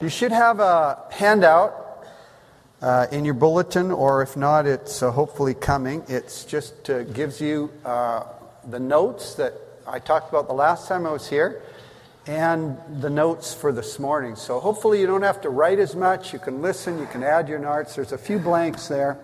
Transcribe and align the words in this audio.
You 0.00 0.08
should 0.08 0.30
have 0.30 0.60
a 0.60 1.06
handout 1.10 2.06
uh, 2.80 3.08
in 3.10 3.24
your 3.24 3.34
bulletin, 3.34 3.90
or 3.90 4.22
if 4.22 4.36
not, 4.36 4.64
it's 4.64 5.02
uh, 5.02 5.10
hopefully 5.10 5.54
coming. 5.54 6.04
It 6.06 6.46
just 6.48 6.88
uh, 6.88 7.02
gives 7.02 7.40
you 7.40 7.72
uh, 7.84 8.22
the 8.70 8.78
notes 8.78 9.34
that 9.34 9.54
I 9.88 9.98
talked 9.98 10.28
about 10.28 10.46
the 10.46 10.54
last 10.54 10.86
time 10.86 11.04
I 11.04 11.10
was 11.10 11.28
here 11.28 11.62
and 12.28 12.78
the 13.00 13.10
notes 13.10 13.52
for 13.52 13.72
this 13.72 13.98
morning. 13.98 14.36
So 14.36 14.60
hopefully, 14.60 15.00
you 15.00 15.08
don't 15.08 15.22
have 15.22 15.40
to 15.40 15.50
write 15.50 15.80
as 15.80 15.96
much. 15.96 16.32
You 16.32 16.38
can 16.38 16.62
listen, 16.62 17.00
you 17.00 17.06
can 17.06 17.24
add 17.24 17.48
your 17.48 17.58
notes. 17.58 17.96
There's 17.96 18.12
a 18.12 18.18
few 18.18 18.38
blanks 18.38 18.86
there. 18.86 19.18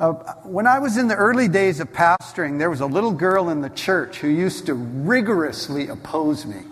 Uh, 0.00 0.14
when 0.42 0.66
I 0.66 0.80
was 0.80 0.96
in 0.96 1.06
the 1.06 1.14
early 1.14 1.46
days 1.46 1.78
of 1.78 1.92
pastoring, 1.92 2.58
there 2.58 2.70
was 2.70 2.80
a 2.80 2.86
little 2.86 3.12
girl 3.12 3.50
in 3.50 3.60
the 3.60 3.70
church 3.70 4.18
who 4.18 4.26
used 4.26 4.66
to 4.66 4.74
rigorously 4.74 5.86
oppose 5.86 6.44
me. 6.44 6.62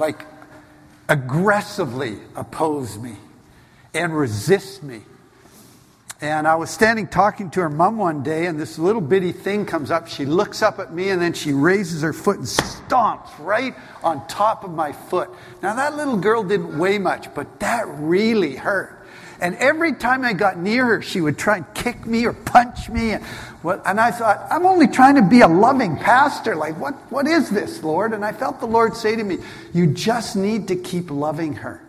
Like, 0.00 0.26
aggressively 1.12 2.16
oppose 2.34 2.96
me 2.96 3.14
and 3.92 4.16
resist 4.16 4.82
me. 4.82 5.02
And 6.22 6.48
I 6.48 6.54
was 6.54 6.70
standing 6.70 7.06
talking 7.06 7.50
to 7.50 7.60
her 7.60 7.68
mom 7.68 7.98
one 7.98 8.22
day, 8.22 8.46
and 8.46 8.58
this 8.58 8.78
little 8.78 9.02
bitty 9.02 9.32
thing 9.32 9.66
comes 9.66 9.90
up. 9.90 10.08
She 10.08 10.24
looks 10.24 10.62
up 10.62 10.78
at 10.78 10.94
me, 10.94 11.10
and 11.10 11.20
then 11.20 11.34
she 11.34 11.52
raises 11.52 12.00
her 12.00 12.14
foot 12.14 12.38
and 12.38 12.46
stomps 12.46 13.28
right 13.40 13.74
on 14.02 14.26
top 14.26 14.64
of 14.64 14.70
my 14.70 14.92
foot. 14.92 15.28
Now, 15.62 15.74
that 15.74 15.96
little 15.96 16.16
girl 16.16 16.44
didn't 16.44 16.78
weigh 16.78 16.98
much, 16.98 17.34
but 17.34 17.60
that 17.60 17.86
really 17.88 18.56
hurt. 18.56 19.01
And 19.42 19.56
every 19.56 19.92
time 19.92 20.24
I 20.24 20.34
got 20.34 20.56
near 20.56 20.86
her, 20.86 21.02
she 21.02 21.20
would 21.20 21.36
try 21.36 21.56
and 21.56 21.74
kick 21.74 22.06
me 22.06 22.24
or 22.26 22.32
punch 22.32 22.88
me. 22.88 23.10
And, 23.10 23.24
and 23.64 24.00
I 24.00 24.12
thought, 24.12 24.46
I'm 24.50 24.64
only 24.64 24.86
trying 24.86 25.16
to 25.16 25.22
be 25.22 25.40
a 25.40 25.48
loving 25.48 25.96
pastor. 25.96 26.54
Like, 26.54 26.78
what, 26.78 26.94
what 27.10 27.26
is 27.26 27.50
this, 27.50 27.82
Lord? 27.82 28.12
And 28.12 28.24
I 28.24 28.30
felt 28.30 28.60
the 28.60 28.66
Lord 28.66 28.94
say 28.94 29.16
to 29.16 29.24
me, 29.24 29.38
You 29.74 29.88
just 29.88 30.36
need 30.36 30.68
to 30.68 30.76
keep 30.76 31.10
loving 31.10 31.54
her. 31.54 31.82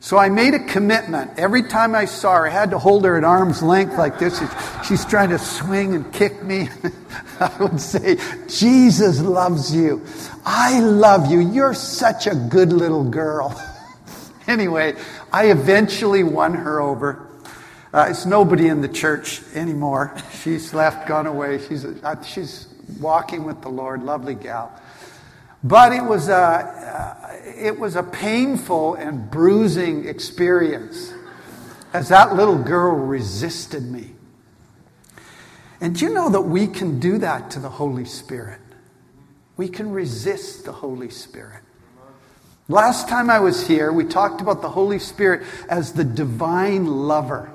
So 0.00 0.18
I 0.18 0.28
made 0.28 0.54
a 0.54 0.64
commitment. 0.64 1.32
Every 1.38 1.62
time 1.62 1.94
I 1.94 2.06
saw 2.06 2.34
her, 2.34 2.48
I 2.48 2.50
had 2.50 2.70
to 2.70 2.78
hold 2.78 3.04
her 3.04 3.16
at 3.16 3.24
arm's 3.24 3.62
length 3.62 3.96
like 3.96 4.18
this. 4.18 4.42
She's 4.86 5.04
trying 5.04 5.30
to 5.30 5.38
swing 5.38 5.94
and 5.94 6.12
kick 6.12 6.42
me. 6.42 6.68
I 7.40 7.56
would 7.60 7.80
say, 7.80 8.18
Jesus 8.48 9.20
loves 9.20 9.74
you. 9.74 10.04
I 10.44 10.80
love 10.80 11.30
you. 11.30 11.38
You're 11.38 11.74
such 11.74 12.26
a 12.26 12.34
good 12.34 12.72
little 12.72 13.04
girl. 13.04 13.60
anyway, 14.46 14.96
I 15.36 15.50
eventually 15.50 16.22
won 16.22 16.54
her 16.54 16.80
over. 16.80 17.28
Uh, 17.92 18.06
it's 18.08 18.24
nobody 18.24 18.68
in 18.68 18.80
the 18.80 18.88
church 18.88 19.42
anymore. 19.54 20.16
She's 20.42 20.72
left, 20.72 21.06
gone 21.06 21.26
away. 21.26 21.58
She's, 21.58 21.84
uh, 21.84 22.22
she's 22.22 22.68
walking 22.98 23.44
with 23.44 23.60
the 23.60 23.68
Lord. 23.68 24.02
Lovely 24.02 24.34
gal. 24.34 24.72
But 25.62 25.92
it 25.92 26.02
was, 26.02 26.30
a, 26.30 26.32
uh, 26.34 27.36
it 27.44 27.78
was 27.78 27.96
a 27.96 28.02
painful 28.02 28.94
and 28.94 29.30
bruising 29.30 30.08
experience 30.08 31.12
as 31.92 32.08
that 32.08 32.34
little 32.34 32.56
girl 32.56 32.94
resisted 32.96 33.82
me. 33.82 34.12
And 35.82 36.00
you 36.00 36.14
know 36.14 36.30
that 36.30 36.40
we 36.40 36.66
can 36.66 36.98
do 36.98 37.18
that 37.18 37.50
to 37.50 37.60
the 37.60 37.68
Holy 37.68 38.06
Spirit? 38.06 38.62
We 39.58 39.68
can 39.68 39.92
resist 39.92 40.64
the 40.64 40.72
Holy 40.72 41.10
Spirit. 41.10 41.62
Last 42.68 43.08
time 43.08 43.30
I 43.30 43.38
was 43.38 43.64
here, 43.64 43.92
we 43.92 44.04
talked 44.04 44.40
about 44.40 44.60
the 44.60 44.68
Holy 44.68 44.98
Spirit 44.98 45.46
as 45.68 45.92
the 45.92 46.02
divine 46.02 46.86
lover. 46.86 47.52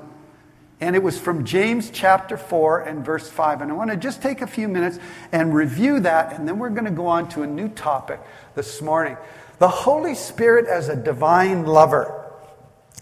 And 0.80 0.96
it 0.96 1.02
was 1.02 1.18
from 1.18 1.44
James 1.44 1.90
chapter 1.90 2.38
4 2.38 2.80
and 2.80 3.04
verse 3.04 3.28
5. 3.28 3.60
And 3.60 3.70
I 3.70 3.74
want 3.74 3.90
to 3.90 3.96
just 3.96 4.22
take 4.22 4.40
a 4.40 4.46
few 4.46 4.68
minutes 4.68 4.98
and 5.30 5.54
review 5.54 6.00
that, 6.00 6.32
and 6.32 6.48
then 6.48 6.58
we're 6.58 6.70
going 6.70 6.86
to 6.86 6.90
go 6.90 7.06
on 7.06 7.28
to 7.30 7.42
a 7.42 7.46
new 7.46 7.68
topic 7.68 8.20
this 8.54 8.80
morning. 8.80 9.18
The 9.58 9.68
Holy 9.68 10.14
Spirit 10.14 10.66
as 10.66 10.88
a 10.88 10.96
divine 10.96 11.66
lover. 11.66 12.24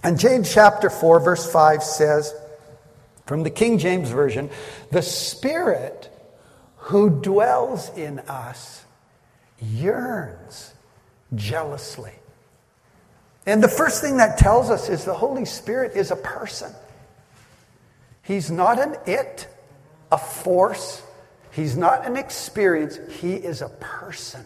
And 0.02 0.18
James 0.18 0.52
chapter 0.52 0.90
4, 0.90 1.20
verse 1.20 1.50
5 1.50 1.82
says, 1.82 2.34
from 3.24 3.44
the 3.44 3.50
King 3.50 3.78
James 3.78 4.10
Version, 4.10 4.50
the 4.90 5.02
Spirit 5.02 6.12
who 6.76 7.08
dwells 7.08 7.96
in 7.96 8.18
us 8.20 8.84
yearns 9.62 10.72
jealously. 11.34 12.12
And 13.46 13.62
the 13.62 13.68
first 13.68 14.02
thing 14.02 14.18
that 14.18 14.38
tells 14.38 14.70
us 14.70 14.88
is 14.88 15.04
the 15.04 15.14
Holy 15.14 15.44
Spirit 15.44 15.96
is 15.96 16.10
a 16.10 16.16
person. 16.16 16.72
He's 18.22 18.50
not 18.50 18.78
an 18.78 18.96
it, 19.06 19.48
a 20.12 20.18
force. 20.18 21.02
He's 21.50 21.76
not 21.76 22.06
an 22.06 22.16
experience. 22.16 22.98
He 23.20 23.34
is 23.34 23.62
a 23.62 23.68
person, 23.68 24.44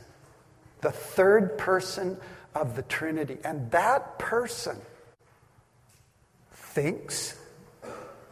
the 0.81 0.91
third 0.91 1.59
person 1.59 2.17
of 2.55 2.77
the 2.77 2.83
Trinity. 2.83 3.39
And 3.45 3.71
that 3.73 4.19
person 4.19 4.77
thinks, 6.53 7.39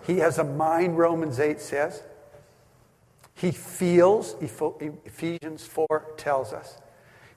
he 0.07 0.19
has 0.19 0.39
a 0.39 0.45
mind, 0.45 0.97
Romans 0.97 1.39
8 1.39 1.61
says. 1.61 2.03
He 3.35 3.51
feels, 3.51 4.37
Ephesians 4.41 5.65
4 5.67 6.15
tells 6.17 6.53
us. 6.53 6.77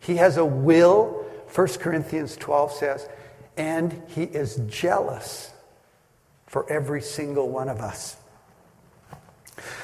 He 0.06 0.18
has 0.18 0.38
a 0.38 0.46
will, 0.46 1.26
1 1.54 1.68
Corinthians 1.80 2.38
12 2.38 2.72
says, 2.74 3.10
and 3.58 4.04
he 4.10 4.24
is 4.24 4.58
jealous 4.68 5.52
for 6.46 6.70
every 6.72 7.02
single 7.02 7.50
one 7.50 7.70
of 7.70 7.80
us. 7.80 8.16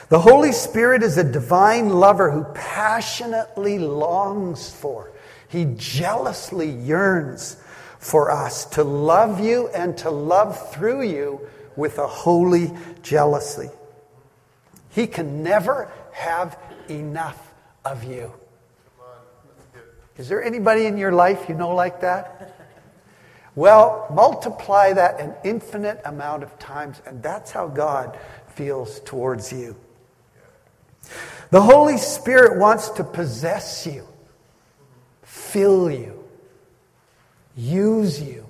The 0.10 0.20
Holy 0.20 0.52
Spirit 0.52 1.02
is 1.02 1.18
a 1.18 1.24
divine 1.24 1.90
lover 1.90 2.30
who 2.30 2.44
passionately 2.54 3.80
longs 3.80 4.70
for, 4.70 5.12
he 5.48 5.66
jealously 5.76 6.70
yearns 6.70 7.58
for 7.98 8.30
us 8.30 8.66
to 8.66 8.84
love 8.84 9.40
you 9.40 9.70
and 9.70 9.98
to 10.00 10.12
love 10.12 10.72
through 10.72 11.02
you 11.04 11.48
with 11.76 11.98
a 11.98 12.08
holy 12.08 12.72
jealousy. 13.02 13.70
He 14.90 15.08
can 15.08 15.42
never 15.42 15.92
have 16.12 16.60
enough 16.90 17.54
of 17.84 18.04
you. 18.04 18.34
Is 20.18 20.28
there 20.30 20.44
anybody 20.44 20.86
in 20.86 20.98
your 20.98 21.12
life 21.12 21.48
you 21.48 21.56
know 21.56 21.74
like 21.74 22.02
that? 22.02 22.58
Well, 23.56 24.08
multiply 24.14 24.94
that 24.94 25.20
an 25.20 25.34
infinite 25.44 26.02
amount 26.06 26.44
of 26.44 26.58
times, 26.58 27.02
and 27.06 27.22
that's 27.22 27.52
how 27.52 27.68
God 27.68 28.18
feels 28.48 29.00
towards 29.02 29.52
you. 29.52 29.76
The 31.50 31.62
Holy 31.62 31.98
Spirit 31.98 32.60
wants 32.60 32.90
to 32.92 33.04
possess 33.04 33.86
you, 33.86 34.08
fill 35.24 35.92
you, 35.92 36.24
use 37.56 38.22
you. 38.22 38.46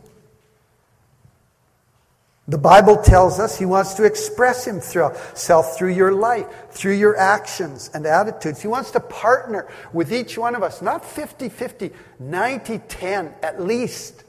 The 2.51 2.57
Bible 2.57 2.97
tells 2.97 3.39
us 3.39 3.57
He 3.57 3.63
wants 3.63 3.93
to 3.93 4.03
express 4.03 4.65
Himself 4.65 5.77
through 5.77 5.93
your 5.93 6.11
life, 6.11 6.47
through 6.71 6.95
your 6.95 7.15
actions 7.15 7.89
and 7.93 8.05
attitudes. 8.05 8.61
He 8.61 8.67
wants 8.67 8.91
to 8.91 8.99
partner 8.99 9.69
with 9.93 10.11
each 10.11 10.37
one 10.37 10.53
of 10.53 10.61
us, 10.61 10.81
not 10.81 11.05
50 11.05 11.47
50, 11.47 11.91
90 12.19 12.79
10 12.79 13.33
at 13.41 13.61
least. 13.61 14.25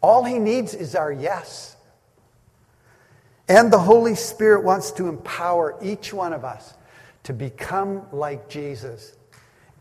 All 0.00 0.24
He 0.24 0.40
needs 0.40 0.74
is 0.74 0.96
our 0.96 1.12
yes. 1.12 1.76
And 3.48 3.72
the 3.72 3.78
Holy 3.78 4.16
Spirit 4.16 4.64
wants 4.64 4.90
to 4.92 5.06
empower 5.06 5.78
each 5.80 6.12
one 6.12 6.32
of 6.32 6.44
us 6.44 6.74
to 7.22 7.32
become 7.32 8.08
like 8.10 8.48
Jesus 8.48 9.14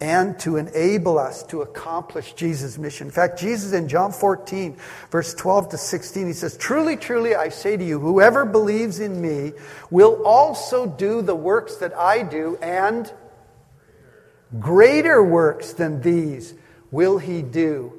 and 0.01 0.39
to 0.39 0.57
enable 0.57 1.19
us 1.19 1.43
to 1.43 1.61
accomplish 1.61 2.33
Jesus' 2.33 2.79
mission. 2.79 3.07
In 3.07 3.11
fact, 3.11 3.39
Jesus 3.39 3.71
in 3.71 3.87
John 3.87 4.11
14, 4.11 4.75
verse 5.11 5.35
12 5.35 5.69
to 5.69 5.77
16, 5.77 6.25
he 6.25 6.33
says, 6.33 6.57
Truly, 6.57 6.97
truly, 6.97 7.35
I 7.35 7.49
say 7.49 7.77
to 7.77 7.83
you, 7.83 7.99
whoever 7.99 8.43
believes 8.43 8.99
in 8.99 9.21
me 9.21 9.53
will 9.91 10.23
also 10.25 10.87
do 10.87 11.21
the 11.21 11.35
works 11.35 11.77
that 11.77 11.95
I 11.95 12.23
do, 12.23 12.57
and 12.63 13.13
greater 14.59 15.23
works 15.23 15.73
than 15.73 16.01
these 16.01 16.55
will 16.89 17.19
he 17.19 17.43
do, 17.43 17.93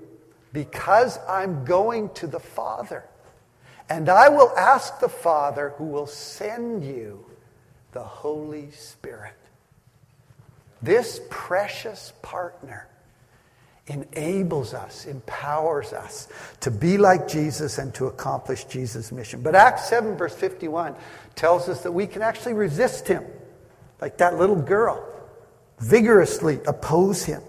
because 0.53 1.21
I'm 1.29 1.65
going 1.65 2.11
to 2.15 2.27
the 2.27 2.41
Father. 2.41 3.05
And 3.89 4.09
I 4.09 4.29
will 4.29 4.53
ask 4.59 4.99
the 4.99 5.09
Father 5.09 5.75
who 5.77 5.85
will 5.85 6.09
send 6.09 6.85
you 6.85 7.27
the 7.93 8.03
Holy 8.03 8.73
Spirit. 8.73 9.35
This 10.83 11.21
precious 11.31 12.13
partner 12.23 12.89
enables 13.87 14.75
us, 14.75 15.07
empowers 15.07 15.93
us 15.93 16.29
to 16.61 16.71
be 16.71 16.99
like 16.99 17.29
Jesus 17.29 17.79
and 17.79 17.95
to 17.95 18.07
accomplish 18.07 18.65
Jesus' 18.65 19.13
mission. 19.13 19.43
But 19.43 19.55
Acts 19.55 19.89
7, 19.89 20.17
verse 20.17 20.35
51, 20.35 20.95
tells 21.35 21.69
us 21.69 21.83
that 21.83 21.93
we 21.93 22.07
can 22.07 22.23
actually 22.23 22.55
resist 22.55 23.09
him, 23.09 23.25
like 24.01 24.19
that 24.19 24.39
little 24.39 24.61
girl, 24.61 25.05
vigorously 25.79 26.61
oppose 26.67 27.25
him. 27.25 27.43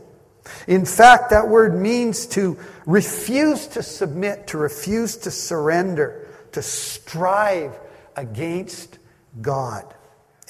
In 0.67 0.85
fact, 0.85 1.29
that 1.29 1.47
word 1.47 1.79
means 1.79 2.25
to 2.27 2.57
refuse 2.85 3.67
to 3.67 3.83
submit, 3.83 4.47
to 4.47 4.57
refuse 4.57 5.17
to 5.17 5.31
surrender, 5.31 6.27
to 6.51 6.61
strive 6.61 7.79
against 8.15 8.99
God. 9.41 9.85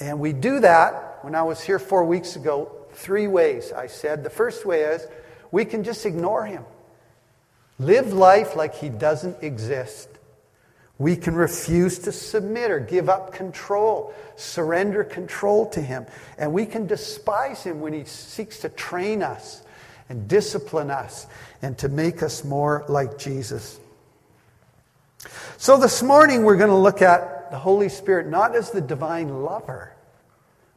And 0.00 0.18
we 0.18 0.32
do 0.32 0.60
that 0.60 1.13
when 1.24 1.34
I 1.34 1.42
was 1.42 1.62
here 1.62 1.78
four 1.78 2.04
weeks 2.04 2.36
ago 2.36 2.70
three 2.92 3.26
ways, 3.26 3.72
I 3.72 3.86
said. 3.86 4.22
The 4.22 4.30
first 4.30 4.66
way 4.66 4.82
is 4.82 5.06
we 5.50 5.64
can 5.64 5.82
just 5.82 6.04
ignore 6.04 6.44
him. 6.44 6.64
live 7.78 8.12
life 8.12 8.54
like 8.54 8.74
he 8.74 8.88
doesn't 8.88 9.42
exist. 9.42 10.08
We 10.98 11.16
can 11.16 11.34
refuse 11.34 11.98
to 12.00 12.12
submit 12.12 12.70
or 12.70 12.78
give 12.78 13.08
up 13.08 13.32
control, 13.32 14.14
surrender 14.36 15.02
control 15.02 15.66
to 15.70 15.80
him. 15.80 16.06
And 16.38 16.52
we 16.52 16.66
can 16.66 16.86
despise 16.86 17.64
him 17.64 17.80
when 17.80 17.92
he 17.92 18.04
seeks 18.04 18.60
to 18.60 18.68
train 18.68 19.22
us 19.22 19.62
and 20.08 20.28
discipline 20.28 20.90
us 20.90 21.26
and 21.62 21.76
to 21.78 21.88
make 21.88 22.22
us 22.22 22.44
more 22.44 22.84
like 22.88 23.18
Jesus. 23.18 23.80
So 25.56 25.78
this 25.78 26.02
morning 26.02 26.44
we're 26.44 26.58
going 26.58 26.70
to 26.70 26.76
look 26.76 27.00
at 27.00 27.50
the 27.50 27.58
Holy 27.58 27.88
Spirit 27.88 28.28
not 28.28 28.54
as 28.54 28.70
the 28.70 28.80
divine 28.82 29.42
lover, 29.42 29.93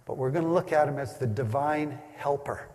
but 0.07 0.18
we're 0.18 0.31
going 0.31 0.45
to 0.45 0.51
look 0.51 0.71
at 0.71 0.88
him 0.88 0.98
as 0.98 1.18
the 1.18 1.27
divine 1.27 2.00
helper. 2.15 2.68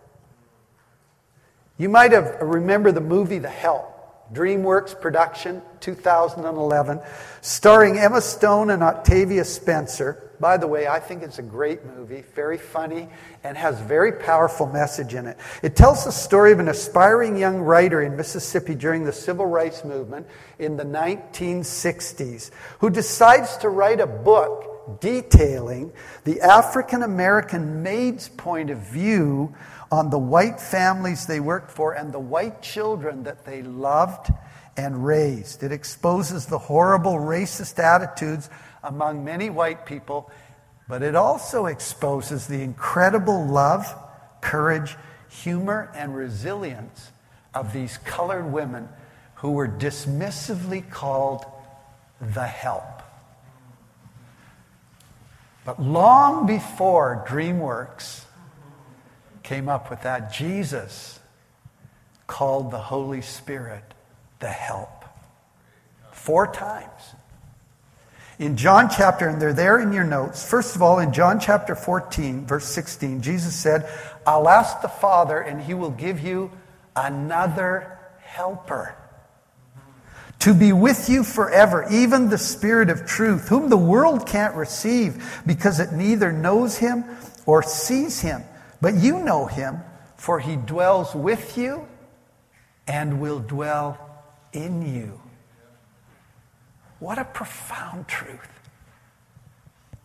You 1.77 1.89
might 1.89 2.11
have 2.11 2.37
remembered 2.41 2.93
the 2.93 3.01
movie 3.01 3.39
The 3.39 3.49
Help. 3.49 3.89
DreamWorks 4.31 4.99
production, 4.99 5.61
2011, 5.79 7.01
starring 7.41 7.99
Emma 7.99 8.21
Stone 8.21 8.71
and 8.71 8.81
Octavia 8.81 9.43
Spencer. 9.43 10.31
By 10.39 10.57
the 10.57 10.65
way, 10.65 10.87
I 10.87 10.99
think 10.99 11.21
it's 11.21 11.39
a 11.39 11.43
great 11.43 11.85
movie, 11.85 12.23
very 12.33 12.57
funny, 12.57 13.09
and 13.43 13.55
has 13.57 13.79
a 13.79 13.83
very 13.83 14.13
powerful 14.13 14.65
message 14.65 15.13
in 15.13 15.27
it. 15.27 15.37
It 15.61 15.75
tells 15.75 16.05
the 16.05 16.11
story 16.11 16.51
of 16.51 16.59
an 16.59 16.67
aspiring 16.67 17.37
young 17.37 17.59
writer 17.59 18.01
in 18.01 18.15
Mississippi 18.15 18.75
during 18.75 19.03
the 19.03 19.13
civil 19.13 19.45
rights 19.45 19.83
movement 19.83 20.25
in 20.57 20.77
the 20.77 20.85
1960s 20.85 22.49
who 22.79 22.89
decides 22.89 23.57
to 23.57 23.69
write 23.69 23.99
a 23.99 24.07
book 24.07 24.72
detailing 24.99 25.91
the 26.23 26.41
African 26.41 27.03
American 27.03 27.83
maid's 27.83 28.29
point 28.29 28.69
of 28.69 28.79
view 28.79 29.53
on 29.91 30.09
the 30.09 30.17
white 30.17 30.59
families 30.59 31.25
they 31.25 31.39
worked 31.39 31.71
for 31.71 31.93
and 31.93 32.11
the 32.11 32.19
white 32.19 32.61
children 32.61 33.23
that 33.23 33.45
they 33.45 33.61
loved 33.61 34.31
and 34.75 35.05
raised. 35.05 35.63
It 35.63 35.71
exposes 35.71 36.45
the 36.45 36.57
horrible 36.57 37.13
racist 37.15 37.79
attitudes 37.79 38.49
among 38.83 39.23
many 39.23 39.49
white 39.49 39.85
people, 39.85 40.31
but 40.87 41.03
it 41.03 41.15
also 41.15 41.67
exposes 41.67 42.47
the 42.47 42.61
incredible 42.61 43.45
love, 43.45 43.95
courage, 44.41 44.95
humor, 45.29 45.91
and 45.95 46.15
resilience 46.15 47.11
of 47.53 47.71
these 47.73 47.97
colored 47.99 48.51
women 48.51 48.89
who 49.35 49.51
were 49.51 49.67
dismissively 49.67 50.87
called 50.89 51.45
the 52.19 52.47
help. 52.47 52.92
But 55.65 55.81
long 55.81 56.45
before 56.45 57.25
DreamWorks 57.27 58.25
came 59.43 59.69
up 59.69 59.89
with 59.89 60.01
that. 60.03 60.33
Jesus 60.33 61.19
called 62.27 62.71
the 62.71 62.79
Holy 62.79 63.21
Spirit 63.21 63.83
the 64.39 64.49
help. 64.49 65.05
Four 66.11 66.47
times. 66.47 67.15
In 68.39 68.57
John 68.57 68.89
chapter, 68.89 69.27
and 69.27 69.41
they're 69.41 69.53
there 69.53 69.79
in 69.79 69.93
your 69.93 70.03
notes. 70.03 70.47
First 70.47 70.75
of 70.75 70.81
all, 70.81 70.99
in 70.99 71.13
John 71.13 71.39
chapter 71.39 71.75
14, 71.75 72.45
verse 72.45 72.65
16, 72.65 73.21
Jesus 73.21 73.53
said, 73.53 73.87
I'll 74.25 74.49
ask 74.49 74.81
the 74.81 74.87
Father, 74.87 75.39
and 75.39 75.61
he 75.61 75.73
will 75.73 75.91
give 75.91 76.19
you 76.19 76.51
another 76.95 77.99
helper 78.19 78.95
to 80.43 80.53
be 80.53 80.73
with 80.73 81.07
you 81.09 81.23
forever, 81.23 81.87
even 81.89 82.27
the 82.27 82.37
Spirit 82.37 82.89
of 82.89 83.05
truth, 83.05 83.47
whom 83.47 83.69
the 83.69 83.77
world 83.77 84.27
can't 84.27 84.53
receive 84.55 85.41
because 85.45 85.79
it 85.79 85.93
neither 85.93 86.33
knows 86.33 86.75
him 86.75 87.05
or 87.45 87.63
sees 87.63 88.19
him. 88.19 88.43
But 88.81 88.95
you 88.95 89.19
know 89.19 89.45
him, 89.45 89.79
for 90.17 90.41
he 90.41 90.57
dwells 90.57 91.15
with 91.15 91.57
you 91.57 91.87
and 92.87 93.21
will 93.21 93.39
dwell 93.39 93.97
in 94.51 94.93
you. 94.93 95.21
What 96.99 97.17
a 97.19 97.23
profound 97.23 98.09
truth. 98.09 98.49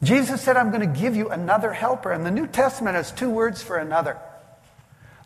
Jesus 0.05 0.41
said, 0.41 0.57
I'm 0.57 0.71
going 0.71 0.93
to 0.93 1.01
give 1.01 1.17
you 1.17 1.31
another 1.31 1.73
helper. 1.73 2.13
And 2.13 2.25
the 2.25 2.31
New 2.31 2.47
Testament 2.47 2.95
has 2.95 3.11
two 3.11 3.29
words 3.29 3.61
for 3.61 3.77
another. 3.77 4.17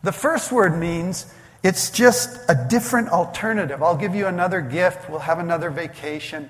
The 0.01 0.11
first 0.11 0.51
word 0.51 0.75
means 0.75 1.31
it's 1.63 1.89
just 1.89 2.37
a 2.49 2.67
different 2.69 3.09
alternative. 3.09 3.81
I'll 3.81 3.97
give 3.97 4.13
you 4.13 4.27
another 4.27 4.59
gift. 4.59 5.09
We'll 5.09 5.19
have 5.19 5.39
another 5.39 5.69
vacation. 5.69 6.49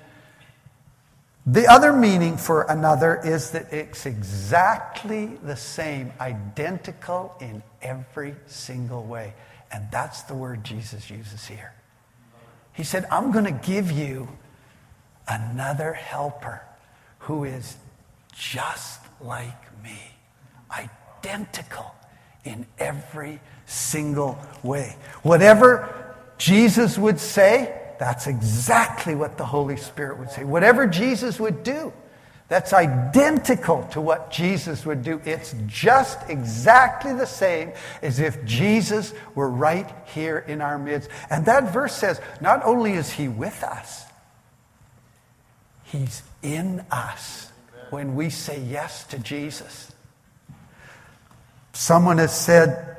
The 1.46 1.68
other 1.68 1.92
meaning 1.92 2.36
for 2.36 2.62
another 2.62 3.20
is 3.24 3.52
that 3.52 3.72
it's 3.72 4.06
exactly 4.06 5.26
the 5.42 5.56
same, 5.56 6.12
identical 6.20 7.36
in 7.40 7.62
every 7.80 8.34
single 8.46 9.04
way. 9.04 9.34
And 9.70 9.88
that's 9.90 10.22
the 10.22 10.34
word 10.34 10.64
Jesus 10.64 11.10
uses 11.10 11.46
here. 11.46 11.72
He 12.72 12.82
said, 12.82 13.06
I'm 13.10 13.30
going 13.30 13.44
to 13.44 13.66
give 13.66 13.92
you 13.92 14.28
another 15.28 15.92
helper 15.92 16.62
who 17.20 17.44
is 17.44 17.76
just 18.32 19.00
like 19.20 19.82
me, 19.82 19.98
identical 20.76 21.94
in 22.44 22.66
every 22.78 23.40
single 23.66 24.38
way. 24.62 24.96
Whatever 25.22 26.14
Jesus 26.38 26.98
would 26.98 27.18
say, 27.20 27.80
that's 27.98 28.26
exactly 28.26 29.14
what 29.14 29.38
the 29.38 29.46
Holy 29.46 29.76
Spirit 29.76 30.18
would 30.18 30.30
say. 30.30 30.44
Whatever 30.44 30.86
Jesus 30.86 31.38
would 31.40 31.62
do, 31.62 31.92
that's 32.48 32.74
identical 32.74 33.84
to 33.92 34.00
what 34.00 34.30
Jesus 34.30 34.84
would 34.84 35.02
do. 35.02 35.20
It's 35.24 35.54
just 35.66 36.18
exactly 36.28 37.14
the 37.14 37.26
same 37.26 37.72
as 38.02 38.20
if 38.20 38.44
Jesus 38.44 39.14
were 39.34 39.48
right 39.48 39.90
here 40.06 40.38
in 40.46 40.60
our 40.60 40.78
midst. 40.78 41.08
And 41.30 41.46
that 41.46 41.72
verse 41.72 41.94
says 41.94 42.20
not 42.40 42.62
only 42.64 42.92
is 42.92 43.10
he 43.10 43.28
with 43.28 43.62
us, 43.64 44.04
he's 45.84 46.22
in 46.42 46.84
us 46.90 47.50
when 47.90 48.14
we 48.14 48.28
say 48.28 48.60
yes 48.60 49.04
to 49.04 49.18
Jesus. 49.18 49.93
Someone 51.74 52.18
has 52.18 52.34
said 52.34 52.96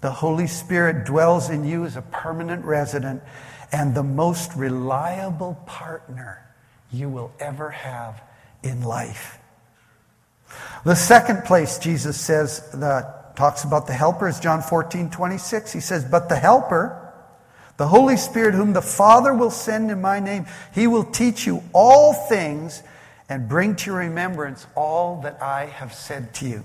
the 0.00 0.10
Holy 0.10 0.48
Spirit 0.48 1.06
dwells 1.06 1.50
in 1.50 1.64
you 1.64 1.84
as 1.84 1.96
a 1.96 2.02
permanent 2.02 2.64
resident 2.64 3.22
and 3.70 3.94
the 3.94 4.02
most 4.02 4.54
reliable 4.56 5.54
partner 5.66 6.44
you 6.90 7.08
will 7.08 7.32
ever 7.38 7.70
have 7.70 8.20
in 8.64 8.82
life. 8.82 9.38
The 10.84 10.96
second 10.96 11.44
place 11.44 11.78
Jesus 11.78 12.20
says 12.20 12.68
that 12.72 13.36
talks 13.36 13.62
about 13.62 13.86
the 13.86 13.92
helper 13.92 14.26
is 14.26 14.40
John 14.40 14.62
14, 14.62 15.10
26. 15.10 15.72
He 15.72 15.80
says, 15.80 16.04
But 16.04 16.28
the 16.28 16.36
helper, 16.36 17.12
the 17.76 17.86
Holy 17.86 18.16
Spirit, 18.16 18.54
whom 18.54 18.72
the 18.72 18.82
Father 18.82 19.32
will 19.32 19.52
send 19.52 19.92
in 19.92 20.00
my 20.00 20.18
name, 20.18 20.46
he 20.74 20.88
will 20.88 21.04
teach 21.04 21.46
you 21.46 21.62
all 21.72 22.14
things 22.14 22.82
and 23.28 23.48
bring 23.48 23.76
to 23.76 23.90
your 23.90 24.00
remembrance 24.00 24.66
all 24.74 25.20
that 25.22 25.40
I 25.40 25.66
have 25.66 25.94
said 25.94 26.34
to 26.34 26.48
you. 26.48 26.64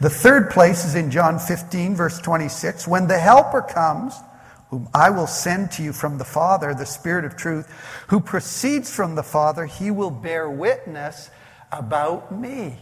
The 0.00 0.10
third 0.10 0.50
place 0.50 0.84
is 0.84 0.94
in 0.94 1.10
John 1.10 1.38
15, 1.38 1.94
verse 1.94 2.18
26. 2.20 2.86
When 2.88 3.06
the 3.06 3.18
helper 3.18 3.62
comes, 3.62 4.14
whom 4.70 4.88
I 4.92 5.10
will 5.10 5.26
send 5.26 5.70
to 5.72 5.82
you 5.82 5.92
from 5.92 6.18
the 6.18 6.24
Father, 6.24 6.74
the 6.74 6.86
Spirit 6.86 7.24
of 7.24 7.36
truth, 7.36 7.70
who 8.08 8.20
proceeds 8.20 8.94
from 8.94 9.14
the 9.14 9.22
Father, 9.22 9.66
he 9.66 9.90
will 9.90 10.10
bear 10.10 10.50
witness 10.50 11.30
about 11.70 12.32
me. 12.32 12.78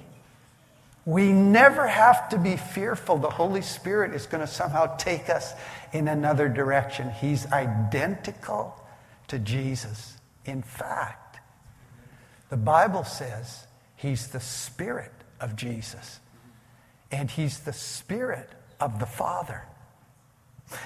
We 1.06 1.32
never 1.32 1.86
have 1.86 2.30
to 2.30 2.38
be 2.38 2.56
fearful 2.56 3.18
the 3.18 3.28
Holy 3.28 3.60
Spirit 3.60 4.14
is 4.14 4.26
going 4.26 4.40
to 4.40 4.46
somehow 4.46 4.96
take 4.96 5.28
us 5.28 5.52
in 5.92 6.08
another 6.08 6.48
direction. 6.48 7.10
He's 7.10 7.50
identical 7.52 8.80
to 9.28 9.38
Jesus. 9.38 10.16
In 10.46 10.62
fact, 10.62 11.38
the 12.48 12.56
Bible 12.56 13.04
says 13.04 13.66
he's 13.96 14.28
the 14.28 14.40
Spirit 14.40 15.12
of 15.40 15.56
Jesus, 15.56 16.20
and 17.10 17.30
he's 17.30 17.60
the 17.60 17.72
Spirit 17.72 18.48
of 18.80 18.98
the 18.98 19.06
Father. 19.06 19.64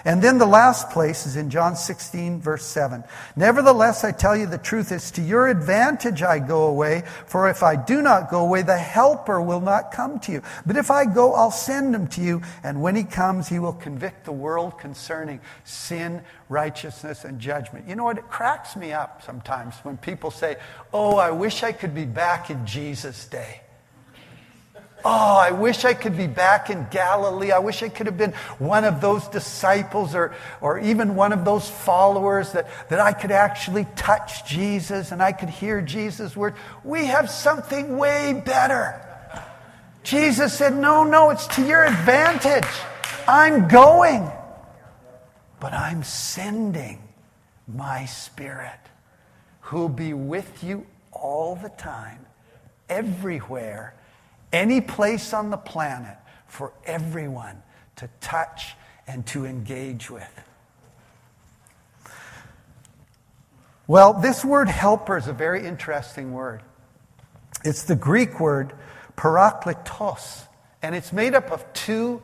And 0.05 0.23
then 0.23 0.39
the 0.39 0.47
last 0.47 0.91
place 0.91 1.27
is 1.27 1.37
in 1.37 1.51
John 1.51 1.77
16, 1.77 2.41
verse 2.41 2.65
7. 2.65 3.05
Nevertheless, 3.37 4.05
I 4.05 4.13
tell 4.13 4.37
you 4.37 4.47
the 4.47 4.59
truth, 4.59 4.93
it's 4.93 5.11
to 5.13 5.23
your 5.23 5.49
advantage 5.49 6.23
I 6.23 6.39
go 6.39 6.67
away, 6.67 7.05
for 7.27 7.49
if 7.49 7.63
I 7.63 7.77
do 7.77 8.03
not 8.03 8.31
go 8.31 8.41
away, 8.41 8.63
the 8.63 8.77
Helper 8.77 9.41
will 9.41 9.61
not 9.61 9.93
come 9.93 10.19
to 10.21 10.33
you. 10.33 10.43
But 10.67 10.77
if 10.77 10.91
I 10.91 11.05
go, 11.05 11.35
I'll 11.35 11.51
send 11.51 11.95
him 11.95 12.07
to 12.09 12.21
you, 12.21 12.43
and 12.63 12.83
when 12.83 12.97
he 12.97 13.05
comes, 13.05 13.49
he 13.49 13.59
will 13.59 13.73
convict 13.73 14.25
the 14.25 14.33
world 14.33 14.79
concerning 14.79 15.41
sin, 15.65 16.23
righteousness, 16.49 17.25
and 17.25 17.39
judgment. 17.39 17.89
You 17.89 17.95
know 17.95 18.05
what? 18.05 18.19
It 18.19 18.29
cracks 18.29 18.77
me 18.77 18.93
up 18.93 19.23
sometimes 19.23 19.77
when 19.83 19.97
people 19.97 20.31
say, 20.31 20.57
Oh, 20.93 21.17
I 21.17 21.31
wish 21.31 21.63
I 21.63 21.73
could 21.73 21.95
be 21.95 22.05
back 22.05 22.51
in 22.51 22.67
Jesus' 22.67 23.27
day. 23.27 23.63
Oh, 25.05 25.37
I 25.37 25.52
wish 25.52 25.85
I 25.85 25.95
could 25.95 26.17
be 26.17 26.26
back 26.26 26.71
in 26.71 26.87
Galilee. 26.90 27.52
I 27.52 27.61
wish 27.61 27.83
I 27.83 27.88
could 27.88 28.07
have 28.07 28.19
been 28.19 28.33
one 28.59 28.85
of 28.85 29.00
those 29.00 29.28
disciples 29.28 30.14
or, 30.14 30.35
or 30.61 30.81
even 30.81 31.14
one 31.14 31.33
of 31.33 31.45
those 31.45 31.71
followers 31.71 32.52
that, 32.52 32.69
that 32.88 32.99
I 32.99 33.12
could 33.12 33.31
actually 33.31 33.87
touch 33.95 34.45
Jesus 34.45 35.12
and 35.12 35.23
I 35.23 35.33
could 35.33 35.50
hear 35.50 35.81
Jesus' 35.81 36.37
word. 36.37 36.55
We 36.83 37.07
have 37.07 37.31
something 37.31 37.97
way 37.97 38.43
better. 38.45 39.00
Jesus 40.02 40.52
said, 40.52 40.76
No, 40.76 41.05
no, 41.05 41.31
it's 41.31 41.47
to 41.49 41.67
your 41.67 41.85
advantage. 41.85 42.64
I'm 43.28 43.69
going, 43.69 44.28
but 45.61 45.73
I'm 45.73 46.02
sending 46.02 46.99
my 47.69 48.07
Spirit, 48.07 48.81
who 49.61 49.81
will 49.81 49.88
be 49.90 50.14
with 50.14 50.64
you 50.64 50.87
all 51.12 51.57
the 51.57 51.69
time, 51.69 52.25
everywhere, 52.88 53.95
any 54.52 54.81
place 54.81 55.33
on 55.33 55.50
the 55.50 55.57
planet, 55.57 56.17
for 56.47 56.73
everyone 56.85 57.62
to 57.97 58.09
touch 58.21 58.75
and 59.07 59.26
to 59.26 59.45
engage 59.45 60.11
with. 60.11 60.40
Well, 63.87 64.14
this 64.14 64.45
word 64.45 64.69
helper 64.69 65.17
is 65.17 65.28
a 65.28 65.33
very 65.33 65.67
interesting 65.67 66.33
word. 66.33 66.62
It's 67.64 67.85
the 67.85 67.97
Greek 67.97 68.38
word 68.38 68.73
parakletos, 69.17 70.47
and 70.83 70.95
it's 70.95 71.12
made 71.12 71.35
up 71.35 71.50
of 71.50 71.71
two 71.73 72.23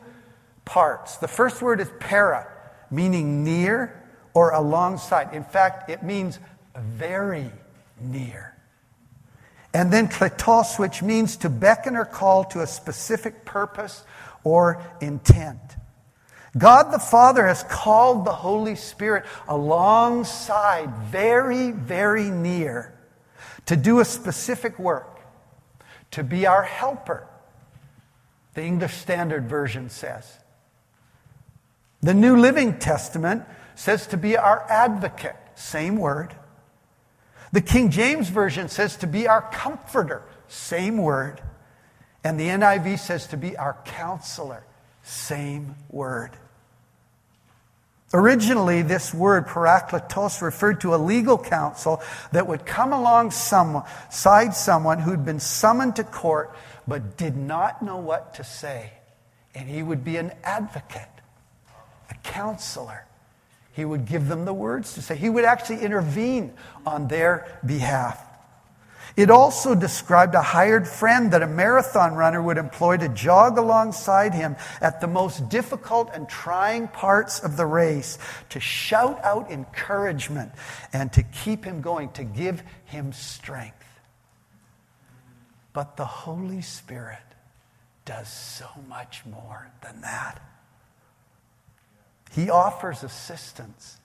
parts. 0.63 1.17
The 1.17 1.27
first 1.27 1.61
word 1.61 1.81
is 1.81 1.91
para, 1.99 2.47
meaning 2.89 3.43
near 3.43 4.03
or 4.33 4.51
alongside. 4.51 5.33
In 5.33 5.43
fact, 5.43 5.89
it 5.89 6.03
means 6.03 6.39
very 6.75 7.51
near. 7.99 8.54
And 9.75 9.91
then 9.91 10.07
kletos, 10.07 10.79
which 10.79 11.03
means 11.03 11.35
to 11.35 11.49
beckon 11.49 11.97
or 11.97 12.05
call 12.05 12.45
to 12.45 12.61
a 12.61 12.67
specific 12.67 13.43
purpose 13.43 14.05
or 14.45 14.81
intent. 15.01 15.59
God 16.57 16.93
the 16.93 16.99
Father 16.99 17.45
has 17.45 17.63
called 17.63 18.23
the 18.23 18.31
Holy 18.31 18.77
Spirit 18.77 19.25
alongside, 19.49 20.95
very, 21.11 21.71
very 21.71 22.29
near, 22.29 22.97
to 23.65 23.75
do 23.75 23.99
a 23.99 24.05
specific 24.05 24.79
work, 24.79 25.19
to 26.11 26.23
be 26.23 26.47
our 26.47 26.63
helper, 26.63 27.27
the 28.53 28.63
English 28.63 28.93
Standard 28.93 29.49
Version 29.49 29.89
says. 29.89 30.39
The 31.99 32.13
New 32.13 32.37
Living 32.37 32.79
Testament 32.79 33.43
says 33.75 34.07
to 34.07 34.15
be 34.15 34.37
our 34.37 34.65
advocate, 34.69 35.35
same 35.55 35.97
word. 35.97 36.33
The 37.51 37.61
King 37.61 37.91
James 37.91 38.29
Version 38.29 38.69
says 38.69 38.97
to 38.97 39.07
be 39.07 39.27
our 39.27 39.41
comforter, 39.41 40.23
same 40.47 40.97
word. 40.97 41.41
And 42.23 42.39
the 42.39 42.47
NIV 42.47 42.99
says 42.99 43.27
to 43.27 43.37
be 43.37 43.55
our 43.55 43.77
counselor, 43.85 44.63
same 45.03 45.75
word. 45.89 46.31
Originally, 48.13 48.81
this 48.81 49.13
word, 49.13 49.45
parakletos, 49.45 50.41
referred 50.41 50.81
to 50.81 50.95
a 50.95 50.97
legal 50.97 51.37
counsel 51.37 52.01
that 52.31 52.47
would 52.47 52.65
come 52.65 52.93
alongside 52.93 54.55
someone 54.55 54.99
who'd 54.99 55.25
been 55.25 55.39
summoned 55.39 55.97
to 55.97 56.03
court 56.03 56.55
but 56.87 57.17
did 57.17 57.35
not 57.35 57.81
know 57.81 57.97
what 57.97 58.35
to 58.35 58.43
say. 58.43 58.91
And 59.53 59.67
he 59.67 59.83
would 59.83 60.03
be 60.03 60.17
an 60.17 60.31
advocate, 60.43 61.09
a 62.09 62.13
counselor. 62.23 63.05
He 63.75 63.83
would 63.83 64.05
give 64.05 64.29
them 64.29 64.45
the 64.45 64.53
words 64.53 64.93
to 64.93 65.01
say. 65.01 65.17
He 65.17 65.29
would 65.29 65.43
actually 65.43 65.81
intervene 65.81 66.53
on 66.85 67.09
their 67.09 67.59
behalf. 67.65 68.21
It 69.17 69.29
also 69.29 69.75
described 69.75 70.33
a 70.33 70.41
hired 70.41 70.87
friend 70.87 71.31
that 71.31 71.43
a 71.43 71.47
marathon 71.47 72.15
runner 72.15 72.41
would 72.41 72.57
employ 72.57 72.97
to 72.97 73.09
jog 73.09 73.57
alongside 73.57 74.33
him 74.33 74.55
at 74.81 75.01
the 75.01 75.07
most 75.07 75.49
difficult 75.49 76.09
and 76.13 76.27
trying 76.27 76.87
parts 76.87 77.39
of 77.39 77.57
the 77.57 77.65
race, 77.65 78.17
to 78.49 78.59
shout 78.59 79.23
out 79.23 79.51
encouragement 79.51 80.51
and 80.93 81.11
to 81.13 81.23
keep 81.23 81.65
him 81.65 81.81
going, 81.81 82.11
to 82.13 82.23
give 82.23 82.63
him 82.85 83.11
strength. 83.13 83.75
But 85.73 85.97
the 85.97 86.05
Holy 86.05 86.61
Spirit 86.61 87.19
does 88.05 88.29
so 88.29 88.67
much 88.87 89.25
more 89.25 89.69
than 89.81 90.01
that. 90.01 90.41
He 92.31 92.49
offers 92.49 93.03
assistance 93.03 93.99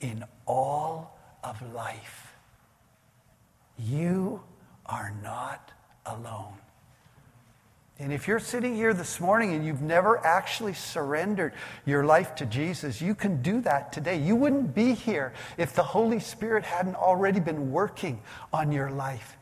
in 0.00 0.24
all 0.46 1.18
of 1.42 1.60
life. 1.74 2.32
You 3.78 4.42
are 4.86 5.14
not 5.22 5.72
alone. 6.06 6.54
And 7.98 8.12
if 8.12 8.26
you're 8.26 8.40
sitting 8.40 8.74
here 8.74 8.92
this 8.92 9.20
morning 9.20 9.54
and 9.54 9.64
you've 9.64 9.82
never 9.82 10.18
actually 10.26 10.74
surrendered 10.74 11.52
your 11.86 12.04
life 12.04 12.34
to 12.36 12.46
Jesus, 12.46 13.00
you 13.00 13.14
can 13.14 13.40
do 13.40 13.60
that 13.60 13.92
today. 13.92 14.18
You 14.18 14.34
wouldn't 14.34 14.74
be 14.74 14.94
here 14.94 15.32
if 15.56 15.74
the 15.74 15.84
Holy 15.84 16.18
Spirit 16.18 16.64
hadn't 16.64 16.96
already 16.96 17.38
been 17.38 17.70
working 17.70 18.20
on 18.52 18.72
your 18.72 18.90
life. 18.90 19.36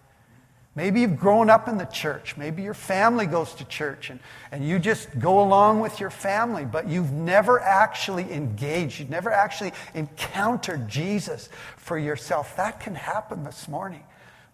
Maybe 0.75 1.03
you've 1.03 1.19
grown 1.19 1.51
up 1.51 1.69
in 1.69 1.77
the 1.77 1.85
church. 1.85 2.37
Maybe 2.39 2.63
your 2.63 2.73
family 2.73 3.27
goes 3.27 3.53
to 3.55 3.65
church 3.67 4.09
and, 4.09 4.19
and 4.51 4.67
you 4.67 4.79
just 4.79 5.19
go 5.19 5.43
along 5.43 5.81
with 5.81 6.01
your 6.01 6.09
family, 6.09 6.65
but 6.65 6.89
you've 6.89 7.13
never 7.13 7.61
actually 7.61 8.33
engaged. 8.33 8.99
You've 8.99 9.11
never 9.11 9.31
actually 9.31 9.73
encountered 9.93 10.89
Jesus 10.89 11.51
for 11.77 11.99
yourself. 11.99 12.57
That 12.57 12.81
can 12.81 12.95
happen 12.95 13.45
this 13.45 13.69
morning. 13.69 14.03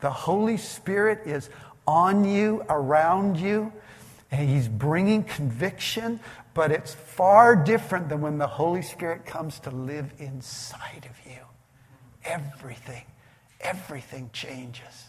The 0.01 0.11
Holy 0.11 0.57
Spirit 0.57 1.21
is 1.25 1.51
on 1.87 2.25
you, 2.25 2.65
around 2.69 3.37
you, 3.37 3.73
and 4.33 4.49
He's 4.49 4.67
bringing 4.67 5.23
conviction, 5.23 6.19
but 6.53 6.73
it's 6.73 6.95
far 6.95 7.55
different 7.55 8.09
than 8.09 8.21
when 8.21 8.39
the 8.39 8.47
Holy 8.47 8.83
Spirit 8.83 9.25
comes 9.25 9.61
to 9.61 9.71
live 9.71 10.13
inside 10.19 11.09
of 11.09 11.31
you. 11.31 11.39
Everything, 12.25 13.05
everything 13.61 14.31
changes. 14.33 15.08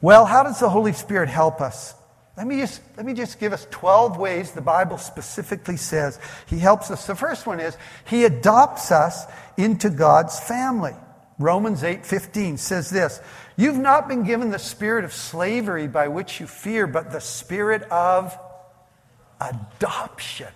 Well, 0.00 0.24
how 0.24 0.42
does 0.42 0.60
the 0.60 0.68
Holy 0.68 0.92
Spirit 0.92 1.28
help 1.28 1.60
us? 1.60 1.94
Let 2.36 2.46
me, 2.46 2.60
just, 2.60 2.80
let 2.96 3.04
me 3.04 3.14
just 3.14 3.40
give 3.40 3.52
us 3.52 3.66
12 3.72 4.16
ways 4.16 4.52
the 4.52 4.60
Bible 4.60 4.96
specifically 4.96 5.76
says 5.76 6.20
He 6.46 6.60
helps 6.60 6.88
us. 6.88 7.04
The 7.04 7.16
first 7.16 7.46
one 7.48 7.58
is 7.58 7.76
He 8.06 8.24
adopts 8.24 8.92
us 8.92 9.24
into 9.56 9.90
God's 9.90 10.38
family. 10.38 10.94
Romans 11.40 11.82
8:15 11.82 12.58
says 12.58 12.90
this, 12.90 13.20
"You've 13.56 13.78
not 13.78 14.08
been 14.08 14.24
given 14.24 14.50
the 14.50 14.58
spirit 14.58 15.04
of 15.04 15.12
slavery 15.12 15.86
by 15.86 16.08
which 16.08 16.40
you 16.40 16.46
fear, 16.46 16.86
but 16.86 17.10
the 17.10 17.20
spirit 17.20 17.82
of 17.90 18.36
adoption, 19.40 20.52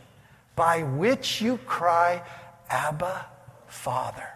by 0.57 0.83
which 0.83 1.41
you 1.41 1.59
cry, 1.59 2.23
Abba, 2.69 3.27
Father." 3.67 4.32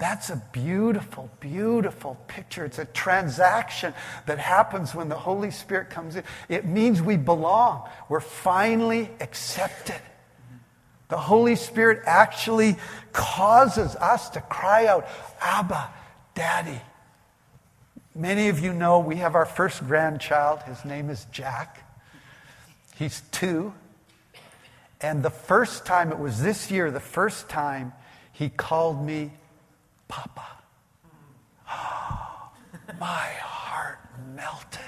That's 0.00 0.30
a 0.30 0.42
beautiful, 0.52 1.30
beautiful 1.40 2.16
picture. 2.26 2.64
It's 2.64 2.78
a 2.78 2.86
transaction 2.86 3.92
that 4.24 4.38
happens 4.38 4.94
when 4.94 5.10
the 5.10 5.14
Holy 5.14 5.50
Spirit 5.50 5.90
comes 5.90 6.16
in. 6.16 6.24
It 6.48 6.64
means 6.64 7.02
we 7.02 7.18
belong. 7.18 7.86
We're 8.08 8.20
finally 8.20 9.10
accepted. 9.20 10.00
The 11.10 11.18
Holy 11.18 11.54
Spirit 11.54 12.00
actually 12.06 12.76
causes 13.12 13.94
us 13.94 14.30
to 14.30 14.40
cry 14.40 14.86
out, 14.86 15.06
Abba, 15.42 15.90
Daddy. 16.34 16.80
Many 18.14 18.48
of 18.48 18.58
you 18.58 18.72
know 18.72 19.00
we 19.00 19.16
have 19.16 19.34
our 19.34 19.44
first 19.44 19.86
grandchild. 19.86 20.62
His 20.62 20.82
name 20.82 21.10
is 21.10 21.26
Jack. 21.30 21.86
He's 22.96 23.20
two. 23.32 23.74
And 25.02 25.22
the 25.22 25.30
first 25.30 25.84
time, 25.84 26.10
it 26.10 26.18
was 26.18 26.40
this 26.40 26.70
year, 26.70 26.90
the 26.90 27.00
first 27.00 27.50
time 27.50 27.92
he 28.32 28.48
called 28.48 29.04
me 29.04 29.32
Papa. 30.10 30.46
Oh, 31.70 32.50
my 32.98 33.28
heart 33.40 34.00
melted. 34.34 34.80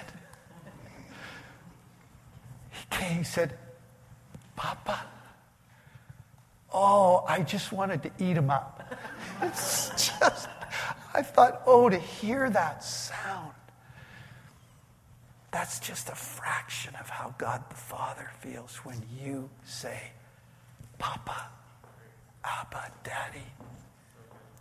He 2.71 2.85
came, 2.91 3.19
he 3.19 3.25
said, 3.25 3.57
Papa. 4.57 5.01
Oh, 6.75 7.25
I 7.29 7.41
just 7.43 7.73
wanted 7.73 8.03
to 8.03 8.11
eat 8.19 8.37
him 8.37 8.51
up. 8.51 8.95
It's 9.45 9.89
just, 9.89 10.49
I 11.13 11.21
thought, 11.23 11.63
oh, 11.67 11.89
to 11.89 11.99
hear 11.99 12.49
that 12.51 12.85
sound, 12.85 13.53
that's 15.51 15.81
just 15.81 16.09
a 16.09 16.15
fraction 16.15 16.95
of 17.01 17.09
how 17.09 17.35
God 17.39 17.65
the 17.69 17.75
Father 17.75 18.31
feels 18.39 18.77
when 18.85 19.03
you 19.21 19.51
say, 19.65 20.13
Papa, 20.99 21.49
Abba, 22.45 22.93
Daddy. 23.03 23.47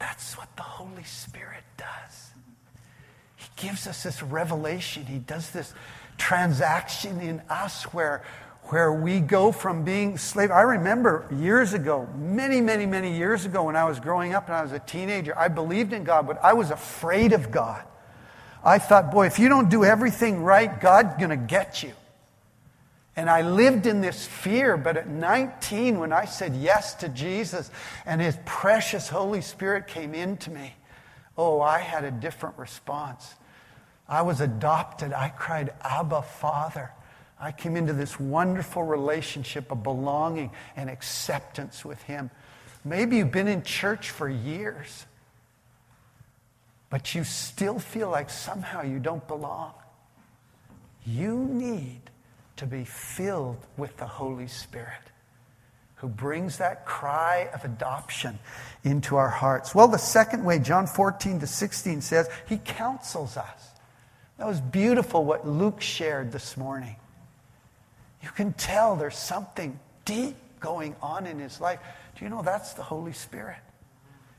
That's 0.01 0.35
what 0.35 0.49
the 0.55 0.63
Holy 0.63 1.03
Spirit 1.03 1.63
does. 1.77 2.31
He 3.35 3.45
gives 3.55 3.85
us 3.85 4.01
this 4.01 4.23
revelation. 4.23 5.05
He 5.05 5.19
does 5.19 5.51
this 5.51 5.75
transaction 6.17 7.21
in 7.21 7.39
us 7.49 7.83
where 7.93 8.23
where 8.63 8.91
we 8.91 9.19
go 9.19 9.51
from 9.51 9.83
being 9.83 10.17
slave. 10.17 10.49
I 10.49 10.61
remember 10.61 11.27
years 11.31 11.73
ago, 11.73 12.07
many, 12.17 12.61
many, 12.61 12.87
many 12.87 13.15
years 13.15 13.45
ago, 13.45 13.63
when 13.63 13.75
I 13.75 13.83
was 13.83 13.99
growing 13.99 14.33
up 14.33 14.47
and 14.47 14.55
I 14.55 14.63
was 14.63 14.71
a 14.71 14.79
teenager, 14.79 15.37
I 15.37 15.49
believed 15.49 15.93
in 15.93 16.03
God, 16.03 16.25
but 16.25 16.43
I 16.43 16.53
was 16.53 16.71
afraid 16.71 17.31
of 17.31 17.51
God. 17.51 17.83
I 18.63 18.79
thought, 18.79 19.11
boy, 19.11 19.27
if 19.27 19.37
you 19.37 19.49
don't 19.49 19.69
do 19.69 19.83
everything 19.83 20.43
right, 20.43 20.79
God's 20.81 21.15
going 21.17 21.29
to 21.29 21.37
get 21.37 21.83
you. 21.83 21.93
And 23.21 23.29
I 23.29 23.43
lived 23.43 23.85
in 23.85 24.01
this 24.01 24.25
fear, 24.25 24.77
but 24.77 24.97
at 24.97 25.07
19, 25.07 25.99
when 25.99 26.11
I 26.11 26.25
said 26.25 26.55
yes 26.55 26.95
to 26.95 27.07
Jesus 27.07 27.69
and 28.03 28.19
His 28.19 28.35
precious 28.45 29.09
Holy 29.09 29.41
Spirit 29.41 29.85
came 29.85 30.15
into 30.15 30.49
me, 30.49 30.73
oh, 31.37 31.61
I 31.61 31.77
had 31.77 32.03
a 32.03 32.09
different 32.09 32.57
response. 32.57 33.35
I 34.09 34.23
was 34.23 34.41
adopted. 34.41 35.13
I 35.13 35.29
cried, 35.29 35.71
Abba, 35.83 36.23
Father. 36.23 36.89
I 37.39 37.51
came 37.51 37.77
into 37.77 37.93
this 37.93 38.19
wonderful 38.19 38.81
relationship 38.81 39.71
of 39.71 39.83
belonging 39.83 40.49
and 40.75 40.89
acceptance 40.89 41.85
with 41.85 42.01
Him. 42.01 42.31
Maybe 42.83 43.17
you've 43.17 43.31
been 43.31 43.47
in 43.47 43.61
church 43.61 44.09
for 44.09 44.27
years, 44.27 45.05
but 46.89 47.13
you 47.13 47.23
still 47.23 47.77
feel 47.77 48.09
like 48.09 48.31
somehow 48.31 48.81
you 48.81 48.97
don't 48.97 49.27
belong. 49.27 49.73
You 51.05 51.37
need 51.37 52.10
to 52.61 52.67
be 52.67 52.85
filled 52.85 53.57
with 53.75 53.97
the 53.97 54.05
Holy 54.05 54.45
Spirit 54.45 55.01
who 55.95 56.07
brings 56.07 56.59
that 56.59 56.85
cry 56.85 57.49
of 57.55 57.65
adoption 57.65 58.37
into 58.83 59.15
our 59.15 59.29
hearts. 59.29 59.73
Well, 59.73 59.87
the 59.87 59.97
second 59.97 60.43
way, 60.43 60.59
John 60.59 60.85
14 60.85 61.39
to 61.39 61.47
16 61.47 62.01
says, 62.01 62.29
He 62.47 62.59
counsels 62.59 63.35
us. 63.35 63.69
That 64.37 64.45
was 64.45 64.61
beautiful 64.61 65.25
what 65.25 65.47
Luke 65.47 65.81
shared 65.81 66.31
this 66.31 66.55
morning. 66.55 66.95
You 68.21 68.29
can 68.29 68.53
tell 68.53 68.95
there's 68.95 69.17
something 69.17 69.79
deep 70.05 70.35
going 70.59 70.95
on 71.01 71.25
in 71.25 71.39
his 71.39 71.59
life. 71.59 71.79
Do 72.15 72.25
you 72.25 72.29
know 72.29 72.43
that's 72.43 72.73
the 72.73 72.83
Holy 72.83 73.13
Spirit? 73.13 73.57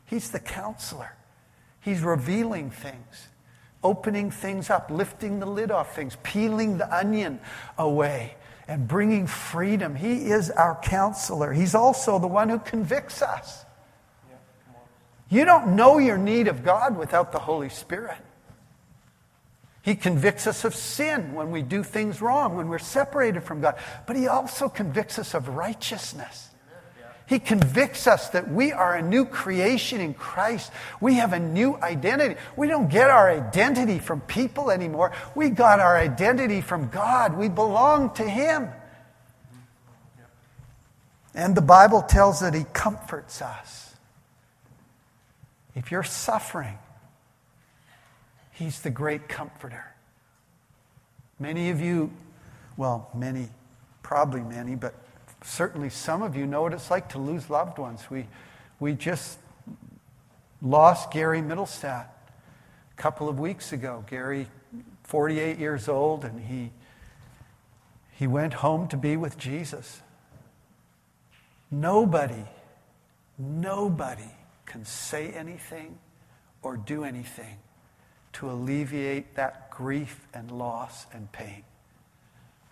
He's 0.07 0.31
the 0.31 0.41
counselor. 0.41 1.13
He's 1.81 2.03
revealing 2.03 2.71
things, 2.71 3.29
opening 3.83 4.31
things 4.31 4.71
up, 4.71 4.91
lifting 4.91 5.41
the 5.41 5.47
lid 5.47 5.71
off 5.71 5.95
things, 5.95 6.17
peeling 6.23 6.79
the 6.79 6.95
onion 6.95 7.41
away, 7.79 8.37
and 8.69 8.87
bringing 8.87 9.27
freedom. 9.27 9.95
He 9.95 10.31
is 10.31 10.51
our 10.51 10.79
counselor. 10.83 11.53
He's 11.53 11.75
also 11.75 12.19
the 12.19 12.29
one 12.29 12.49
who 12.49 12.59
convicts 12.59 13.23
us. 13.23 13.65
You 15.29 15.45
don't 15.45 15.77
know 15.77 15.99
your 15.99 16.19
need 16.19 16.47
of 16.49 16.63
God 16.63 16.97
without 16.97 17.33
the 17.33 17.39
Holy 17.39 17.71
Spirit. 17.71 18.19
He 19.83 19.97
convicts 19.97 20.47
us 20.47 20.65
of 20.65 20.75
sin 20.75 21.35
when 21.35 21.51
we 21.51 21.63
do 21.63 21.83
things 21.83 22.23
wrong, 22.23 22.57
when 22.57 22.69
we're 22.69 22.79
separated 22.79 23.43
from 23.43 23.61
God. 23.61 23.77
But 24.07 24.15
He 24.15 24.29
also 24.29 24.69
convicts 24.69 25.19
us 25.19 25.35
of 25.35 25.49
righteousness. 25.49 26.52
He 27.27 27.39
convicts 27.39 28.07
us 28.07 28.31
that 28.31 28.51
we 28.51 28.73
are 28.73 28.95
a 28.95 29.03
new 29.03 29.25
creation 29.25 30.01
in 30.01 30.13
Christ. 30.15 30.71
We 31.01 31.15
have 31.15 31.33
a 31.33 31.39
new 31.39 31.77
identity. 31.77 32.39
We 32.57 32.69
don't 32.69 32.91
get 32.91 33.11
our 33.11 33.31
identity 33.31 33.99
from 33.99 34.21
people 34.23 34.71
anymore. 34.71 35.13
We 35.35 35.51
got 35.51 35.81
our 35.81 35.97
identity 35.97 36.61
from 36.61 36.89
God. 36.89 37.37
We 37.37 37.49
belong 37.49 38.15
to 38.15 38.29
Him. 38.29 38.69
And 41.35 41.55
the 41.55 41.63
Bible 41.63 42.03
tells 42.03 42.41
that 42.41 42.55
He 42.55 42.65
comforts 42.73 43.41
us. 43.41 43.95
If 45.75 45.91
you're 45.91 46.03
suffering, 46.03 46.79
He's 48.53 48.81
the 48.81 48.91
great 48.91 49.29
comforter. 49.29 49.87
Many 51.39 51.71
of 51.71 51.81
you, 51.81 52.13
well, 52.77 53.11
many, 53.15 53.49
probably 54.03 54.43
many, 54.43 54.75
but 54.75 54.95
certainly 55.45 55.91
some 55.91 56.23
of 56.23 56.37
you 56.37 56.47
know 56.47 56.63
what 56.63 56.73
it's 56.73 56.91
like 56.91 57.09
to 57.11 57.19
lose 57.19 57.51
loved 57.51 57.79
ones. 57.79 58.11
We, 58.11 58.27
we 58.81 58.95
just 58.95 59.39
lost 60.61 61.11
Gary 61.11 61.41
Middlestat 61.41 62.07
a 62.07 62.97
couple 62.97 63.29
of 63.29 63.39
weeks 63.39 63.73
ago. 63.73 64.05
Gary, 64.09 64.49
48 65.05 65.59
years 65.59 65.89
old, 65.89 66.25
and 66.25 66.41
he, 66.41 66.71
he 68.13 68.27
went 68.27 68.55
home 68.55 68.89
to 68.89 68.97
be 68.97 69.17
with 69.17 69.37
Jesus. 69.39 70.01
Nobody, 71.71 72.45
nobody 73.39 74.31
can 74.67 74.85
say 74.85 75.29
anything 75.31 75.99
or 76.63 76.77
do 76.77 77.05
anything 77.05 77.59
to 78.35 78.51
alleviate 78.51 79.35
that 79.35 79.71
grief 79.71 80.27
and 80.33 80.51
loss 80.51 81.07
and 81.13 81.31
pain. 81.33 81.65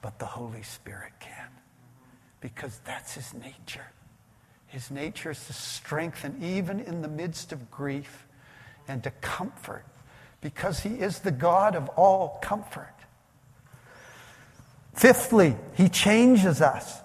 But 0.02 0.18
the 0.18 0.26
Holy 0.26 0.62
Spirit 0.62 1.12
can, 1.20 1.48
because 2.40 2.80
that's 2.84 3.14
his 3.14 3.34
nature. 3.34 3.86
His 4.66 4.90
nature 4.90 5.32
is 5.32 5.46
to 5.46 5.52
strengthen 5.52 6.42
even 6.42 6.80
in 6.80 7.02
the 7.02 7.08
midst 7.08 7.52
of 7.52 7.70
grief 7.70 8.26
and 8.88 9.02
to 9.04 9.10
comfort, 9.10 9.84
because 10.40 10.80
he 10.80 10.90
is 11.00 11.20
the 11.20 11.30
God 11.30 11.76
of 11.76 11.88
all 11.90 12.38
comfort. 12.42 12.94
Fifthly, 14.94 15.56
he 15.74 15.88
changes 15.88 16.60
us. 16.60 17.00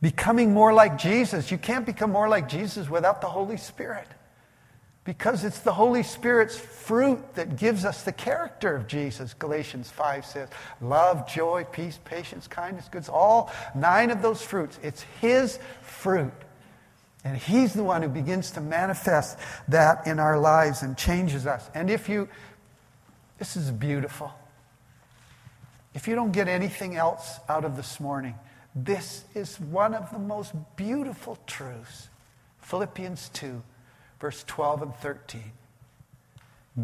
Becoming 0.00 0.52
more 0.52 0.72
like 0.72 0.98
Jesus. 0.98 1.50
You 1.50 1.58
can't 1.58 1.86
become 1.86 2.10
more 2.10 2.28
like 2.28 2.48
Jesus 2.48 2.90
without 2.90 3.20
the 3.20 3.28
Holy 3.28 3.56
Spirit. 3.56 4.08
Because 5.04 5.42
it's 5.42 5.58
the 5.58 5.72
Holy 5.72 6.04
Spirit's 6.04 6.56
fruit 6.56 7.34
that 7.34 7.56
gives 7.56 7.84
us 7.84 8.04
the 8.04 8.12
character 8.12 8.76
of 8.76 8.86
Jesus, 8.86 9.34
Galatians 9.34 9.90
5 9.90 10.24
says. 10.24 10.48
Love, 10.80 11.28
joy, 11.28 11.66
peace, 11.72 11.98
patience, 12.04 12.46
kindness, 12.46 12.86
goodness, 12.88 13.08
all 13.08 13.50
nine 13.74 14.10
of 14.10 14.22
those 14.22 14.42
fruits. 14.42 14.78
It's 14.80 15.02
His 15.20 15.58
fruit. 15.82 16.32
And 17.24 17.36
He's 17.36 17.74
the 17.74 17.82
one 17.82 18.02
who 18.02 18.08
begins 18.08 18.52
to 18.52 18.60
manifest 18.60 19.38
that 19.66 20.06
in 20.06 20.20
our 20.20 20.38
lives 20.38 20.82
and 20.82 20.96
changes 20.96 21.48
us. 21.48 21.68
And 21.74 21.90
if 21.90 22.08
you, 22.08 22.28
this 23.38 23.56
is 23.56 23.72
beautiful. 23.72 24.32
If 25.94 26.06
you 26.06 26.14
don't 26.14 26.32
get 26.32 26.46
anything 26.46 26.94
else 26.94 27.40
out 27.48 27.64
of 27.64 27.76
this 27.76 27.98
morning, 27.98 28.36
this 28.72 29.24
is 29.34 29.58
one 29.58 29.94
of 29.94 30.12
the 30.12 30.18
most 30.18 30.52
beautiful 30.76 31.38
truths. 31.46 32.08
Philippians 32.60 33.28
2 33.30 33.62
verse 34.22 34.44
12 34.46 34.82
and 34.82 34.94
13. 34.94 35.42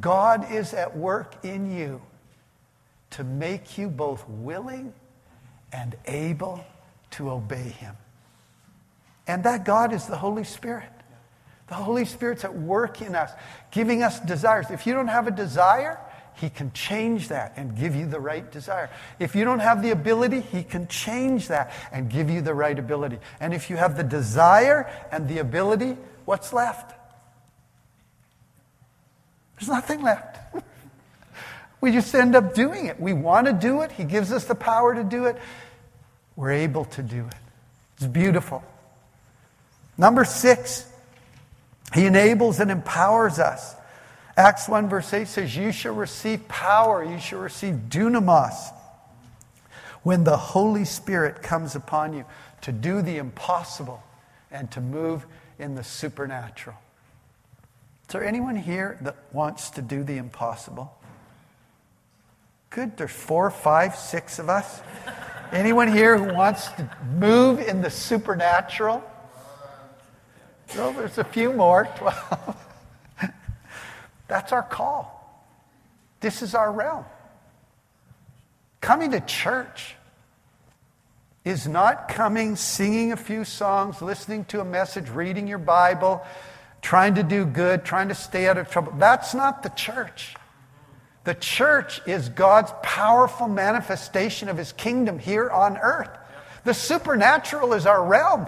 God 0.01 0.51
is 0.53 0.75
at 0.75 0.97
work 0.97 1.45
in 1.45 1.71
you 1.71 2.03
to 3.11 3.23
make 3.23 3.79
you 3.79 3.89
both 3.89 4.29
willing 4.29 4.93
and 5.73 5.95
able 6.07 6.65
to 7.13 7.31
obey 7.31 7.69
him. 7.69 7.95
And 9.29 9.45
that 9.45 9.65
God 9.65 9.93
is 9.93 10.07
the 10.07 10.17
Holy 10.17 10.43
Spirit. 10.43 10.91
The 11.69 11.75
Holy 11.75 12.05
Spirit's 12.07 12.45
at 12.45 12.57
work 12.57 13.03
in 13.03 13.15
us, 13.15 13.31
giving 13.71 14.03
us 14.03 14.19
desires. 14.19 14.67
If 14.71 14.85
you 14.85 14.93
don't 14.93 15.07
have 15.07 15.29
a 15.29 15.31
desire, 15.31 16.01
he 16.35 16.51
can 16.51 16.73
change 16.73 17.29
that 17.29 17.53
and 17.57 17.77
give 17.77 17.95
you 17.95 18.07
the 18.07 18.19
right 18.19 18.51
desire. 18.51 18.91
If 19.21 19.37
you 19.37 19.45
don't 19.45 19.61
have 19.61 19.81
the 19.83 19.91
ability, 19.91 20.41
He 20.41 20.63
can 20.63 20.87
change 20.87 21.49
that 21.49 21.73
and 21.91 22.09
give 22.09 22.31
you 22.31 22.41
the 22.43 22.55
right 22.55 22.79
ability. 22.79 23.19
And 23.41 23.53
if 23.53 23.71
you 23.71 23.77
have 23.77 23.97
the 23.97 24.05
desire 24.05 24.89
and 25.11 25.29
the 25.29 25.39
ability, 25.39 25.97
what's 26.25 26.53
left? 26.53 26.98
There's 29.59 29.69
nothing 29.69 30.03
left. 30.03 30.39
we 31.81 31.93
just 31.93 32.15
end 32.15 32.37
up 32.37 32.55
doing 32.55 32.87
it. 32.87 33.01
We 33.01 33.13
want 33.13 33.47
to 33.47 33.53
do 33.53 33.83
it. 33.83 33.93
He 33.93 34.05
gives 34.05 34.33
us 34.33 34.45
the 34.45 34.55
power 34.55 34.95
to 34.95 35.05
do 35.05 35.27
it. 35.27 35.37
We're 36.37 36.53
able 36.53 36.85
to 36.87 37.03
do 37.03 37.27
it. 37.27 37.35
It's 37.97 38.07
beautiful. 38.07 38.63
Number 39.97 40.25
six, 40.25 40.87
He 41.93 42.07
enables 42.07 42.61
and 42.61 42.71
empowers 42.71 43.39
us. 43.41 43.75
Acts 44.37 44.69
1, 44.69 44.89
verse 44.89 45.13
8 45.13 45.27
says, 45.27 45.57
You 45.57 45.73
shall 45.73 45.95
receive 45.95 46.47
power, 46.47 47.03
you 47.03 47.19
shall 47.19 47.41
receive 47.41 47.75
dunamis 47.89 48.73
when 50.05 50.23
the 50.23 50.37
Holy 50.37 50.85
Spirit 50.85 51.43
comes 51.43 51.75
upon 51.75 52.15
you 52.15 52.25
to 52.61 52.71
do 52.71 53.03
the 53.03 53.17
impossible 53.17 54.03
and 54.53 54.71
to 54.71 54.81
move 54.81 55.27
in 55.59 55.75
the 55.75 55.83
supernatural. 55.83 56.77
Is 58.09 58.13
there 58.15 58.25
anyone 58.25 58.57
here 58.57 58.97
that 59.03 59.17
wants 59.33 59.69
to 59.71 59.83
do 59.83 60.03
the 60.03 60.17
impossible? 60.17 60.97
Good. 62.71 62.97
There's 62.97 63.11
four, 63.11 63.51
five, 63.51 63.97
six 63.97 64.39
of 64.39 64.49
us. 64.49 64.81
Anyone 65.53 65.89
here 65.89 66.17
who 66.17 66.33
wants 66.33 66.69
to 66.69 66.91
move 67.19 67.61
in 67.61 67.83
the 67.83 67.91
supernatural? 67.91 69.05
Well, 70.75 70.93
there's 70.95 71.19
a 71.19 71.25
few 71.25 71.53
more. 71.53 71.87
Twelve. 71.97 72.57
That's 74.27 74.53
our 74.53 74.63
call. 74.63 75.45
This 76.21 76.41
is 76.41 76.55
our 76.55 76.73
realm. 76.73 77.05
Coming 78.81 79.11
to 79.11 79.21
church 79.21 79.97
is 81.45 81.69
not 81.69 82.09
coming, 82.09 82.57
singing 82.57 83.13
a 83.13 83.19
few 83.19 83.45
songs, 83.45 84.01
listening 84.01 84.47
to 84.47 84.63
a 84.63 84.65
message, 84.65 85.11
reading 85.11 85.47
your 85.47 85.59
Bible, 85.59 86.25
trying 86.83 87.17
to 87.17 87.23
do 87.23 87.45
good, 87.45 87.85
trying 87.85 88.09
to 88.09 88.15
stay 88.15 88.49
out 88.49 88.59
of 88.59 88.71
trouble. 88.71 88.93
That's 88.97 89.35
not 89.35 89.63
the 89.63 89.71
church. 89.71 90.35
The 91.25 91.35
church 91.35 92.01
is 92.07 92.29
God's 92.31 92.73
powerful 92.83 93.49
manifestation 93.49 94.49
of 94.49 94.57
his 94.57 94.73
kingdom 94.73 95.19
here 95.19 95.51
on 95.51 95.77
earth. 95.77 96.11
The 96.65 96.75
supernatural 96.75 97.75
is 97.75 97.87
our 97.87 98.03
realm. 98.03 98.47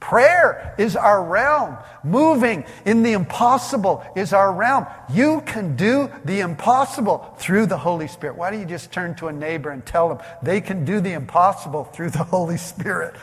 Prayer 0.00 0.74
is 0.78 0.96
our 0.96 1.22
realm. 1.22 1.76
Moving 2.02 2.64
in 2.86 3.02
the 3.02 3.12
impossible 3.12 4.02
is 4.16 4.32
our 4.32 4.52
realm. 4.52 4.86
You 5.12 5.42
can 5.42 5.76
do 5.76 6.10
the 6.24 6.40
impossible 6.40 7.34
through 7.38 7.66
the 7.66 7.76
Holy 7.76 8.08
Spirit. 8.08 8.36
Why 8.36 8.50
don't 8.50 8.60
you 8.60 8.66
just 8.66 8.90
turn 8.90 9.14
to 9.16 9.28
a 9.28 9.32
neighbor 9.32 9.70
and 9.70 9.84
tell 9.84 10.08
them 10.08 10.18
they 10.42 10.62
can 10.62 10.86
do 10.86 11.00
the 11.00 11.12
impossible 11.12 11.84
through 11.84 12.10
the 12.10 12.24
Holy 12.24 12.56
Spirit? 12.56 13.14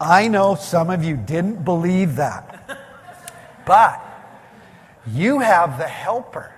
I 0.00 0.28
know 0.28 0.54
some 0.54 0.88
of 0.88 1.04
you 1.04 1.16
didn't 1.16 1.64
believe 1.64 2.16
that. 2.16 2.56
But 3.66 4.06
You 5.06 5.40
have 5.40 5.78
the 5.78 5.88
helper 5.88 6.52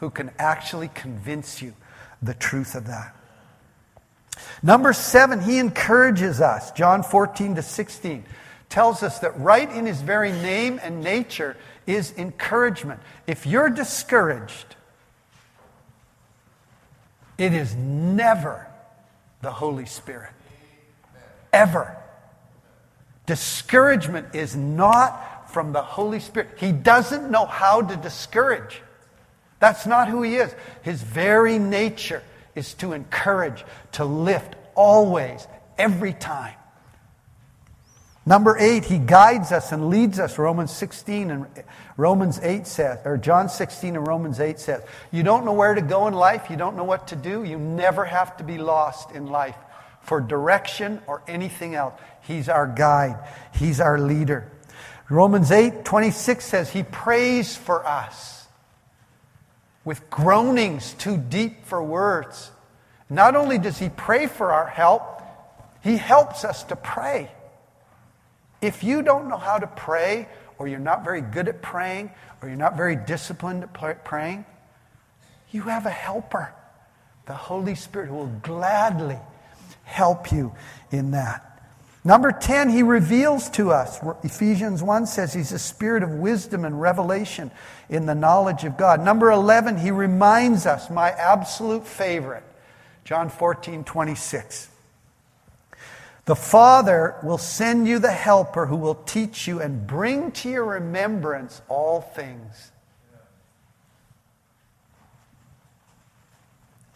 who 0.00 0.10
can 0.10 0.30
actually 0.38 0.88
convince 0.88 1.62
you 1.62 1.74
the 2.22 2.34
truth 2.34 2.74
of 2.74 2.86
that. 2.86 3.14
Number 4.62 4.92
seven, 4.92 5.40
he 5.40 5.58
encourages 5.58 6.40
us. 6.40 6.72
John 6.72 7.02
14 7.02 7.56
to 7.56 7.62
16 7.62 8.24
tells 8.68 9.02
us 9.02 9.20
that 9.20 9.38
right 9.38 9.70
in 9.70 9.86
his 9.86 10.00
very 10.00 10.32
name 10.32 10.80
and 10.82 11.02
nature 11.02 11.56
is 11.86 12.12
encouragement. 12.16 13.00
If 13.26 13.46
you're 13.46 13.70
discouraged, 13.70 14.76
it 17.38 17.52
is 17.52 17.74
never 17.76 18.66
the 19.42 19.52
Holy 19.52 19.86
Spirit. 19.86 20.30
Ever. 21.52 21.96
Discouragement 23.26 24.34
is 24.34 24.54
not 24.54 25.50
from 25.50 25.72
the 25.72 25.82
Holy 25.82 26.20
Spirit. 26.20 26.50
He 26.58 26.72
doesn't 26.72 27.30
know 27.30 27.46
how 27.46 27.80
to 27.80 27.96
discourage. 27.96 28.82
That's 29.60 29.86
not 29.86 30.08
who 30.08 30.22
he 30.22 30.36
is. 30.36 30.54
His 30.82 31.02
very 31.02 31.58
nature 31.58 32.22
is 32.54 32.74
to 32.74 32.92
encourage, 32.92 33.64
to 33.92 34.04
lift, 34.04 34.56
always, 34.74 35.46
every 35.78 36.12
time. 36.12 36.54
Number 38.26 38.56
eight, 38.58 38.86
he 38.86 38.98
guides 38.98 39.52
us 39.52 39.72
and 39.72 39.90
leads 39.90 40.18
us. 40.18 40.38
Romans 40.38 40.70
16 40.74 41.30
and 41.30 41.46
Romans 41.96 42.40
8 42.42 42.66
says, 42.66 42.98
or 43.04 43.16
John 43.16 43.48
16 43.48 43.96
and 43.96 44.06
Romans 44.06 44.40
8 44.40 44.58
says, 44.58 44.82
you 45.12 45.22
don't 45.22 45.44
know 45.44 45.52
where 45.52 45.74
to 45.74 45.82
go 45.82 46.08
in 46.08 46.14
life, 46.14 46.48
you 46.50 46.56
don't 46.56 46.76
know 46.76 46.84
what 46.84 47.08
to 47.08 47.16
do, 47.16 47.44
you 47.44 47.58
never 47.58 48.04
have 48.04 48.36
to 48.38 48.44
be 48.44 48.56
lost 48.56 49.10
in 49.12 49.26
life 49.26 49.56
for 50.04 50.20
direction 50.20 51.00
or 51.06 51.22
anything 51.26 51.74
else. 51.74 51.94
He's 52.22 52.48
our 52.48 52.66
guide, 52.66 53.18
He's 53.54 53.80
our 53.80 53.98
leader. 53.98 54.50
Romans 55.10 55.50
8 55.50 55.84
26 55.84 56.44
says, 56.44 56.70
He 56.70 56.82
prays 56.82 57.56
for 57.56 57.86
us 57.86 58.46
with 59.84 60.08
groanings 60.08 60.94
too 60.94 61.16
deep 61.16 61.66
for 61.66 61.82
words. 61.82 62.50
Not 63.10 63.36
only 63.36 63.58
does 63.58 63.78
He 63.78 63.90
pray 63.90 64.26
for 64.26 64.52
our 64.52 64.66
help, 64.66 65.22
He 65.82 65.96
helps 65.96 66.44
us 66.44 66.64
to 66.64 66.76
pray. 66.76 67.30
If 68.62 68.82
you 68.82 69.02
don't 69.02 69.28
know 69.28 69.36
how 69.36 69.58
to 69.58 69.66
pray, 69.66 70.26
or 70.58 70.68
you're 70.68 70.78
not 70.78 71.04
very 71.04 71.20
good 71.20 71.48
at 71.48 71.60
praying, 71.60 72.10
or 72.40 72.48
you're 72.48 72.56
not 72.56 72.76
very 72.76 72.96
disciplined 72.96 73.62
at 73.62 74.04
praying, 74.04 74.46
you 75.50 75.62
have 75.62 75.84
a 75.84 75.90
helper, 75.90 76.52
the 77.26 77.34
Holy 77.34 77.74
Spirit, 77.74 78.08
who 78.08 78.14
will 78.14 78.40
gladly 78.42 79.18
help 79.84 80.32
you 80.32 80.54
in 80.90 81.12
that. 81.12 81.50
Number 82.06 82.32
10, 82.32 82.68
he 82.68 82.82
reveals 82.82 83.48
to 83.50 83.70
us. 83.70 83.98
Ephesians 84.22 84.82
1 84.82 85.06
says 85.06 85.32
he's 85.32 85.52
a 85.52 85.58
spirit 85.58 86.02
of 86.02 86.10
wisdom 86.10 86.66
and 86.66 86.78
revelation 86.78 87.50
in 87.88 88.04
the 88.04 88.14
knowledge 88.14 88.64
of 88.64 88.76
God. 88.76 89.00
Number 89.02 89.30
11, 89.30 89.78
he 89.78 89.90
reminds 89.90 90.66
us, 90.66 90.90
my 90.90 91.10
absolute 91.10 91.86
favorite, 91.86 92.44
John 93.04 93.30
14, 93.30 93.84
26. 93.84 94.68
The 96.26 96.36
Father 96.36 97.16
will 97.22 97.38
send 97.38 97.88
you 97.88 97.98
the 97.98 98.12
helper 98.12 98.66
who 98.66 98.76
will 98.76 98.94
teach 98.94 99.46
you 99.46 99.60
and 99.60 99.86
bring 99.86 100.30
to 100.32 100.50
your 100.50 100.64
remembrance 100.64 101.62
all 101.68 102.02
things. 102.02 102.70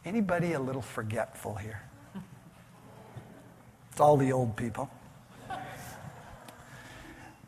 Anybody 0.05 0.53
a 0.53 0.61
little 0.61 0.83
forgetful 0.83 1.57
here? 1.57 1.88
It's 3.99 4.01
all 4.01 4.17
the 4.17 4.31
old 4.31 4.55
people. 4.55 4.89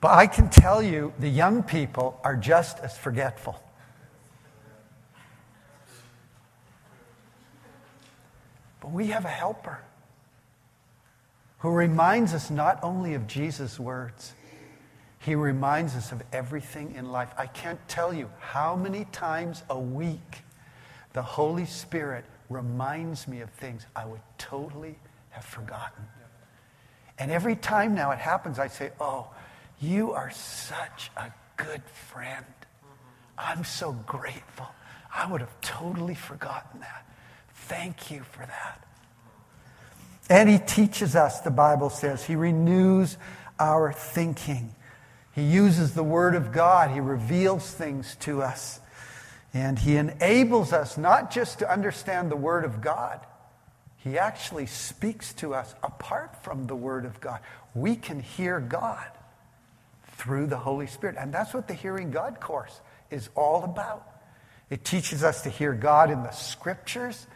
But 0.00 0.08
I 0.08 0.26
can 0.26 0.50
tell 0.50 0.82
you, 0.82 1.12
the 1.20 1.28
young 1.28 1.62
people 1.62 2.18
are 2.24 2.34
just 2.34 2.80
as 2.80 2.98
forgetful. 2.98 3.62
But 8.80 8.90
we 8.90 9.06
have 9.06 9.24
a 9.24 9.28
helper 9.28 9.78
who 11.60 11.70
reminds 11.70 12.34
us 12.34 12.50
not 12.50 12.80
only 12.82 13.14
of 13.14 13.28
Jesus' 13.28 13.78
words, 13.78 14.32
he 15.20 15.36
reminds 15.36 15.94
us 15.94 16.10
of 16.10 16.20
everything 16.32 16.96
in 16.96 17.12
life. 17.12 17.32
I 17.38 17.46
can't 17.46 17.78
tell 17.86 18.12
you 18.12 18.28
how 18.40 18.74
many 18.74 19.04
times 19.12 19.62
a 19.70 19.78
week 19.78 20.42
the 21.12 21.22
Holy 21.22 21.66
Spirit 21.66 22.24
reminds 22.48 23.28
me 23.28 23.40
of 23.40 23.50
things 23.50 23.86
I 23.94 24.04
would 24.04 24.22
totally 24.36 24.98
have 25.30 25.44
forgotten. 25.44 26.06
And 27.20 27.30
every 27.30 27.54
time 27.54 27.94
now 27.94 28.11
it 28.11 28.18
happens, 28.18 28.59
I 28.59 28.68
say, 28.68 28.90
Oh, 28.98 29.28
you 29.80 30.12
are 30.12 30.30
such 30.30 31.11
a 31.16 31.30
good 31.56 31.83
friend. 32.09 32.46
I'm 33.38 33.62
so 33.62 33.92
grateful. 33.92 34.66
I 35.14 35.30
would 35.30 35.40
have 35.40 35.61
totally 35.61 36.14
forgotten 36.14 36.80
that. 36.80 37.06
Thank 37.54 38.11
you 38.11 38.22
for 38.22 38.46
that. 38.46 38.85
And 40.28 40.48
he 40.48 40.59
teaches 40.59 41.14
us, 41.14 41.40
the 41.40 41.50
Bible 41.50 41.90
says. 41.90 42.24
He 42.24 42.37
renews 42.37 43.16
our 43.59 43.92
thinking. 43.92 44.74
He 45.33 45.42
uses 45.42 45.94
the 45.94 46.02
Word 46.02 46.35
of 46.35 46.52
God, 46.52 46.90
He 46.90 47.00
reveals 47.00 47.70
things 47.70 48.16
to 48.20 48.42
us. 48.42 48.80
And 49.52 49.78
He 49.78 49.96
enables 49.96 50.72
us 50.72 50.96
not 50.96 51.30
just 51.30 51.59
to 51.59 51.70
understand 51.70 52.30
the 52.30 52.37
Word 52.37 52.64
of 52.64 52.80
God, 52.80 53.20
he 54.02 54.18
actually 54.18 54.66
speaks 54.66 55.34
to 55.34 55.54
us 55.54 55.74
apart 55.82 56.42
from 56.42 56.66
the 56.66 56.74
Word 56.74 57.04
of 57.04 57.20
God. 57.20 57.40
We 57.74 57.96
can 57.96 58.20
hear 58.20 58.58
God 58.58 59.06
through 60.12 60.46
the 60.46 60.56
Holy 60.56 60.86
Spirit. 60.86 61.16
And 61.18 61.32
that's 61.32 61.52
what 61.52 61.68
the 61.68 61.74
Hearing 61.74 62.10
God 62.10 62.40
course 62.40 62.80
is 63.10 63.28
all 63.34 63.64
about. 63.64 64.06
It 64.70 64.84
teaches 64.84 65.22
us 65.22 65.42
to 65.42 65.50
hear 65.50 65.74
God 65.74 66.10
in 66.10 66.22
the 66.22 66.30
Scriptures, 66.30 67.26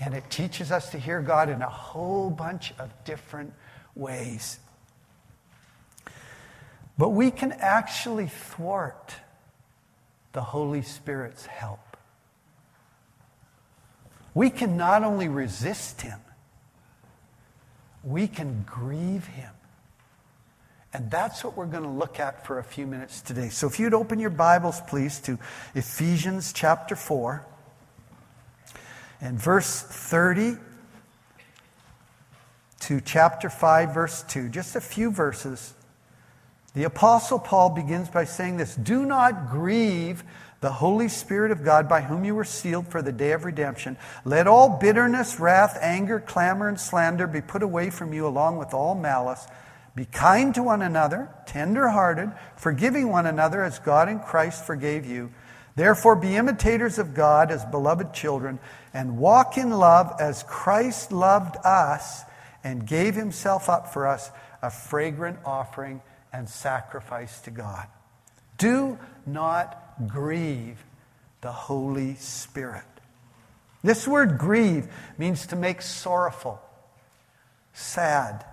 and 0.00 0.12
it 0.12 0.28
teaches 0.28 0.72
us 0.72 0.90
to 0.90 0.98
hear 0.98 1.22
God 1.22 1.50
in 1.50 1.62
a 1.62 1.68
whole 1.68 2.30
bunch 2.30 2.72
of 2.78 2.90
different 3.04 3.52
ways. 3.94 4.58
But 6.96 7.10
we 7.10 7.30
can 7.30 7.52
actually 7.52 8.26
thwart 8.26 9.14
the 10.32 10.42
Holy 10.42 10.82
Spirit's 10.82 11.46
help 11.46 11.87
we 14.38 14.50
can 14.50 14.76
not 14.76 15.02
only 15.02 15.26
resist 15.26 16.02
him, 16.02 16.20
we 18.04 18.28
can 18.28 18.64
grieve 18.64 19.26
him. 19.26 19.50
And 20.92 21.10
that's 21.10 21.42
what 21.42 21.56
we're 21.56 21.66
going 21.66 21.82
to 21.82 21.88
look 21.88 22.20
at 22.20 22.46
for 22.46 22.60
a 22.60 22.62
few 22.62 22.86
minutes 22.86 23.20
today. 23.20 23.48
So 23.48 23.66
if 23.66 23.80
you'd 23.80 23.94
open 23.94 24.20
your 24.20 24.30
Bibles, 24.30 24.80
please, 24.82 25.18
to 25.22 25.40
Ephesians 25.74 26.52
chapter 26.52 26.94
4 26.94 27.44
and 29.20 29.42
verse 29.42 29.82
30 29.82 30.56
to 32.82 33.00
chapter 33.00 33.50
5, 33.50 33.92
verse 33.92 34.22
2, 34.22 34.50
just 34.50 34.76
a 34.76 34.80
few 34.80 35.10
verses. 35.10 35.74
The 36.74 36.84
Apostle 36.84 37.40
Paul 37.40 37.70
begins 37.70 38.08
by 38.08 38.22
saying 38.22 38.58
this 38.58 38.76
Do 38.76 39.04
not 39.04 39.50
grieve 39.50 40.22
the 40.60 40.72
Holy 40.72 41.08
Spirit 41.08 41.52
of 41.52 41.64
God, 41.64 41.88
by 41.88 42.00
whom 42.00 42.24
you 42.24 42.34
were 42.34 42.44
sealed 42.44 42.88
for 42.88 43.00
the 43.00 43.12
day 43.12 43.32
of 43.32 43.44
redemption. 43.44 43.96
Let 44.24 44.46
all 44.46 44.78
bitterness, 44.80 45.38
wrath, 45.38 45.78
anger, 45.80 46.18
clamor, 46.18 46.68
and 46.68 46.80
slander 46.80 47.26
be 47.26 47.40
put 47.40 47.62
away 47.62 47.90
from 47.90 48.12
you, 48.12 48.26
along 48.26 48.58
with 48.58 48.74
all 48.74 48.94
malice. 48.94 49.46
Be 49.94 50.04
kind 50.04 50.54
to 50.54 50.62
one 50.62 50.82
another, 50.82 51.28
tender 51.46 51.88
hearted, 51.88 52.32
forgiving 52.56 53.08
one 53.08 53.26
another 53.26 53.62
as 53.62 53.78
God 53.78 54.08
in 54.08 54.20
Christ 54.20 54.64
forgave 54.64 55.06
you. 55.06 55.32
Therefore, 55.76 56.16
be 56.16 56.34
imitators 56.34 56.98
of 56.98 57.14
God 57.14 57.52
as 57.52 57.64
beloved 57.64 58.12
children, 58.12 58.58
and 58.92 59.18
walk 59.18 59.56
in 59.58 59.70
love 59.70 60.12
as 60.20 60.42
Christ 60.42 61.12
loved 61.12 61.56
us 61.64 62.22
and 62.64 62.84
gave 62.84 63.14
himself 63.14 63.68
up 63.68 63.92
for 63.92 64.08
us, 64.08 64.30
a 64.60 64.70
fragrant 64.70 65.38
offering 65.44 66.02
and 66.32 66.48
sacrifice 66.48 67.40
to 67.42 67.52
God. 67.52 67.86
Do 68.58 68.98
not 69.24 70.08
grieve 70.08 70.84
the 71.40 71.52
Holy 71.52 72.16
Spirit. 72.16 72.84
This 73.82 74.08
word 74.08 74.38
grieve 74.38 74.88
means 75.16 75.46
to 75.46 75.56
make 75.56 75.80
sorrowful, 75.80 76.60
sad, 77.72 78.44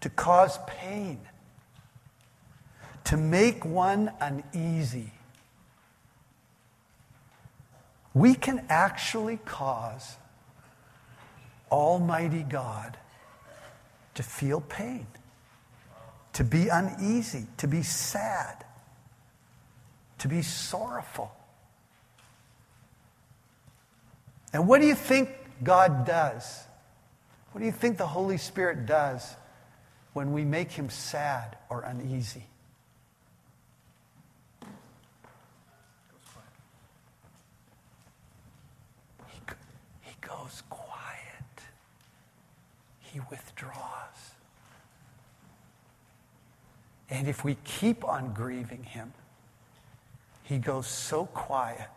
to 0.00 0.08
cause 0.08 0.58
pain, 0.66 1.20
to 3.04 3.18
make 3.18 3.66
one 3.66 4.10
uneasy. 4.20 5.12
We 8.14 8.34
can 8.34 8.64
actually 8.70 9.36
cause 9.44 10.16
Almighty 11.70 12.42
God 12.42 12.96
to 14.14 14.22
feel 14.22 14.62
pain, 14.62 15.06
to 16.32 16.42
be 16.42 16.68
uneasy, 16.68 17.46
to 17.58 17.68
be 17.68 17.82
sad 17.82 18.64
to 20.20 20.28
be 20.28 20.42
sorrowful. 20.42 21.32
And 24.52 24.68
what 24.68 24.80
do 24.80 24.86
you 24.86 24.94
think 24.94 25.30
God 25.62 26.06
does? 26.06 26.64
What 27.52 27.60
do 27.60 27.66
you 27.66 27.72
think 27.72 27.98
the 27.98 28.06
Holy 28.06 28.36
Spirit 28.36 28.86
does 28.86 29.34
when 30.12 30.32
we 30.32 30.44
make 30.44 30.70
him 30.72 30.90
sad 30.90 31.56
or 31.68 31.82
uneasy? 31.82 32.44
He, 39.28 39.40
he 40.02 40.14
goes 40.20 40.62
quiet, 40.68 41.62
he 43.00 43.20
withdraws. 43.30 43.74
And 47.08 47.26
if 47.26 47.42
we 47.42 47.56
keep 47.64 48.04
on 48.04 48.32
grieving 48.32 48.84
him, 48.84 49.12
he 50.50 50.58
goes 50.58 50.88
so 50.88 51.26
quiet. 51.26 51.88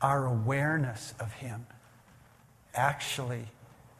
Our 0.00 0.24
awareness 0.26 1.12
of 1.20 1.30
him 1.34 1.66
actually 2.74 3.44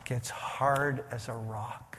gets 0.06 0.30
hard 0.30 1.04
as 1.10 1.28
a 1.28 1.34
rock. 1.34 1.98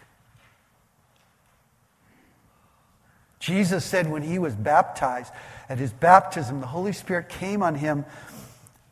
Jesus 3.39 3.85
said 3.85 4.09
when 4.09 4.23
he 4.23 4.39
was 4.39 4.55
baptized, 4.55 5.31
at 5.69 5.77
his 5.77 5.93
baptism, 5.93 6.61
the 6.61 6.67
Holy 6.67 6.93
Spirit 6.93 7.29
came 7.29 7.61
on 7.61 7.75
him 7.75 8.03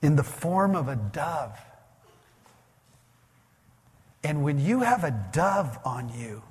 in 0.04 0.15
the 0.15 0.23
form 0.23 0.75
of 0.75 0.89
a 0.89 0.95
dove. 0.95 1.60
And 4.23 4.43
when 4.43 4.60
you 4.60 4.82
have 4.82 5.04
a 5.04 5.30
dove 5.32 5.80
on 5.84 6.12
you, 6.15 6.43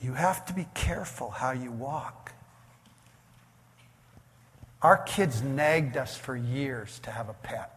you 0.00 0.14
have 0.14 0.46
to 0.46 0.54
be 0.54 0.66
careful 0.72 1.28
how 1.28 1.50
you 1.50 1.70
walk. 1.70 2.32
Our 4.82 4.98
kids 4.98 5.42
nagged 5.42 5.96
us 5.96 6.16
for 6.16 6.36
years 6.36 7.00
to 7.00 7.10
have 7.10 7.28
a 7.28 7.34
pet. 7.34 7.74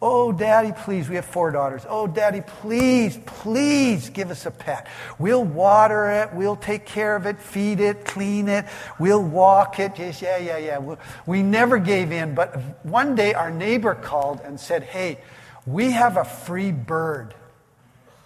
Oh, 0.00 0.30
daddy, 0.30 0.72
please. 0.76 1.08
We 1.08 1.16
have 1.16 1.24
four 1.24 1.50
daughters. 1.50 1.82
Oh, 1.88 2.06
daddy, 2.06 2.42
please, 2.42 3.18
please 3.24 4.10
give 4.10 4.30
us 4.30 4.44
a 4.44 4.50
pet. 4.50 4.86
We'll 5.18 5.44
water 5.44 6.10
it. 6.10 6.34
We'll 6.34 6.56
take 6.56 6.84
care 6.84 7.16
of 7.16 7.24
it, 7.24 7.40
feed 7.40 7.80
it, 7.80 8.04
clean 8.04 8.48
it. 8.48 8.66
We'll 8.98 9.22
walk 9.22 9.80
it. 9.80 9.94
Just, 9.94 10.20
yeah, 10.20 10.36
yeah, 10.36 10.58
yeah. 10.58 10.96
We 11.24 11.42
never 11.42 11.78
gave 11.78 12.12
in. 12.12 12.34
But 12.34 12.56
one 12.84 13.14
day 13.14 13.32
our 13.32 13.50
neighbor 13.50 13.94
called 13.94 14.40
and 14.44 14.60
said, 14.60 14.82
hey, 14.82 15.18
we 15.64 15.92
have 15.92 16.18
a 16.18 16.24
free 16.24 16.72
bird. 16.72 17.34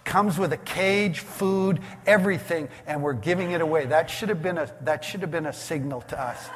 Comes 0.03 0.37
with 0.37 0.51
a 0.51 0.57
cage, 0.57 1.19
food, 1.19 1.79
everything, 2.05 2.67
and 2.85 3.01
we're 3.01 3.13
giving 3.13 3.51
it 3.51 3.61
away. 3.61 3.85
That 3.85 4.09
should 4.09 4.29
have 4.29 4.43
been 4.43 4.57
a, 4.57 4.69
that 4.81 5.05
should 5.05 5.21
have 5.21 5.31
been 5.31 5.45
a 5.45 5.53
signal 5.53 6.01
to 6.01 6.19
us. 6.19 6.49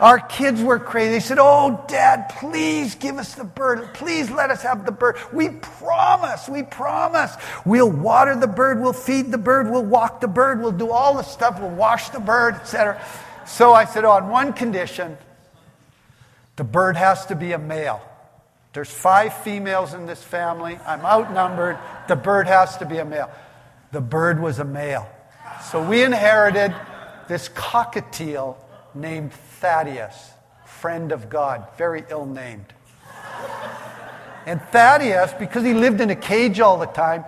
Our 0.00 0.18
kids 0.18 0.62
were 0.62 0.78
crazy. 0.78 1.10
They 1.10 1.20
said, 1.20 1.38
Oh, 1.38 1.84
Dad, 1.86 2.30
please 2.30 2.94
give 2.94 3.18
us 3.18 3.34
the 3.34 3.44
bird. 3.44 3.92
Please 3.92 4.30
let 4.30 4.50
us 4.50 4.62
have 4.62 4.86
the 4.86 4.92
bird. 4.92 5.16
We 5.30 5.50
promise, 5.50 6.48
we 6.48 6.62
promise. 6.62 7.36
We'll 7.66 7.90
water 7.90 8.34
the 8.34 8.46
bird, 8.46 8.80
we'll 8.80 8.94
feed 8.94 9.30
the 9.30 9.38
bird, 9.38 9.70
we'll 9.70 9.84
walk 9.84 10.22
the 10.22 10.28
bird, 10.28 10.62
we'll 10.62 10.72
do 10.72 10.90
all 10.90 11.14
the 11.14 11.22
stuff, 11.22 11.60
we'll 11.60 11.70
wash 11.70 12.08
the 12.08 12.20
bird, 12.20 12.54
etc. 12.54 13.00
So 13.44 13.74
I 13.74 13.84
said, 13.84 14.04
oh, 14.06 14.12
On 14.12 14.30
one 14.30 14.54
condition, 14.54 15.18
the 16.56 16.64
bird 16.64 16.96
has 16.96 17.26
to 17.26 17.34
be 17.34 17.52
a 17.52 17.58
male. 17.58 18.00
There's 18.72 18.90
five 18.90 19.34
females 19.42 19.92
in 19.92 20.06
this 20.06 20.22
family. 20.22 20.78
I'm 20.86 21.00
outnumbered. 21.00 21.78
The 22.08 22.16
bird 22.16 22.46
has 22.46 22.76
to 22.78 22.86
be 22.86 22.98
a 22.98 23.04
male. 23.04 23.30
The 23.92 24.00
bird 24.00 24.40
was 24.40 24.60
a 24.60 24.64
male. 24.64 25.10
So 25.70 25.86
we 25.86 26.02
inherited 26.04 26.74
this 27.28 27.48
cockatiel 27.50 28.56
named 28.94 29.32
Thaddeus, 29.32 30.32
friend 30.66 31.12
of 31.12 31.28
God, 31.28 31.66
very 31.76 32.04
ill 32.10 32.26
named. 32.26 32.72
And 34.46 34.60
Thaddeus, 34.60 35.32
because 35.34 35.64
he 35.64 35.74
lived 35.74 36.00
in 36.00 36.10
a 36.10 36.16
cage 36.16 36.60
all 36.60 36.78
the 36.78 36.86
time, 36.86 37.24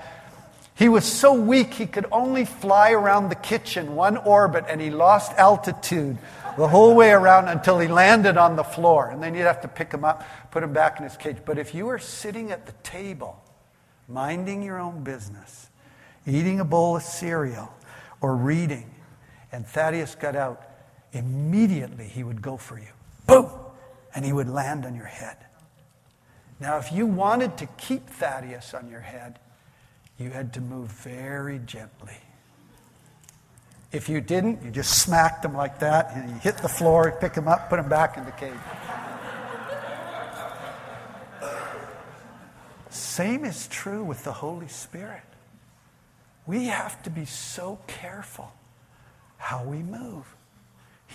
he 0.75 0.89
was 0.89 1.05
so 1.05 1.35
weak 1.35 1.75
he 1.75 1.87
could 1.87 2.07
only 2.11 2.45
fly 2.45 2.93
around 2.93 3.29
the 3.29 3.35
kitchen 3.35 3.95
one 3.95 4.17
orbit 4.17 4.65
and 4.69 4.81
he 4.81 4.91
lost 4.91 5.33
altitude 5.35 6.19
the 6.57 6.67
whole 6.67 6.95
way 6.95 7.11
around 7.11 7.49
until 7.49 7.79
he 7.79 7.89
landed 7.89 8.37
on 8.37 8.57
the 8.57 8.65
floor. 8.65 9.11
And 9.11 9.23
then 9.23 9.35
you'd 9.35 9.43
have 9.43 9.61
to 9.63 9.69
pick 9.69 9.93
him 9.93 10.05
up, 10.05 10.25
put 10.51 10.63
him 10.63 10.73
back 10.73 10.99
in 10.99 11.05
his 11.05 11.17
cage. 11.17 11.37
But 11.45 11.59
if 11.59 11.75
you 11.75 11.87
were 11.87 11.99
sitting 11.99 12.51
at 12.51 12.67
the 12.67 12.73
table, 12.83 13.43
minding 14.09 14.63
your 14.63 14.79
own 14.79 15.05
business, 15.05 15.69
eating 16.27 16.61
a 16.61 16.65
bowl 16.65 16.97
of 16.97 17.03
cereal, 17.03 17.73
or 18.21 18.35
reading, 18.35 18.91
and 19.51 19.67
Thaddeus 19.67 20.15
got 20.15 20.37
out, 20.37 20.63
immediately 21.13 22.07
he 22.07 22.25
would 22.25 22.43
go 22.43 22.57
for 22.57 22.79
you. 22.79 22.93
Boom! 23.27 23.51
And 24.15 24.25
he 24.25 24.33
would 24.33 24.49
land 24.49 24.85
on 24.85 24.95
your 24.95 25.07
head. 25.07 25.37
Now, 26.61 26.79
if 26.79 26.93
you 26.93 27.07
wanted 27.07 27.57
to 27.59 27.67
keep 27.77 28.09
Thaddeus 28.09 28.75
on 28.75 28.89
your 28.89 29.01
head, 29.01 29.39
you 30.19 30.31
had 30.31 30.53
to 30.55 30.61
move 30.61 30.91
very 30.91 31.59
gently. 31.61 32.17
If 33.91 34.09
you 34.09 34.21
didn't, 34.21 34.63
you 34.63 34.71
just 34.71 35.03
smacked 35.03 35.45
him 35.45 35.55
like 35.55 35.81
that, 35.81 36.13
and 36.15 36.31
you 36.31 36.37
hit 36.37 36.59
the 36.59 36.69
floor, 36.69 37.17
pick 37.21 37.35
him 37.35 37.49
up, 37.49 37.69
put 37.69 37.79
him 37.79 37.89
back 37.89 38.17
in 38.17 38.25
the 38.25 38.31
cage. 38.33 38.53
Same 42.89 43.45
is 43.45 43.67
true 43.69 44.03
with 44.05 44.25
the 44.25 44.33
Holy 44.33 44.69
Spirit. 44.69 45.23
We 46.47 46.67
have 46.67 47.03
to 47.03 47.11
be 47.11 47.25
so 47.25 47.79
careful 47.87 48.53
how 49.37 49.65
we 49.65 49.79
move. 49.79 50.35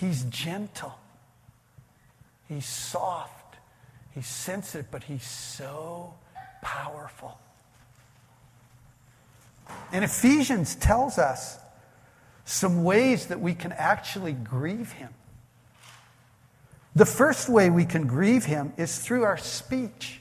He's 0.00 0.24
gentle. 0.24 0.96
He's 2.48 2.66
soft. 2.66 3.56
He's 4.14 4.26
sensitive, 4.26 4.90
but 4.90 5.02
he's 5.02 5.24
so 5.24 6.14
powerful. 6.62 7.38
And 9.92 10.04
Ephesians 10.04 10.76
tells 10.76 11.18
us 11.18 11.58
some 12.44 12.84
ways 12.84 13.26
that 13.26 13.40
we 13.40 13.54
can 13.54 13.72
actually 13.72 14.32
grieve 14.32 14.92
him. 14.92 15.10
The 16.94 17.06
first 17.06 17.48
way 17.48 17.68
we 17.68 17.84
can 17.84 18.06
grieve 18.06 18.44
him 18.44 18.72
is 18.76 18.98
through 18.98 19.24
our 19.24 19.36
speech. 19.36 20.20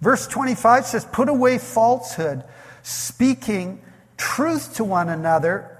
Verse 0.00 0.26
25 0.26 0.86
says, 0.86 1.04
Put 1.04 1.28
away 1.28 1.58
falsehood, 1.58 2.44
speaking 2.82 3.80
truth 4.16 4.74
to 4.76 4.84
one 4.84 5.08
another 5.08 5.76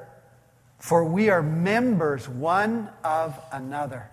for 0.80 1.04
we 1.04 1.28
are 1.28 1.42
members 1.42 2.28
one 2.28 2.88
of 3.04 3.38
another. 3.52 4.08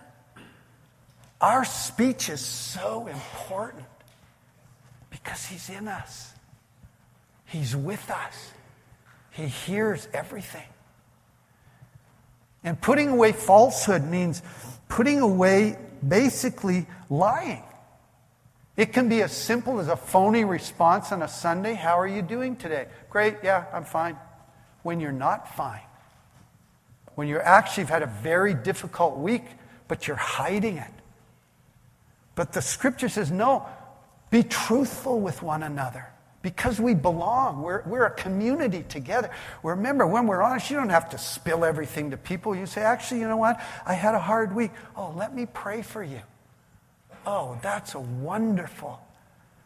Our 1.39 1.63
speech 1.63 2.29
is 2.29 2.41
so 2.41 3.07
important 3.07 3.85
because 5.09 5.45
He's 5.45 5.69
in 5.69 5.87
us, 5.87 6.33
He's 7.45 7.75
with 7.75 8.11
us, 8.11 8.51
He 9.31 9.47
hears 9.47 10.07
everything. 10.13 10.67
And 12.63 12.79
putting 12.79 13.09
away 13.09 13.31
falsehood 13.31 14.03
means 14.03 14.41
putting 14.89 15.21
away 15.21 15.77
basically 16.05 16.85
lying. 17.09 17.63
It 18.75 18.91
can 18.91 19.07
be 19.07 19.21
as 19.21 19.31
simple 19.31 19.79
as 19.79 19.87
a 19.87 19.95
phony 19.95 20.43
response 20.43 21.13
on 21.13 21.21
a 21.21 21.29
Sunday. 21.29 21.75
How 21.75 21.97
are 21.97 22.07
you 22.07 22.21
doing 22.21 22.57
today? 22.57 22.87
Great, 23.09 23.37
yeah, 23.41 23.65
I'm 23.71 23.85
fine. 23.85 24.17
When 24.83 24.99
you're 24.99 25.11
not 25.13 25.55
fine 25.55 25.86
when 27.17 27.27
you 27.27 27.39
actually 27.39 27.81
have 27.81 27.89
had 27.89 28.03
a 28.03 28.13
very 28.21 28.53
difficult 28.53 29.17
week, 29.17 29.43
but 29.87 30.07
you're 30.07 30.15
hiding 30.15 30.77
it. 30.77 30.91
But 32.35 32.53
the 32.53 32.61
scripture 32.61 33.09
says, 33.09 33.31
no, 33.31 33.65
be 34.29 34.43
truthful 34.43 35.19
with 35.19 35.41
one 35.41 35.63
another 35.63 36.05
because 36.43 36.79
we 36.79 36.93
belong. 36.93 37.63
We're, 37.63 37.81
we're 37.87 38.05
a 38.05 38.11
community 38.11 38.85
together. 38.87 39.31
Remember, 39.63 40.05
when 40.05 40.27
we're 40.27 40.43
honest, 40.43 40.69
you 40.69 40.77
don't 40.77 40.91
have 40.91 41.09
to 41.09 41.17
spill 41.17 41.65
everything 41.65 42.11
to 42.11 42.17
people. 42.17 42.55
You 42.55 42.67
say, 42.67 42.81
actually, 42.81 43.21
you 43.21 43.27
know 43.27 43.37
what? 43.37 43.59
I 43.83 43.95
had 43.95 44.13
a 44.13 44.19
hard 44.19 44.53
week. 44.53 44.69
Oh, 44.95 45.11
let 45.17 45.33
me 45.33 45.47
pray 45.51 45.81
for 45.81 46.03
you. 46.03 46.21
Oh, 47.25 47.57
that's 47.63 47.95
a 47.95 47.99
wonderful, 47.99 49.01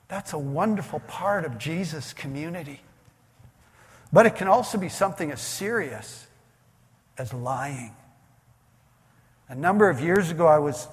that's 0.08 0.32
a 0.32 0.40
wonderful 0.40 1.02
part 1.02 1.44
of 1.44 1.58
Jesus' 1.58 2.14
community. 2.14 2.80
But 4.14 4.26
it 4.26 4.38
can 4.38 4.48
also 4.48 4.78
be 4.78 4.88
something 4.88 5.34
as 5.34 5.42
serious 5.42 6.28
as 7.22 7.32
lying. 7.34 7.92
A 9.48 9.54
number 9.54 9.92
of 9.92 10.02
years 10.02 10.32
ago, 10.32 10.48
I 10.48 10.58
was 10.58 10.88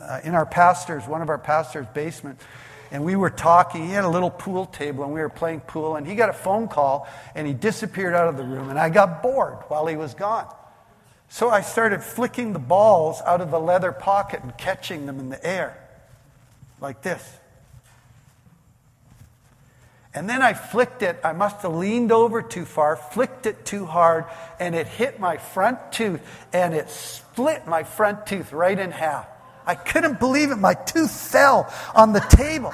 uh, 0.00 0.20
in 0.22 0.36
our 0.36 0.46
pastor's, 0.46 1.04
one 1.08 1.20
of 1.20 1.28
our 1.30 1.38
pastor's 1.38 1.88
basement, 1.88 2.38
and 2.92 3.04
we 3.04 3.16
were 3.16 3.28
talking. 3.28 3.84
He 3.84 3.90
had 3.90 4.04
a 4.04 4.08
little 4.08 4.30
pool 4.30 4.66
table, 4.66 5.02
and 5.02 5.12
we 5.12 5.20
were 5.20 5.28
playing 5.28 5.60
pool, 5.60 5.96
and 5.96 6.06
he 6.06 6.14
got 6.14 6.28
a 6.28 6.32
phone 6.32 6.68
call, 6.68 7.08
and 7.34 7.44
he 7.44 7.54
disappeared 7.54 8.14
out 8.14 8.28
of 8.28 8.36
the 8.36 8.44
room, 8.44 8.70
and 8.70 8.78
I 8.78 8.88
got 8.88 9.20
bored 9.20 9.58
while 9.66 9.86
he 9.88 9.96
was 9.96 10.14
gone. 10.14 10.46
So 11.28 11.50
I 11.50 11.62
started 11.62 12.04
flicking 12.04 12.52
the 12.52 12.60
balls 12.60 13.20
out 13.26 13.40
of 13.40 13.50
the 13.50 13.58
leather 13.58 13.90
pocket 13.90 14.40
and 14.44 14.56
catching 14.56 15.06
them 15.06 15.18
in 15.18 15.28
the 15.28 15.44
air, 15.44 15.76
like 16.80 17.02
this. 17.02 17.20
And 20.14 20.28
then 20.28 20.42
I 20.42 20.54
flicked 20.54 21.02
it. 21.02 21.20
I 21.22 21.32
must 21.32 21.62
have 21.62 21.74
leaned 21.74 22.12
over 22.12 22.42
too 22.42 22.64
far, 22.64 22.96
flicked 22.96 23.46
it 23.46 23.64
too 23.64 23.84
hard, 23.84 24.24
and 24.58 24.74
it 24.74 24.86
hit 24.86 25.20
my 25.20 25.36
front 25.36 25.92
tooth, 25.92 26.20
and 26.52 26.74
it 26.74 26.90
split 26.90 27.66
my 27.66 27.82
front 27.82 28.26
tooth 28.26 28.52
right 28.52 28.78
in 28.78 28.90
half. 28.90 29.26
I 29.66 29.74
couldn't 29.74 30.18
believe 30.18 30.50
it. 30.50 30.56
My 30.56 30.74
tooth 30.74 31.10
fell 31.10 31.72
on 31.94 32.14
the 32.14 32.20
table. 32.20 32.72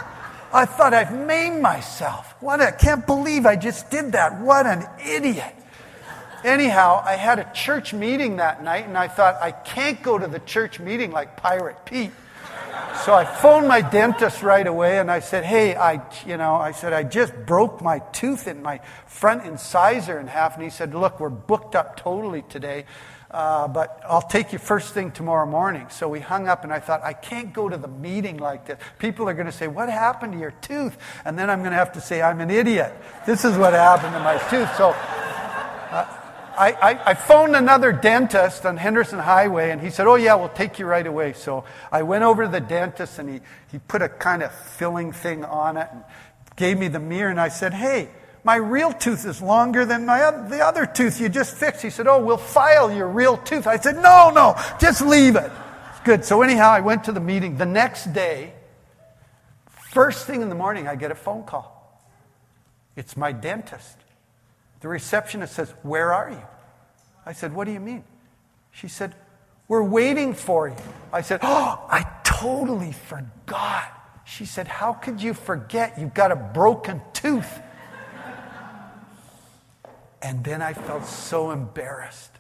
I 0.53 0.65
thought 0.65 0.95
I've 0.95 1.13
maimed 1.13 1.61
myself. 1.61 2.37
What? 2.41 2.61
I 2.61 2.71
can't 2.71 3.05
believe 3.05 3.45
I 3.47 3.57
just 3.57 3.91
did 3.91 4.13
that. 4.13 4.41
What 4.41 4.67
an 4.67 4.87
idiot. 5.05 5.53
Anyhow, 6.45 7.03
I 7.05 7.17
had 7.17 7.41
a 7.41 7.51
church 7.53 7.93
meeting 7.93 8.37
that 8.37 8.63
night, 8.63 8.87
and 8.87 8.97
I 8.97 9.09
thought, 9.09 9.37
I 9.43 9.51
can't 9.51 10.01
go 10.03 10.19
to 10.19 10.29
the 10.29 10.39
church 10.39 10.79
meeting 10.79 11.11
like 11.11 11.37
Pirate 11.37 11.85
Pete. 11.85 12.13
So 13.05 13.13
I 13.13 13.25
phoned 13.25 13.69
my 13.69 13.81
dentist 13.81 14.43
right 14.43 14.67
away 14.67 14.99
and 14.99 15.11
I 15.11 15.21
said, 15.21 15.45
hey, 15.45 15.75
I, 15.75 16.03
you 16.27 16.37
know, 16.37 16.55
I 16.55 16.73
said, 16.73 16.93
I 16.93 17.03
just 17.03 17.35
broke 17.47 17.83
my 17.83 17.99
tooth 18.13 18.47
in 18.47 18.63
my 18.63 18.81
front 19.07 19.45
incisor 19.45 20.19
in 20.19 20.27
half. 20.27 20.55
And 20.55 20.63
he 20.63 20.71
said, 20.71 20.95
look, 20.95 21.21
we're 21.21 21.29
booked 21.29 21.75
up 21.75 21.97
totally 21.97 22.43
today. 22.43 22.87
Uh, 23.31 23.67
but 23.67 24.01
I'll 24.09 24.23
take 24.23 24.53
you 24.53 24.61
first 24.61 24.95
thing 24.95 25.11
tomorrow 25.11 25.45
morning. 25.45 25.89
So 25.91 26.09
we 26.09 26.21
hung 26.21 26.47
up, 26.47 26.63
and 26.63 26.73
I 26.73 26.79
thought, 26.79 27.03
I 27.03 27.15
can't 27.15 27.53
go 27.53 27.69
to 27.69 27.77
the 27.77 27.89
meeting 27.89 28.37
like 28.37 28.67
this. 28.67 28.79
People 29.01 29.29
are 29.29 29.35
going 29.35 29.47
to 29.47 29.53
say, 29.53 29.67
What 29.67 29.89
happened 29.89 30.35
to 30.35 30.39
your 30.39 30.53
tooth? 30.53 30.97
And 31.25 31.37
then 31.37 31.51
I'm 31.51 31.59
going 31.59 31.73
to 31.73 31.77
have 31.77 31.95
to 31.95 32.01
say, 32.01 32.23
I'm 32.23 32.41
an 32.41 32.49
idiot. 32.49 32.95
This 33.27 33.45
is 33.45 33.59
what 33.59 33.73
happened 33.73 34.15
to 34.15 34.21
my 34.21 34.39
tooth. 34.51 34.73
So 34.77 34.95
I, 36.57 36.73
I, 36.73 37.11
I, 37.11 37.15
phoned 37.15 37.57
another 37.57 37.93
dentist 37.93 38.65
on 38.67 38.77
Henderson 38.77 39.19
Highway, 39.19 39.71
and 39.71 39.81
he 39.81 39.91
said, 39.91 40.07
Oh, 40.07 40.15
yeah, 40.15 40.35
we'll 40.35 40.49
take 40.49 40.79
you 40.79 40.87
right 40.87 41.07
away. 41.07 41.33
So 41.33 41.65
I 41.93 42.03
went 42.03 42.25
over 42.25 42.45
to 42.45 42.51
the 42.51 42.61
dentist, 42.61 43.19
and 43.19 43.29
he, 43.29 43.41
he 43.71 43.79
put 43.79 44.03
a 44.03 44.09
kind 44.09 44.43
of 44.43 44.53
filling 44.53 45.13
thing 45.13 45.45
on 45.45 45.77
it 45.77 45.89
and 45.91 46.03
gave 46.57 46.79
me 46.79 46.89
the 46.89 47.01
mirror, 47.01 47.31
and 47.31 47.41
I 47.41 47.49
said, 47.49 47.75
Hey, 47.75 48.09
my 48.45 48.57
real 48.57 48.93
tooth 48.93 49.25
is 49.27 49.41
longer 49.41 49.85
than 49.85 50.07
my, 50.07 50.31
the 50.49 50.61
other 50.61 50.87
tooth 50.87 51.21
you 51.21 51.29
just 51.29 51.57
fixed. 51.57 51.83
He 51.83 51.91
said, 51.91 52.07
Oh, 52.07 52.23
we'll 52.23 52.37
file 52.37 52.93
your 52.93 53.09
real 53.09 53.37
tooth. 53.39 53.67
I 53.67 53.79
said, 53.79 53.97
No, 53.97 54.31
no, 54.35 54.55
just 54.79 55.01
leave 55.01 55.37
it. 55.37 55.51
Good. 56.05 56.25
So, 56.25 56.43
anyhow, 56.43 56.69
I 56.69 56.81
went 56.81 57.05
to 57.05 57.13
the 57.13 57.21
meeting. 57.21 57.57
The 57.57 57.67
next 57.67 58.13
day, 58.13 58.53
first 59.93 60.27
thing 60.27 60.43
in 60.43 60.51
the 60.51 60.55
morning, 60.55 60.87
I 60.87 60.97
get 60.97 61.11
a 61.11 61.15
phone 61.15 61.45
call. 61.45 61.75
It's 62.95 63.17
my 63.17 63.33
dentist. 63.33 63.97
The 64.85 64.89
receptionist 64.89 65.55
says, 65.55 65.73
Where 65.83 66.13
are 66.13 66.31
you? 66.31 66.43
I 67.25 67.33
said, 67.33 67.55
What 67.55 67.65
do 67.65 67.73
you 67.73 67.81
mean? 67.81 68.05
She 68.71 68.87
said, 68.87 69.15
We're 69.67 69.83
waiting 69.83 70.35
for 70.35 70.69
you. 70.69 70.77
I 71.11 71.23
said, 71.23 71.41
Oh, 71.43 71.83
I 71.89 72.07
totally 72.23 72.93
forgot. 72.93 74.21
She 74.27 74.45
said, 74.45 74.69
How 74.69 74.93
could 74.93 75.23
you 75.23 75.33
forget? 75.33 75.99
You've 75.99 76.13
got 76.13 76.33
a 76.33 76.37
broken 76.37 77.01
tooth. 77.15 77.63
And 80.21 80.45
then 80.45 80.61
I 80.61 80.75
felt 80.75 81.07
so 81.07 81.51
embarrassed. 81.51 82.33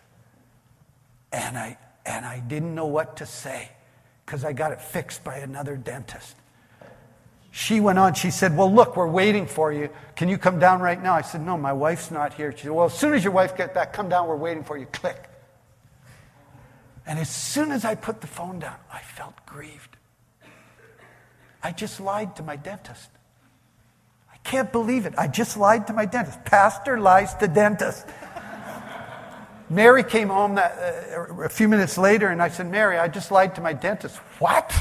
And 1.32 1.56
I, 1.56 1.78
and 2.04 2.26
I 2.26 2.40
didn't 2.40 2.74
know 2.74 2.88
what 2.88 3.16
to 3.16 3.24
say 3.24 3.70
because 4.26 4.44
I 4.44 4.52
got 4.52 4.70
it 4.72 4.82
fixed 4.82 5.24
by 5.24 5.38
another 5.38 5.78
dentist. 5.78 6.36
She 7.56 7.78
went 7.78 8.00
on, 8.00 8.14
she 8.14 8.32
said, 8.32 8.56
Well, 8.56 8.74
look, 8.74 8.96
we're 8.96 9.06
waiting 9.06 9.46
for 9.46 9.72
you. 9.72 9.88
Can 10.16 10.28
you 10.28 10.38
come 10.38 10.58
down 10.58 10.80
right 10.80 11.00
now? 11.00 11.14
I 11.14 11.20
said, 11.20 11.40
No, 11.40 11.56
my 11.56 11.72
wife's 11.72 12.10
not 12.10 12.34
here. 12.34 12.50
She 12.50 12.64
said, 12.64 12.72
Well, 12.72 12.86
as 12.86 12.98
soon 12.98 13.14
as 13.14 13.22
your 13.22 13.32
wife 13.32 13.56
gets 13.56 13.72
back, 13.72 13.92
come 13.92 14.08
down, 14.08 14.26
we're 14.26 14.34
waiting 14.34 14.64
for 14.64 14.76
you. 14.76 14.86
Click. 14.86 15.30
And 17.06 17.16
as 17.16 17.30
soon 17.30 17.70
as 17.70 17.84
I 17.84 17.94
put 17.94 18.20
the 18.20 18.26
phone 18.26 18.58
down, 18.58 18.74
I 18.92 18.98
felt 19.02 19.34
grieved. 19.46 19.96
I 21.62 21.70
just 21.70 22.00
lied 22.00 22.34
to 22.36 22.42
my 22.42 22.56
dentist. 22.56 23.08
I 24.32 24.36
can't 24.38 24.72
believe 24.72 25.06
it. 25.06 25.14
I 25.16 25.28
just 25.28 25.56
lied 25.56 25.86
to 25.86 25.92
my 25.92 26.06
dentist. 26.06 26.44
Pastor 26.44 26.98
lies 26.98 27.34
to 27.36 27.46
dentist. 27.46 28.04
Mary 29.70 30.02
came 30.02 30.28
home 30.28 30.56
that, 30.56 30.76
uh, 31.16 31.42
a 31.44 31.48
few 31.48 31.68
minutes 31.68 31.96
later, 31.98 32.26
and 32.30 32.42
I 32.42 32.48
said, 32.48 32.68
Mary, 32.68 32.98
I 32.98 33.06
just 33.06 33.30
lied 33.30 33.54
to 33.54 33.60
my 33.60 33.74
dentist. 33.74 34.16
What? 34.40 34.74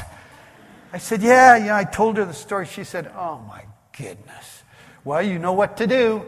I 0.94 0.98
said, 0.98 1.22
Yeah, 1.22 1.56
yeah. 1.56 1.76
I 1.76 1.82
told 1.82 2.18
her 2.18 2.24
the 2.24 2.32
story. 2.32 2.66
She 2.66 2.84
said, 2.84 3.10
Oh 3.16 3.44
my 3.48 3.64
goodness. 3.98 4.62
Well, 5.02 5.20
you 5.20 5.40
know 5.40 5.52
what 5.52 5.78
to 5.78 5.88
do. 5.88 6.24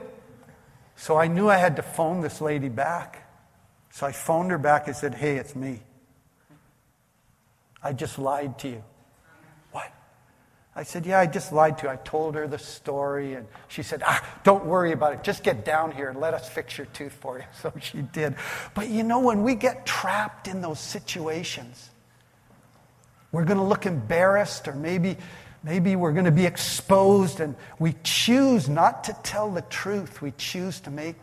So 0.97 1.17
I 1.17 1.29
knew 1.29 1.49
I 1.49 1.57
had 1.57 1.77
to 1.77 1.83
phone 1.83 2.21
this 2.21 2.41
lady 2.41 2.69
back. 2.69 3.31
So 3.93 4.09
I 4.09 4.11
phoned 4.11 4.51
her 4.51 4.59
back. 4.59 4.89
I 4.89 4.93
said, 4.93 5.15
Hey, 5.15 5.37
it's 5.37 5.55
me. 5.55 5.83
I 7.81 7.93
just 7.93 8.19
lied 8.19 8.59
to 8.59 8.69
you. 8.69 8.83
What? 9.71 9.93
I 10.75 10.83
said, 10.83 11.07
Yeah, 11.07 11.21
I 11.21 11.27
just 11.27 11.53
lied 11.53 11.79
to 11.79 11.87
you. 11.87 11.93
I 11.93 11.97
told 11.97 12.35
her 12.35 12.49
the 12.49 12.59
story. 12.59 13.35
And 13.35 13.47
she 13.69 13.85
said, 13.85 14.03
Ah, 14.05 14.21
don't 14.43 14.67
worry 14.67 14.91
about 14.91 15.13
it. 15.13 15.23
Just 15.23 15.45
get 15.45 15.65
down 15.65 15.93
here 15.93 16.09
and 16.09 16.19
let 16.19 16.35
us 16.35 16.49
fix 16.49 16.77
your 16.77 16.89
tooth 16.89 17.13
for 17.13 17.39
you. 17.39 17.45
So 17.63 17.73
she 17.81 18.03
did. 18.03 18.35
But 18.75 18.89
you 18.89 19.05
know, 19.05 19.21
when 19.21 19.45
we 19.45 19.55
get 19.55 19.87
trapped 19.87 20.49
in 20.49 20.61
those 20.61 20.81
situations, 20.81 21.91
we're 23.37 23.45
going 23.45 23.59
to 23.59 23.65
look 23.65 23.85
embarrassed 23.85 24.67
or 24.67 24.73
maybe, 24.75 25.15
maybe 25.63 25.95
we're 25.95 26.13
going 26.13 26.25
to 26.25 26.31
be 26.31 26.47
exposed 26.47 27.41
and 27.41 27.55
we 27.79 27.95
choose 28.03 28.67
not 28.67 29.05
to 29.05 29.17
tell 29.23 29.51
the 29.51 29.61
truth. 29.61 30.23
We 30.23 30.33
choose 30.39 30.81
to 30.81 30.91
make 30.91 31.17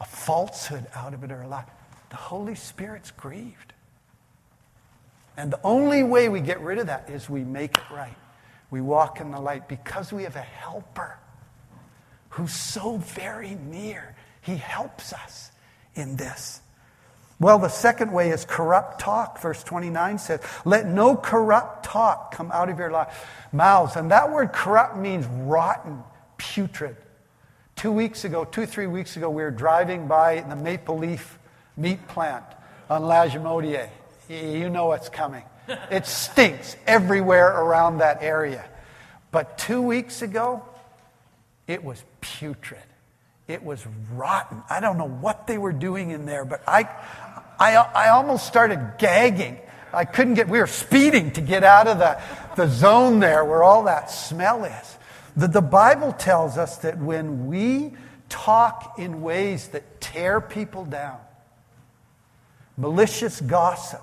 a 0.00 0.04
falsehood 0.04 0.84
out 0.92 1.14
of 1.14 1.22
it 1.22 1.30
or 1.30 1.42
a 1.42 1.46
lie. 1.46 1.64
The 2.10 2.16
Holy 2.16 2.56
Spirit's 2.56 3.12
grieved. 3.12 3.74
And 5.36 5.52
the 5.52 5.60
only 5.62 6.02
way 6.02 6.28
we 6.28 6.40
get 6.40 6.60
rid 6.60 6.78
of 6.78 6.88
that 6.88 7.08
is 7.08 7.30
we 7.30 7.44
make 7.44 7.78
it 7.78 7.90
right. 7.92 8.16
We 8.72 8.80
walk 8.80 9.20
in 9.20 9.30
the 9.30 9.40
light 9.40 9.68
because 9.68 10.12
we 10.12 10.24
have 10.24 10.34
a 10.34 10.40
helper 10.40 11.16
who's 12.30 12.52
so 12.52 12.96
very 12.96 13.56
near. 13.70 14.16
He 14.40 14.56
helps 14.56 15.12
us 15.12 15.52
in 15.94 16.16
this. 16.16 16.60
Well, 17.42 17.58
the 17.58 17.68
second 17.68 18.12
way 18.12 18.30
is 18.30 18.44
corrupt 18.44 19.00
talk. 19.00 19.40
Verse 19.40 19.64
29 19.64 20.18
says, 20.18 20.40
Let 20.64 20.86
no 20.86 21.16
corrupt 21.16 21.84
talk 21.84 22.32
come 22.32 22.52
out 22.52 22.68
of 22.68 22.78
your 22.78 23.08
mouths. 23.50 23.96
And 23.96 24.12
that 24.12 24.30
word 24.30 24.52
corrupt 24.52 24.96
means 24.96 25.26
rotten, 25.26 26.04
putrid. 26.36 26.96
Two 27.74 27.90
weeks 27.90 28.24
ago, 28.24 28.44
two, 28.44 28.64
three 28.64 28.86
weeks 28.86 29.16
ago, 29.16 29.28
we 29.28 29.42
were 29.42 29.50
driving 29.50 30.06
by 30.06 30.42
the 30.42 30.54
Maple 30.54 30.96
Leaf 30.96 31.36
meat 31.76 32.06
plant 32.06 32.44
on 32.88 33.02
Lagimodière. 33.02 33.90
You 34.28 34.70
know 34.70 34.86
what's 34.86 35.08
coming. 35.08 35.42
It 35.90 36.06
stinks 36.06 36.76
everywhere 36.86 37.48
around 37.48 37.98
that 37.98 38.22
area. 38.22 38.64
But 39.32 39.58
two 39.58 39.82
weeks 39.82 40.22
ago, 40.22 40.64
it 41.66 41.82
was 41.82 42.04
putrid. 42.20 42.82
It 43.48 43.62
was 43.62 43.84
rotten. 44.14 44.62
I 44.70 44.80
don't 44.80 44.98
know 44.98 45.08
what 45.08 45.46
they 45.46 45.58
were 45.58 45.72
doing 45.72 46.10
in 46.10 46.26
there, 46.26 46.44
but 46.44 46.62
I, 46.66 46.88
I, 47.62 47.74
I 47.76 48.08
almost 48.08 48.44
started 48.44 48.94
gagging. 48.98 49.56
I 49.92 50.04
couldn't 50.04 50.34
get, 50.34 50.48
we 50.48 50.58
were 50.58 50.66
speeding 50.66 51.30
to 51.32 51.40
get 51.40 51.62
out 51.62 51.86
of 51.86 51.98
the, 52.00 52.20
the 52.56 52.66
zone 52.66 53.20
there 53.20 53.44
where 53.44 53.62
all 53.62 53.84
that 53.84 54.10
smell 54.10 54.64
is. 54.64 54.98
The, 55.36 55.46
the 55.46 55.62
Bible 55.62 56.12
tells 56.12 56.58
us 56.58 56.78
that 56.78 56.98
when 56.98 57.46
we 57.46 57.92
talk 58.28 58.98
in 58.98 59.22
ways 59.22 59.68
that 59.68 60.00
tear 60.00 60.40
people 60.40 60.84
down, 60.84 61.20
malicious 62.76 63.40
gossip, 63.40 64.02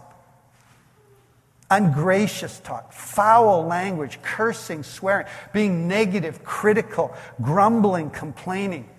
ungracious 1.70 2.62
talk, 2.62 2.94
foul 2.94 3.66
language, 3.66 4.22
cursing, 4.22 4.84
swearing, 4.84 5.28
being 5.52 5.86
negative, 5.90 6.46
critical, 6.46 7.14
grumbling, 7.42 8.10
complaining. 8.10 8.90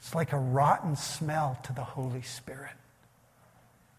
It's 0.00 0.12
like 0.12 0.32
a 0.32 0.38
rotten 0.38 0.96
smell 0.96 1.56
to 1.62 1.72
the 1.72 1.84
Holy 1.84 2.22
Spirit. 2.22 2.75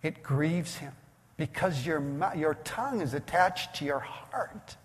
It 0.04 0.24
grieves 0.24 0.76
him 0.76 0.94
because 1.38 1.86
your, 1.86 2.04
your 2.36 2.56
tongue 2.56 3.02
is 3.02 3.14
attached 3.14 3.76
to 3.76 3.86
your 3.86 4.00
heart. 4.00 4.76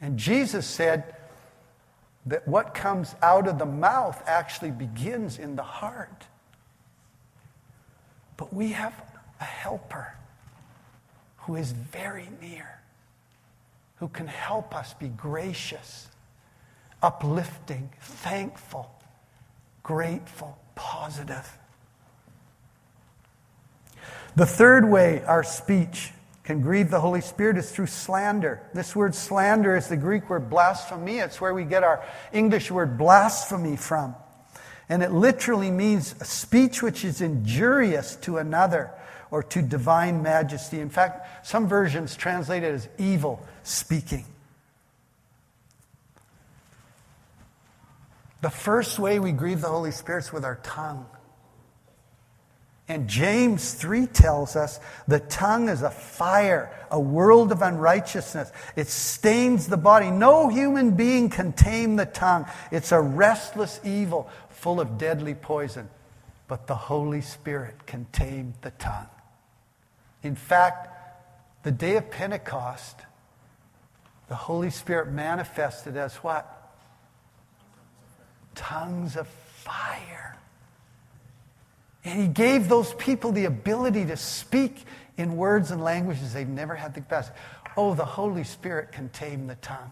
And 0.00 0.18
Jesus 0.18 0.66
said 0.66 1.14
that 2.26 2.46
what 2.46 2.74
comes 2.74 3.14
out 3.22 3.48
of 3.48 3.58
the 3.58 3.66
mouth 3.66 4.22
actually 4.26 4.70
begins 4.70 5.38
in 5.38 5.56
the 5.56 5.62
heart. 5.62 6.26
But 8.36 8.52
we 8.52 8.72
have 8.72 8.94
a 9.40 9.44
helper 9.44 10.14
who 11.38 11.56
is 11.56 11.72
very 11.72 12.28
near, 12.40 12.80
who 13.96 14.08
can 14.08 14.26
help 14.26 14.74
us 14.74 14.94
be 14.94 15.08
gracious, 15.08 16.08
uplifting, 17.02 17.90
thankful, 18.00 18.90
grateful, 19.82 20.58
positive. 20.74 21.58
The 24.34 24.46
third 24.46 24.88
way 24.88 25.22
our 25.24 25.44
speech 25.44 26.10
can 26.44 26.60
grieve 26.60 26.90
the 26.90 27.00
Holy 27.00 27.20
Spirit 27.20 27.58
is 27.58 27.70
through 27.70 27.86
slander. 27.86 28.60
This 28.74 28.96
word 28.96 29.14
slander 29.14 29.76
is 29.76 29.88
the 29.88 29.96
Greek 29.96 30.28
word 30.28 30.50
blasphemy. 30.50 31.18
It's 31.18 31.40
where 31.40 31.54
we 31.54 31.64
get 31.64 31.84
our 31.84 32.04
English 32.32 32.70
word 32.70 32.98
blasphemy 32.98 33.76
from. 33.76 34.14
And 34.88 35.02
it 35.02 35.12
literally 35.12 35.70
means 35.70 36.14
a 36.20 36.24
speech 36.24 36.82
which 36.82 37.04
is 37.04 37.20
injurious 37.20 38.16
to 38.16 38.38
another 38.38 38.90
or 39.30 39.42
to 39.44 39.62
divine 39.62 40.22
majesty. 40.22 40.80
In 40.80 40.90
fact, 40.90 41.46
some 41.46 41.68
versions 41.68 42.16
translate 42.16 42.62
it 42.62 42.74
as 42.74 42.88
evil 42.98 43.44
speaking. 43.62 44.24
The 48.40 48.50
first 48.50 48.98
way 48.98 49.20
we 49.20 49.30
grieve 49.30 49.60
the 49.60 49.68
Holy 49.68 49.92
Spirit 49.92 50.24
is 50.24 50.32
with 50.32 50.44
our 50.44 50.56
tongue. 50.64 51.06
And 52.88 53.08
James 53.08 53.74
3 53.74 54.06
tells 54.06 54.56
us 54.56 54.80
the 55.06 55.20
tongue 55.20 55.68
is 55.68 55.82
a 55.82 55.90
fire, 55.90 56.70
a 56.90 56.98
world 56.98 57.52
of 57.52 57.62
unrighteousness. 57.62 58.50
It 58.76 58.88
stains 58.88 59.68
the 59.68 59.76
body. 59.76 60.10
No 60.10 60.48
human 60.48 60.90
being 60.92 61.30
can 61.30 61.52
tame 61.52 61.96
the 61.96 62.06
tongue. 62.06 62.46
It's 62.70 62.92
a 62.92 63.00
restless 63.00 63.80
evil 63.84 64.28
full 64.50 64.80
of 64.80 64.98
deadly 64.98 65.34
poison. 65.34 65.88
But 66.48 66.66
the 66.66 66.74
Holy 66.74 67.20
Spirit 67.20 67.86
can 67.86 68.06
tame 68.12 68.54
the 68.62 68.72
tongue. 68.72 69.06
In 70.22 70.34
fact, 70.34 70.88
the 71.62 71.72
day 71.72 71.96
of 71.96 72.10
Pentecost, 72.10 72.96
The 74.28 74.34
Holy 74.34 74.70
Spirit 74.70 75.12
manifested 75.12 75.96
as 75.96 76.16
what? 76.16 76.74
Tongues 78.54 79.16
of 79.16 79.26
fire. 79.28 80.31
And 82.04 82.20
he 82.20 82.28
gave 82.28 82.68
those 82.68 82.94
people 82.94 83.32
the 83.32 83.44
ability 83.44 84.06
to 84.06 84.16
speak 84.16 84.84
in 85.16 85.36
words 85.36 85.70
and 85.70 85.82
languages 85.82 86.32
they've 86.32 86.48
never 86.48 86.74
had 86.74 86.94
the 86.94 87.00
capacity. 87.00 87.38
Oh, 87.76 87.94
the 87.94 88.04
Holy 88.04 88.44
Spirit 88.44 88.92
can 88.92 89.08
tame 89.10 89.46
the 89.46 89.54
tongue. 89.56 89.90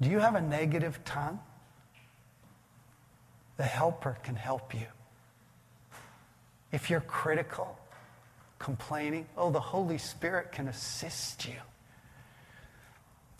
Do 0.00 0.10
you 0.10 0.18
have 0.18 0.34
a 0.34 0.40
negative 0.40 0.98
tongue? 1.04 1.38
The 3.56 3.62
helper 3.62 4.16
can 4.24 4.34
help 4.34 4.74
you. 4.74 4.86
If 6.72 6.90
you're 6.90 7.00
critical, 7.00 7.78
complaining, 8.58 9.26
oh, 9.36 9.50
the 9.50 9.60
Holy 9.60 9.98
Spirit 9.98 10.50
can 10.52 10.68
assist 10.68 11.46
you. 11.46 11.54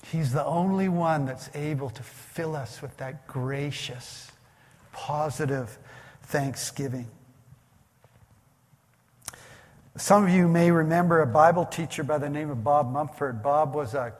He's 0.06 0.32
the 0.32 0.44
only 0.44 0.88
one 0.88 1.26
that's 1.26 1.48
able 1.54 1.90
to 1.90 2.02
fill 2.02 2.54
us 2.54 2.82
with 2.82 2.96
that 2.98 3.26
gracious, 3.26 4.30
positive 4.92 5.78
thanksgiving. 6.22 7.08
Some 9.96 10.24
of 10.24 10.30
you 10.30 10.48
may 10.48 10.70
remember 10.70 11.20
a 11.20 11.26
Bible 11.26 11.66
teacher 11.66 12.02
by 12.02 12.16
the 12.16 12.30
name 12.30 12.48
of 12.48 12.64
Bob 12.64 12.90
Mumford. 12.90 13.42
Bob 13.42 13.74
was 13.74 13.92
a 13.92 14.14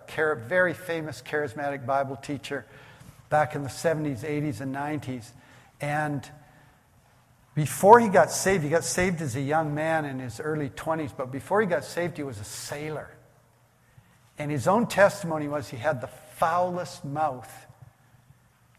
very 0.46 0.74
famous 0.74 1.22
charismatic 1.22 1.86
Bible 1.86 2.16
teacher 2.16 2.66
back 3.30 3.54
in 3.54 3.62
the 3.62 3.70
70s, 3.70 4.20
80s, 4.20 4.60
and 4.60 4.74
90s. 4.74 5.30
And 5.80 6.28
before 7.54 8.00
he 8.00 8.08
got 8.08 8.30
saved, 8.30 8.64
he 8.64 8.68
got 8.68 8.84
saved 8.84 9.22
as 9.22 9.34
a 9.34 9.40
young 9.40 9.74
man 9.74 10.04
in 10.04 10.18
his 10.18 10.40
early 10.40 10.68
20s, 10.68 11.12
but 11.16 11.32
before 11.32 11.62
he 11.62 11.66
got 11.66 11.84
saved, 11.84 12.18
he 12.18 12.22
was 12.22 12.38
a 12.38 12.44
sailor. 12.44 13.08
And 14.38 14.50
his 14.50 14.68
own 14.68 14.86
testimony 14.86 15.48
was 15.48 15.68
he 15.68 15.78
had 15.78 16.02
the 16.02 16.10
foulest 16.36 17.04
mouth 17.04 17.50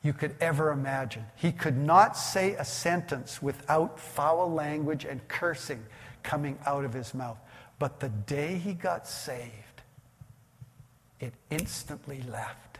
you 0.03 0.11
could 0.11 0.35
ever 0.41 0.71
imagine. 0.71 1.25
He 1.35 1.51
could 1.51 1.77
not 1.77 2.17
say 2.17 2.53
a 2.53 2.65
sentence 2.65 3.41
without 3.41 3.99
foul 3.99 4.51
language 4.51 5.05
and 5.05 5.25
cursing 5.29 5.83
coming 6.23 6.59
out 6.65 6.83
of 6.83 6.93
his 6.93 7.13
mouth. 7.13 7.37
But 7.79 7.99
the 8.01 8.09
day 8.09 8.55
he 8.57 8.73
got 8.73 9.07
saved, 9.07 9.81
it 11.19 11.33
instantly 11.49 12.21
left. 12.29 12.79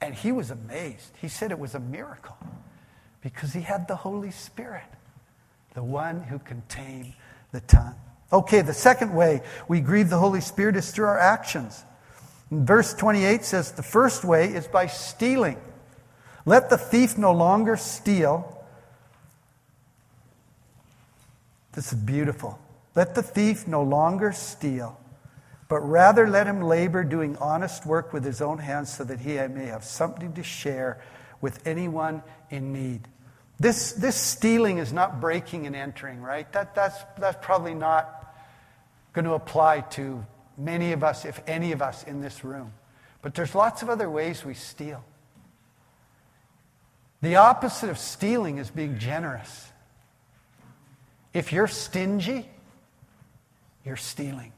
And 0.00 0.14
he 0.14 0.30
was 0.30 0.50
amazed. 0.50 1.10
He 1.20 1.28
said 1.28 1.50
it 1.50 1.58
was 1.58 1.74
a 1.74 1.80
miracle 1.80 2.36
because 3.22 3.52
he 3.52 3.62
had 3.62 3.88
the 3.88 3.96
Holy 3.96 4.30
Spirit, 4.30 4.84
the 5.74 5.82
one 5.82 6.20
who 6.22 6.38
can 6.38 6.62
tame 6.68 7.14
the 7.50 7.60
tongue. 7.62 7.96
Okay, 8.30 8.60
the 8.60 8.74
second 8.74 9.14
way 9.14 9.40
we 9.68 9.80
grieve 9.80 10.10
the 10.10 10.18
Holy 10.18 10.42
Spirit 10.42 10.76
is 10.76 10.90
through 10.90 11.06
our 11.06 11.18
actions. 11.18 11.82
Verse 12.50 12.94
28 12.94 13.44
says 13.44 13.72
the 13.72 13.82
first 13.82 14.22
way 14.22 14.52
is 14.52 14.66
by 14.66 14.86
stealing. 14.86 15.58
Let 16.48 16.70
the 16.70 16.78
thief 16.78 17.18
no 17.18 17.32
longer 17.32 17.76
steal 17.76 18.58
This 21.78 21.92
is 21.92 21.98
beautiful. 22.00 22.58
Let 22.96 23.14
the 23.14 23.22
thief 23.22 23.68
no 23.68 23.84
longer 23.84 24.32
steal, 24.32 24.98
but 25.68 25.78
rather 25.78 26.28
let 26.28 26.48
him 26.48 26.60
labor 26.60 27.04
doing 27.04 27.36
honest 27.36 27.86
work 27.86 28.12
with 28.12 28.24
his 28.24 28.42
own 28.42 28.58
hands 28.58 28.92
so 28.92 29.04
that 29.04 29.20
he 29.20 29.34
may 29.46 29.66
have 29.66 29.84
something 29.84 30.32
to 30.32 30.42
share 30.42 31.00
with 31.40 31.64
anyone 31.64 32.24
in 32.50 32.72
need. 32.72 33.06
This, 33.60 33.92
this 33.92 34.16
stealing 34.16 34.78
is 34.78 34.92
not 34.92 35.20
breaking 35.20 35.68
and 35.68 35.76
entering, 35.76 36.20
right? 36.20 36.52
That, 36.52 36.74
that's, 36.74 36.98
that's 37.16 37.38
probably 37.46 37.74
not 37.74 38.34
going 39.12 39.26
to 39.26 39.34
apply 39.34 39.82
to 39.92 40.26
many 40.56 40.90
of 40.90 41.04
us, 41.04 41.24
if 41.24 41.40
any 41.46 41.70
of 41.70 41.80
us 41.80 42.02
in 42.02 42.20
this 42.20 42.42
room. 42.42 42.72
But 43.22 43.36
there's 43.36 43.54
lots 43.54 43.82
of 43.82 43.88
other 43.88 44.10
ways 44.10 44.44
we 44.44 44.54
steal. 44.54 45.04
The 47.20 47.36
opposite 47.36 47.90
of 47.90 47.98
stealing 47.98 48.58
is 48.58 48.70
being 48.70 48.98
generous. 48.98 49.68
If 51.34 51.52
you're 51.52 51.68
stingy, 51.68 52.48
you're 53.84 53.96
stealing. 53.96 54.52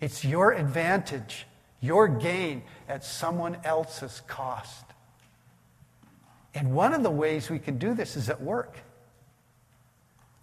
It's 0.00 0.24
your 0.24 0.52
advantage, 0.52 1.46
your 1.80 2.08
gain 2.08 2.62
at 2.88 3.04
someone 3.04 3.56
else's 3.64 4.20
cost. 4.26 4.84
And 6.54 6.74
one 6.74 6.92
of 6.92 7.02
the 7.02 7.10
ways 7.10 7.48
we 7.48 7.58
can 7.58 7.78
do 7.78 7.94
this 7.94 8.16
is 8.16 8.28
at 8.28 8.40
work. 8.40 8.76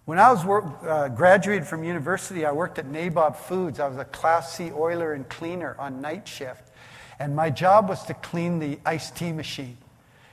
When 0.04 0.18
I 0.18 0.32
was 0.32 0.44
work, 0.44 0.64
uh, 0.82 1.08
graduated 1.08 1.66
from 1.66 1.84
university, 1.84 2.44
I 2.44 2.50
worked 2.50 2.78
at 2.80 2.86
Nabob 2.86 3.36
Foods. 3.36 3.78
I 3.78 3.86
was 3.86 3.98
a 3.98 4.04
Class 4.04 4.56
C 4.56 4.72
oiler 4.72 5.12
and 5.12 5.28
cleaner 5.28 5.76
on 5.78 6.00
night 6.00 6.26
shift. 6.26 6.70
And 7.20 7.36
my 7.36 7.50
job 7.50 7.88
was 7.88 8.02
to 8.06 8.14
clean 8.14 8.58
the 8.58 8.80
iced 8.84 9.14
tea 9.14 9.32
machine. 9.32 9.78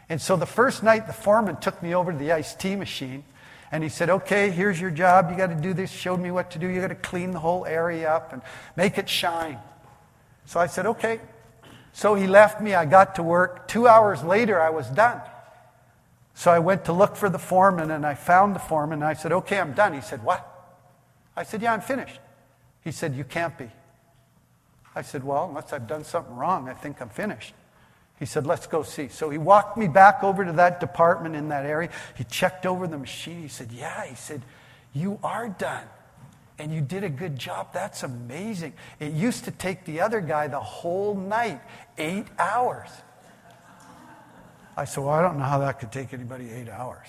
And 0.10 0.20
so 0.20 0.36
the 0.36 0.48
first 0.48 0.82
night, 0.82 1.06
the 1.06 1.14
foreman 1.14 1.58
took 1.58 1.82
me 1.84 1.94
over 1.94 2.12
to 2.12 2.18
the 2.18 2.32
iced 2.32 2.60
tea 2.60 2.76
machine. 2.76 3.24
And 3.72 3.84
he 3.84 3.90
said, 3.90 4.10
Okay, 4.10 4.50
here's 4.50 4.82
your 4.82 4.90
job. 4.90 5.30
You 5.30 5.38
got 5.38 5.48
to 5.48 5.56
do 5.56 5.74
this. 5.74 5.92
Showed 5.92 6.20
me 6.20 6.32
what 6.32 6.52
to 6.52 6.60
do. 6.60 6.68
You 6.68 6.82
got 6.82 6.88
to 6.88 6.96
clean 6.96 7.32
the 7.32 7.40
whole 7.40 7.66
area 7.66 8.12
up 8.12 8.34
and 8.34 8.42
make 8.76 8.98
it 8.98 9.08
shine. 9.08 9.60
So 10.46 10.60
I 10.60 10.66
said, 10.66 10.88
Okay. 10.88 11.22
So 11.94 12.16
he 12.16 12.28
left 12.28 12.62
me. 12.62 12.74
I 12.74 12.86
got 12.86 13.16
to 13.16 13.24
work. 13.24 13.68
Two 13.68 13.88
hours 13.88 14.24
later, 14.24 14.60
I 14.60 14.70
was 14.72 14.88
done. 14.90 15.22
So 16.34 16.52
I 16.52 16.60
went 16.60 16.86
to 16.86 16.94
look 16.94 17.16
for 17.16 17.30
the 17.30 17.40
foreman 17.40 17.92
and 17.92 18.06
I 18.06 18.16
found 18.16 18.56
the 18.56 18.60
foreman. 18.60 19.00
And 19.00 19.06
I 19.06 19.14
said, 19.14 19.32
Okay, 19.32 19.60
I'm 19.60 19.74
done. 19.74 19.94
He 19.94 20.02
said, 20.02 20.24
What? 20.24 20.46
I 21.36 21.44
said, 21.44 21.62
Yeah, 21.62 21.74
I'm 21.74 21.82
finished. 21.82 22.20
He 22.84 22.92
said, 22.92 23.14
You 23.14 23.24
can't 23.24 23.56
be. 23.56 23.70
I 24.96 25.04
said, 25.04 25.24
Well, 25.24 25.46
unless 25.46 25.72
I've 25.72 25.88
done 25.88 26.04
something 26.04 26.36
wrong, 26.36 26.68
I 26.68 26.74
think 26.74 27.00
I'm 27.02 27.10
finished. 27.10 27.54
He 28.20 28.26
said, 28.26 28.46
Let's 28.46 28.68
go 28.68 28.84
see. 28.84 29.08
So 29.08 29.30
he 29.30 29.38
walked 29.38 29.78
me 29.78 29.88
back 29.88 30.24
over 30.24 30.44
to 30.44 30.52
that 30.54 30.80
department 30.80 31.36
in 31.36 31.50
that 31.50 31.66
area. 31.66 31.90
He 32.16 32.26
checked 32.26 32.66
over 32.66 32.86
the 32.86 32.98
machine. 32.98 33.42
He 33.42 33.48
said, 33.48 33.72
Yeah. 33.72 34.06
He 34.06 34.16
said, 34.16 34.42
You 34.94 35.20
are 35.24 35.48
done. 35.48 35.86
And 36.58 36.74
you 36.74 36.82
did 36.82 37.06
a 37.06 37.10
good 37.10 37.40
job. 37.40 37.74
That's 37.74 38.04
amazing. 38.04 38.74
It 39.00 39.14
used 39.14 39.46
to 39.46 39.52
take 39.52 39.86
the 39.86 40.02
other 40.02 40.20
guy 40.20 40.48
the 40.48 40.60
whole 40.60 41.16
night, 41.16 41.62
eight 41.98 42.28
hours. 42.38 42.90
I 44.76 44.84
said, 44.84 45.04
Well, 45.04 45.14
I 45.14 45.22
don't 45.22 45.38
know 45.38 45.46
how 45.46 45.60
that 45.60 45.80
could 45.80 45.94
take 45.94 46.14
anybody 46.14 46.52
eight 46.52 46.70
hours. 46.70 47.08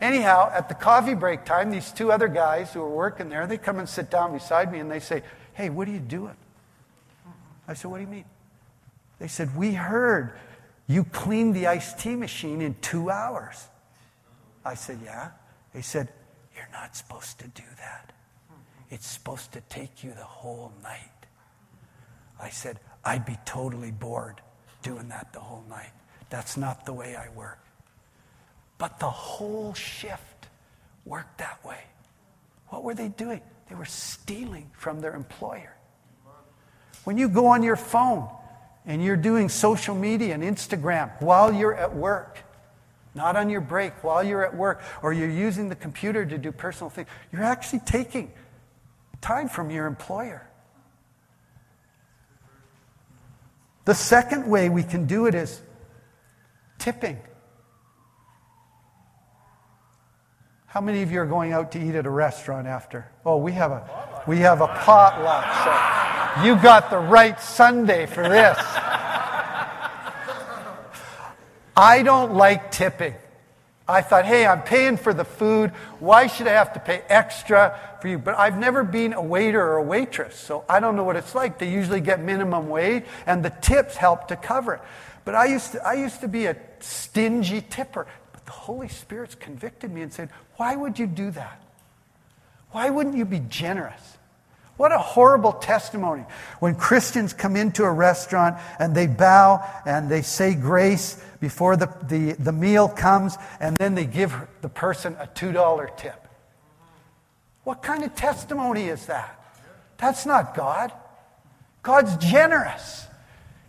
Anyhow, 0.00 0.50
at 0.52 0.68
the 0.68 0.74
coffee 0.74 1.14
break 1.14 1.44
time, 1.44 1.70
these 1.70 1.90
two 1.92 2.12
other 2.12 2.28
guys 2.28 2.72
who 2.72 2.80
were 2.80 2.90
working 2.90 3.28
there, 3.28 3.46
they 3.46 3.56
come 3.56 3.78
and 3.78 3.88
sit 3.88 4.10
down 4.10 4.32
beside 4.32 4.70
me 4.72 4.80
and 4.80 4.90
they 4.90 5.00
say, 5.00 5.22
Hey, 5.54 5.70
what 5.70 5.86
are 5.86 5.92
you 5.92 6.00
doing? 6.00 6.36
I 7.68 7.74
said, 7.74 7.92
What 7.92 7.98
do 7.98 8.02
you 8.02 8.10
mean? 8.10 8.24
They 9.18 9.28
said, 9.28 9.56
We 9.56 9.72
heard 9.72 10.38
you 10.86 11.04
cleaned 11.04 11.54
the 11.54 11.66
iced 11.66 11.98
tea 11.98 12.16
machine 12.16 12.60
in 12.60 12.76
two 12.80 13.10
hours. 13.10 13.68
I 14.64 14.74
said, 14.74 15.00
Yeah. 15.04 15.30
They 15.72 15.82
said, 15.82 16.08
You're 16.54 16.68
not 16.72 16.96
supposed 16.96 17.38
to 17.40 17.48
do 17.48 17.64
that. 17.78 18.12
It's 18.90 19.06
supposed 19.06 19.52
to 19.52 19.60
take 19.62 20.04
you 20.04 20.12
the 20.12 20.24
whole 20.24 20.72
night. 20.82 21.00
I 22.40 22.50
said, 22.50 22.78
I'd 23.04 23.24
be 23.24 23.36
totally 23.44 23.90
bored 23.90 24.40
doing 24.82 25.08
that 25.08 25.32
the 25.32 25.40
whole 25.40 25.64
night. 25.68 25.92
That's 26.30 26.56
not 26.56 26.86
the 26.86 26.92
way 26.92 27.16
I 27.16 27.28
work. 27.30 27.58
But 28.78 29.00
the 29.00 29.10
whole 29.10 29.74
shift 29.74 30.48
worked 31.04 31.38
that 31.38 31.64
way. 31.64 31.80
What 32.68 32.84
were 32.84 32.94
they 32.94 33.08
doing? 33.08 33.40
They 33.68 33.74
were 33.74 33.84
stealing 33.84 34.70
from 34.76 35.00
their 35.00 35.14
employer. 35.14 35.76
When 37.04 37.16
you 37.16 37.28
go 37.28 37.46
on 37.46 37.62
your 37.62 37.76
phone, 37.76 38.28
and 38.86 39.02
you're 39.02 39.16
doing 39.16 39.48
social 39.48 39.94
media 39.94 40.34
and 40.34 40.42
Instagram 40.42 41.10
while 41.20 41.52
you're 41.52 41.74
at 41.74 41.94
work, 41.94 42.38
not 43.14 43.36
on 43.36 43.50
your 43.50 43.60
break, 43.60 44.04
while 44.04 44.22
you're 44.22 44.44
at 44.44 44.56
work, 44.56 44.80
or 45.02 45.12
you're 45.12 45.28
using 45.28 45.68
the 45.68 45.74
computer 45.74 46.24
to 46.24 46.38
do 46.38 46.52
personal 46.52 46.88
things, 46.88 47.08
you're 47.32 47.44
actually 47.44 47.80
taking 47.80 48.32
time 49.20 49.48
from 49.48 49.70
your 49.70 49.86
employer. 49.86 50.48
The 53.84 53.94
second 53.94 54.48
way 54.48 54.68
we 54.68 54.82
can 54.82 55.06
do 55.06 55.26
it 55.26 55.34
is 55.34 55.60
tipping. 56.78 57.18
How 60.66 60.80
many 60.80 61.02
of 61.02 61.10
you 61.10 61.20
are 61.20 61.26
going 61.26 61.52
out 61.52 61.72
to 61.72 61.78
eat 61.78 61.94
at 61.94 62.04
a 62.04 62.10
restaurant 62.10 62.66
after? 62.66 63.10
Oh, 63.24 63.38
we 63.38 63.52
have 63.52 63.70
a 63.70 64.22
we 64.26 64.38
have 64.38 64.60
a 64.60 64.66
potluck. 64.66 65.44
So 65.64 66.05
you 66.44 66.56
got 66.56 66.90
the 66.90 66.98
right 66.98 67.40
Sunday 67.40 68.06
for 68.06 68.28
this. 68.28 68.58
I 71.76 72.02
don't 72.02 72.34
like 72.34 72.70
tipping. 72.70 73.14
I 73.88 74.02
thought, 74.02 74.24
hey, 74.24 74.46
I'm 74.46 74.62
paying 74.62 74.96
for 74.96 75.14
the 75.14 75.24
food. 75.24 75.70
Why 76.00 76.26
should 76.26 76.48
I 76.48 76.52
have 76.52 76.72
to 76.72 76.80
pay 76.80 77.02
extra 77.08 77.78
for 78.00 78.08
you? 78.08 78.18
But 78.18 78.36
I've 78.36 78.58
never 78.58 78.82
been 78.82 79.12
a 79.12 79.22
waiter 79.22 79.60
or 79.60 79.76
a 79.76 79.82
waitress, 79.82 80.36
so 80.36 80.64
I 80.68 80.80
don't 80.80 80.96
know 80.96 81.04
what 81.04 81.14
it's 81.14 81.34
like. 81.34 81.58
They 81.58 81.70
usually 81.70 82.00
get 82.00 82.20
minimum 82.20 82.68
wage, 82.68 83.04
and 83.26 83.44
the 83.44 83.50
tips 83.50 83.96
help 83.96 84.26
to 84.28 84.36
cover 84.36 84.74
it. 84.74 84.80
But 85.24 85.36
I 85.36 85.46
used 85.46 85.72
to, 85.72 85.86
I 85.86 85.94
used 85.94 86.20
to 86.22 86.28
be 86.28 86.46
a 86.46 86.56
stingy 86.80 87.60
tipper. 87.60 88.06
But 88.32 88.44
the 88.44 88.52
Holy 88.52 88.88
Spirit's 88.88 89.36
convicted 89.36 89.92
me 89.92 90.02
and 90.02 90.12
said, 90.12 90.30
why 90.56 90.74
would 90.74 90.98
you 90.98 91.06
do 91.06 91.30
that? 91.32 91.62
Why 92.72 92.90
wouldn't 92.90 93.16
you 93.16 93.24
be 93.24 93.40
generous? 93.48 94.15
What 94.76 94.92
a 94.92 94.98
horrible 94.98 95.54
testimony 95.54 96.24
when 96.60 96.74
Christians 96.74 97.32
come 97.32 97.56
into 97.56 97.82
a 97.84 97.90
restaurant 97.90 98.58
and 98.78 98.94
they 98.94 99.06
bow 99.06 99.64
and 99.86 100.10
they 100.10 100.22
say 100.22 100.54
grace 100.54 101.22
before 101.40 101.76
the, 101.76 101.88
the, 102.08 102.32
the 102.32 102.52
meal 102.52 102.88
comes 102.88 103.38
and 103.58 103.76
then 103.78 103.94
they 103.94 104.04
give 104.04 104.34
the 104.60 104.68
person 104.68 105.16
a 105.18 105.26
$2 105.26 105.96
tip. 105.96 106.26
What 107.64 107.82
kind 107.82 108.04
of 108.04 108.14
testimony 108.14 108.88
is 108.88 109.06
that? 109.06 109.40
That's 109.96 110.26
not 110.26 110.54
God. 110.54 110.92
God's 111.82 112.16
generous. 112.18 113.06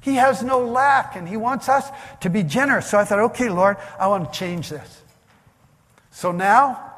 He 0.01 0.15
has 0.15 0.43
no 0.43 0.65
lack 0.65 1.15
and 1.15 1.27
He 1.27 1.37
wants 1.37 1.69
us 1.69 1.89
to 2.21 2.29
be 2.29 2.43
generous. 2.43 2.89
So 2.89 2.97
I 2.97 3.05
thought, 3.05 3.19
okay, 3.19 3.49
Lord, 3.49 3.77
I 3.97 4.07
want 4.07 4.31
to 4.31 4.37
change 4.37 4.69
this. 4.69 5.01
So 6.11 6.31
now, 6.31 6.93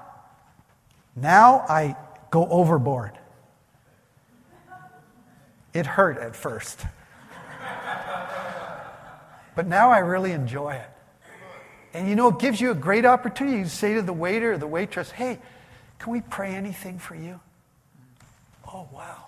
now 1.15 1.65
I 1.69 1.95
go 2.31 2.47
overboard. 2.47 3.18
It 5.73 5.85
hurt 5.85 6.17
at 6.17 6.35
first. 6.35 6.85
but 9.55 9.67
now 9.67 9.91
I 9.91 9.99
really 9.99 10.31
enjoy 10.31 10.75
it. 10.75 10.89
And 11.93 12.07
you 12.07 12.15
know, 12.15 12.29
it 12.29 12.39
gives 12.39 12.61
you 12.61 12.71
a 12.71 12.75
great 12.75 13.05
opportunity 13.05 13.63
to 13.63 13.69
say 13.69 13.95
to 13.95 14.01
the 14.01 14.13
waiter 14.13 14.53
or 14.53 14.57
the 14.57 14.67
waitress, 14.67 15.11
hey, 15.11 15.39
can 15.97 16.13
we 16.13 16.21
pray 16.21 16.55
anything 16.55 16.99
for 16.99 17.15
you? 17.15 17.39
Oh, 18.67 18.87
wow. 18.93 19.25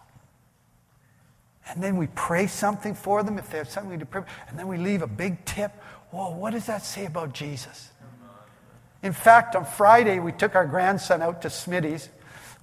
And 1.67 1.81
then 1.81 1.97
we 1.97 2.07
pray 2.07 2.47
something 2.47 2.93
for 2.95 3.23
them 3.23 3.37
if 3.37 3.49
they 3.49 3.57
have 3.57 3.69
something 3.69 3.99
to 3.99 4.05
pray. 4.05 4.23
And 4.49 4.59
then 4.59 4.67
we 4.67 4.77
leave 4.77 5.01
a 5.01 5.07
big 5.07 5.43
tip. 5.45 5.71
Whoa, 6.11 6.31
what 6.35 6.51
does 6.51 6.65
that 6.65 6.83
say 6.83 7.05
about 7.05 7.33
Jesus? 7.33 7.89
In 9.03 9.13
fact, 9.13 9.55
on 9.55 9.65
Friday, 9.65 10.19
we 10.19 10.31
took 10.31 10.53
our 10.53 10.65
grandson 10.65 11.21
out 11.21 11.41
to 11.41 11.47
Smitty's 11.47 12.09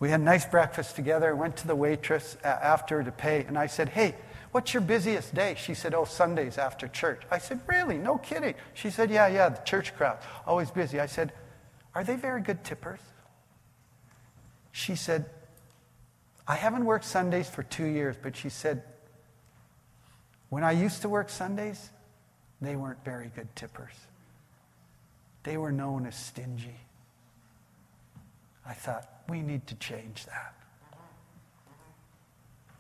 we 0.01 0.11
had 0.11 0.21
a 0.21 0.25
nice 0.25 0.47
breakfast 0.47 0.97
together. 0.97 1.31
I 1.31 1.33
went 1.33 1.57
to 1.59 1.67
the 1.67 1.75
waitress 1.75 2.37
after 2.45 3.03
to 3.03 3.11
pay, 3.11 3.45
and 3.45 3.59
I 3.59 3.67
said, 3.67 3.89
Hey, 3.89 4.15
what's 4.53 4.73
your 4.73 4.81
busiest 4.81 5.35
day? 5.35 5.57
She 5.59 5.75
said, 5.75 5.95
Oh, 5.95 6.05
Sundays 6.05 6.57
after 6.57 6.87
church. 6.87 7.23
I 7.31 7.39
said, 7.39 7.61
Really? 7.67 7.99
No 7.99 8.19
kidding. 8.19 8.55
She 8.75 8.91
said, 8.91 9.11
Yeah, 9.11 9.27
yeah, 9.27 9.49
the 9.49 9.63
church 9.63 9.95
crowd, 9.97 10.19
always 10.47 10.71
busy. 10.71 11.01
I 11.01 11.07
said, 11.07 11.33
Are 11.95 12.05
they 12.05 12.17
very 12.17 12.41
good 12.41 12.63
tippers? 12.63 13.01
She 14.71 14.95
said, 14.95 15.27
I 16.47 16.55
haven't 16.55 16.85
worked 16.85 17.05
Sundays 17.05 17.51
for 17.51 17.65
two 17.65 17.87
years, 17.87 18.17
but 18.23 18.37
she 18.37 18.49
said, 18.49 18.85
When 20.49 20.63
I 20.63 20.73
used 20.73 21.03
to 21.03 21.09
work 21.09 21.29
Sundays, 21.29 21.91
they 22.61 22.77
weren't 22.77 23.05
very 23.05 23.31
good 23.35 23.55
tippers. 23.57 23.95
They 25.43 25.57
were 25.57 25.73
known 25.73 26.07
as 26.07 26.17
stingy. 26.17 26.77
I 28.69 28.75
thought, 28.75 29.09
we 29.29 29.41
need 29.41 29.67
to 29.69 29.75
change 29.77 30.27
that. 30.27 30.55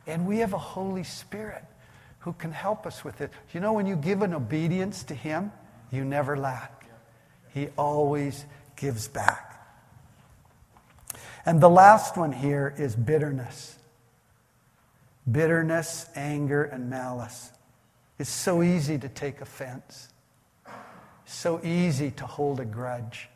And 0.06 0.26
we 0.26 0.38
have 0.38 0.52
a 0.52 0.58
Holy 0.58 1.04
Spirit 1.04 1.64
who 2.20 2.32
can 2.34 2.52
help 2.52 2.86
us 2.86 3.04
with 3.04 3.20
it. 3.20 3.30
You 3.52 3.60
know, 3.60 3.72
when 3.72 3.86
you 3.86 3.96
give 3.96 4.22
an 4.22 4.34
obedience 4.34 5.02
to 5.04 5.14
Him, 5.14 5.50
you 5.90 6.04
never 6.04 6.36
lack. 6.36 6.86
He 7.54 7.68
always 7.78 8.44
gives 8.76 9.08
back. 9.08 9.44
And 11.46 11.60
the 11.60 11.70
last 11.70 12.16
one 12.16 12.32
here 12.32 12.74
is 12.76 12.94
bitterness. 12.94 13.78
Bitterness, 15.30 16.06
anger, 16.14 16.64
and 16.64 16.90
malice. 16.90 17.50
It's 18.18 18.30
so 18.30 18.62
easy 18.62 18.98
to 18.98 19.08
take 19.08 19.40
offense, 19.40 20.08
so 21.24 21.60
easy 21.64 22.10
to 22.12 22.26
hold 22.26 22.60
a 22.60 22.64
grudge. 22.64 23.28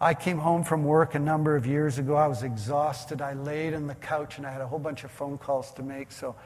I 0.00 0.12
came 0.12 0.38
home 0.38 0.62
from 0.62 0.84
work 0.84 1.14
a 1.14 1.18
number 1.18 1.56
of 1.56 1.66
years 1.66 1.98
ago. 1.98 2.16
I 2.16 2.26
was 2.26 2.42
exhausted. 2.42 3.22
I 3.22 3.32
laid 3.32 3.72
on 3.72 3.86
the 3.86 3.94
couch 3.94 4.36
and 4.36 4.46
I 4.46 4.50
had 4.50 4.60
a 4.60 4.66
whole 4.66 4.78
bunch 4.78 5.04
of 5.04 5.10
phone 5.10 5.38
calls 5.38 5.70
to 5.72 5.82
make. 5.82 6.12
So 6.12 6.36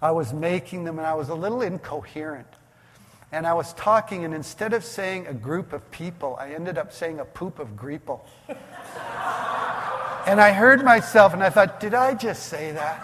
I 0.00 0.12
was 0.12 0.32
making 0.32 0.84
them 0.84 0.98
and 0.98 1.06
I 1.06 1.14
was 1.14 1.28
a 1.28 1.34
little 1.34 1.62
incoherent. 1.62 2.46
And 3.32 3.46
I 3.46 3.54
was 3.54 3.72
talking, 3.74 4.24
and 4.24 4.34
instead 4.34 4.72
of 4.72 4.84
saying 4.84 5.28
a 5.28 5.32
group 5.32 5.72
of 5.72 5.88
people, 5.92 6.36
I 6.40 6.52
ended 6.52 6.78
up 6.78 6.92
saying 6.92 7.20
a 7.20 7.24
poop 7.24 7.60
of 7.60 7.76
greeple. 7.76 8.20
and 8.48 10.40
I 10.40 10.52
heard 10.52 10.84
myself 10.84 11.32
and 11.32 11.42
I 11.42 11.48
thought, 11.48 11.78
did 11.78 11.94
I 11.94 12.14
just 12.14 12.46
say 12.46 12.72
that? 12.72 13.00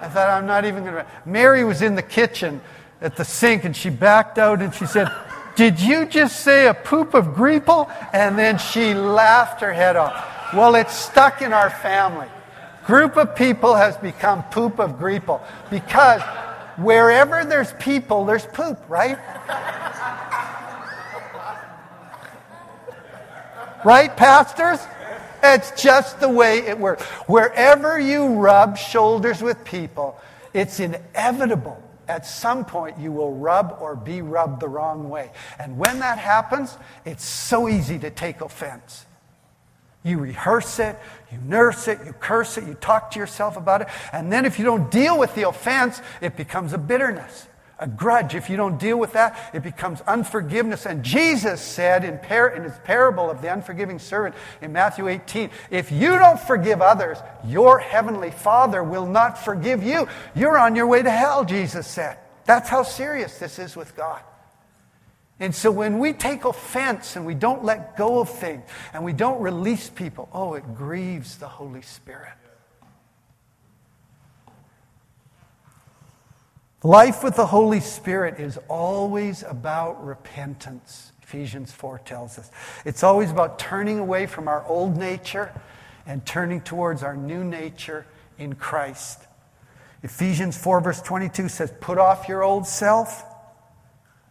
I 0.00 0.08
thought, 0.08 0.30
I'm 0.30 0.46
not 0.46 0.64
even 0.64 0.84
going 0.84 0.94
to. 0.94 1.06
Mary 1.26 1.64
was 1.64 1.82
in 1.82 1.96
the 1.96 2.02
kitchen 2.02 2.62
at 3.02 3.16
the 3.16 3.24
sink 3.26 3.64
and 3.64 3.76
she 3.76 3.90
backed 3.90 4.38
out 4.38 4.62
and 4.62 4.74
she 4.74 4.86
said, 4.86 5.08
did 5.56 5.80
you 5.80 6.04
just 6.04 6.40
say 6.40 6.68
a 6.68 6.74
poop 6.74 7.14
of 7.14 7.28
greeple? 7.28 7.90
And 8.12 8.38
then 8.38 8.58
she 8.58 8.92
laughed 8.94 9.62
her 9.62 9.72
head 9.72 9.96
off. 9.96 10.52
Well, 10.54 10.74
it's 10.74 10.94
stuck 10.94 11.40
in 11.42 11.52
our 11.52 11.70
family. 11.70 12.28
Group 12.84 13.16
of 13.16 13.34
people 13.34 13.74
has 13.74 13.96
become 13.96 14.44
poop 14.44 14.78
of 14.78 14.92
greeple 14.92 15.40
because 15.70 16.22
wherever 16.76 17.44
there's 17.44 17.72
people, 17.80 18.26
there's 18.26 18.46
poop, 18.46 18.78
right? 18.88 19.18
right, 23.84 24.16
pastors? 24.16 24.78
It's 25.42 25.82
just 25.82 26.20
the 26.20 26.28
way 26.28 26.58
it 26.58 26.78
works. 26.78 27.02
Wherever 27.26 27.98
you 27.98 28.34
rub 28.34 28.76
shoulders 28.76 29.42
with 29.42 29.64
people, 29.64 30.20
it's 30.52 30.80
inevitable 30.80 31.82
at 32.08 32.26
some 32.26 32.64
point 32.64 32.98
you 32.98 33.12
will 33.12 33.34
rub 33.34 33.78
or 33.80 33.96
be 33.96 34.22
rubbed 34.22 34.60
the 34.60 34.68
wrong 34.68 35.08
way. 35.08 35.30
And 35.58 35.78
when 35.78 35.98
that 36.00 36.18
happens, 36.18 36.76
it's 37.04 37.24
so 37.24 37.68
easy 37.68 37.98
to 37.98 38.10
take 38.10 38.40
offense. 38.40 39.06
You 40.04 40.18
rehearse 40.18 40.78
it, 40.78 40.96
you 41.32 41.38
nurse 41.38 41.88
it, 41.88 41.98
you 42.06 42.12
curse 42.12 42.58
it, 42.58 42.64
you 42.64 42.74
talk 42.74 43.10
to 43.12 43.18
yourself 43.18 43.56
about 43.56 43.82
it, 43.82 43.88
and 44.12 44.32
then 44.32 44.44
if 44.44 44.58
you 44.58 44.64
don't 44.64 44.88
deal 44.88 45.18
with 45.18 45.34
the 45.34 45.48
offense, 45.48 46.00
it 46.20 46.36
becomes 46.36 46.72
a 46.72 46.78
bitterness 46.78 47.48
a 47.78 47.86
grudge. 47.86 48.34
If 48.34 48.48
you 48.48 48.56
don't 48.56 48.78
deal 48.78 48.98
with 48.98 49.12
that, 49.12 49.50
it 49.52 49.62
becomes 49.62 50.00
unforgiveness. 50.02 50.86
And 50.86 51.02
Jesus 51.02 51.60
said 51.60 52.04
in, 52.04 52.18
par- 52.18 52.48
in, 52.48 52.62
his 52.62 52.76
parable 52.84 53.30
of 53.30 53.42
the 53.42 53.52
unforgiving 53.52 53.98
servant 53.98 54.34
in 54.62 54.72
Matthew 54.72 55.08
18, 55.08 55.50
if 55.70 55.92
you 55.92 56.18
don't 56.18 56.40
forgive 56.40 56.80
others, 56.80 57.18
your 57.44 57.78
heavenly 57.78 58.30
Father 58.30 58.82
will 58.82 59.06
not 59.06 59.38
forgive 59.38 59.82
you. 59.82 60.08
You're 60.34 60.58
on 60.58 60.74
your 60.74 60.86
way 60.86 61.02
to 61.02 61.10
hell, 61.10 61.44
Jesus 61.44 61.86
said. 61.86 62.18
That's 62.44 62.68
how 62.68 62.82
serious 62.82 63.38
this 63.38 63.58
is 63.58 63.76
with 63.76 63.96
God. 63.96 64.22
And 65.38 65.54
so 65.54 65.70
when 65.70 65.98
we 65.98 66.14
take 66.14 66.46
offense 66.46 67.16
and 67.16 67.26
we 67.26 67.34
don't 67.34 67.62
let 67.62 67.96
go 67.96 68.20
of 68.20 68.30
things 68.30 68.62
and 68.94 69.04
we 69.04 69.12
don't 69.12 69.40
release 69.40 69.90
people, 69.90 70.30
oh, 70.32 70.54
it 70.54 70.74
grieves 70.74 71.36
the 71.36 71.48
Holy 71.48 71.82
Spirit. 71.82 72.32
Life 76.82 77.24
with 77.24 77.36
the 77.36 77.46
Holy 77.46 77.80
Spirit 77.80 78.38
is 78.38 78.58
always 78.68 79.42
about 79.42 80.04
repentance, 80.04 81.12
Ephesians 81.22 81.72
4 81.72 82.00
tells 82.00 82.38
us. 82.38 82.50
It's 82.84 83.02
always 83.02 83.30
about 83.30 83.58
turning 83.58 83.98
away 83.98 84.26
from 84.26 84.46
our 84.46 84.64
old 84.66 84.96
nature 84.96 85.58
and 86.06 86.24
turning 86.26 86.60
towards 86.60 87.02
our 87.02 87.16
new 87.16 87.42
nature 87.42 88.06
in 88.38 88.54
Christ. 88.54 89.22
Ephesians 90.02 90.56
4, 90.58 90.82
verse 90.82 91.00
22 91.00 91.48
says, 91.48 91.72
Put 91.80 91.96
off 91.96 92.28
your 92.28 92.44
old 92.44 92.66
self, 92.66 93.24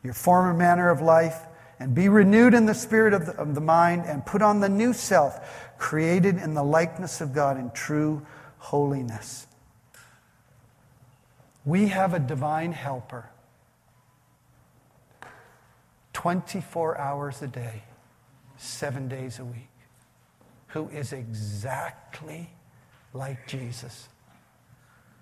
your 0.04 0.14
former 0.14 0.54
manner 0.54 0.91
of 0.91 1.02
life, 1.02 1.39
and 1.80 1.96
be 1.96 2.10
renewed 2.10 2.54
in 2.54 2.68
the 2.68 2.76
spirit 2.76 3.14
of 3.14 3.26
the, 3.26 3.34
of 3.34 3.56
the 3.56 3.62
mind, 3.62 4.04
and 4.06 4.24
put 4.24 4.43
on 4.43 4.60
the 4.60 4.70
new 4.70 4.93
self, 4.93 5.76
created 5.80 6.38
in 6.38 6.54
the 6.54 6.64
likeness 6.64 7.22
of 7.22 7.34
God 7.34 7.58
in 7.58 7.72
true 7.72 8.26
holiness. 8.60 9.48
We 11.66 11.88
have 11.88 12.13
a 12.13 12.20
divine 12.20 12.72
helper 12.72 13.30
24 16.13 16.97
hours 16.97 17.41
a 17.41 17.47
day, 17.47 17.84
seven 18.57 19.07
days 19.07 19.39
a 19.39 19.45
week, 19.45 19.70
who 20.68 20.88
is 20.89 21.11
exactly 21.11 22.49
like 23.13 23.47
Jesus. 23.47 24.07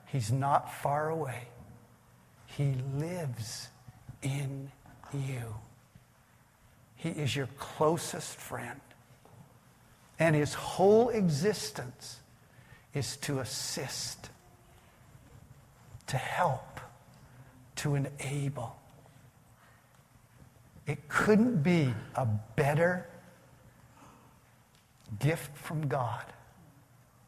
He's 0.06 0.32
not 0.32 0.72
far 0.72 1.10
away, 1.10 1.48
He 2.46 2.76
lives 2.96 3.70
in 4.22 4.72
you. 5.14 5.56
He 6.96 7.10
is 7.10 7.36
your 7.36 7.48
closest 7.58 8.38
friend. 8.38 8.80
And 10.20 10.36
his 10.36 10.54
whole 10.54 11.10
existence 11.10 12.20
is 12.94 13.18
to 13.18 13.40
assist 13.40 14.30
to 16.08 16.18
help, 16.18 16.80
to 17.78 17.96
enable. 17.96 18.76
It 20.86 21.08
couldn't 21.08 21.64
be 21.64 21.94
a 22.16 22.26
better 22.56 23.08
gift 25.20 25.56
from 25.58 25.88
God. 25.88 26.26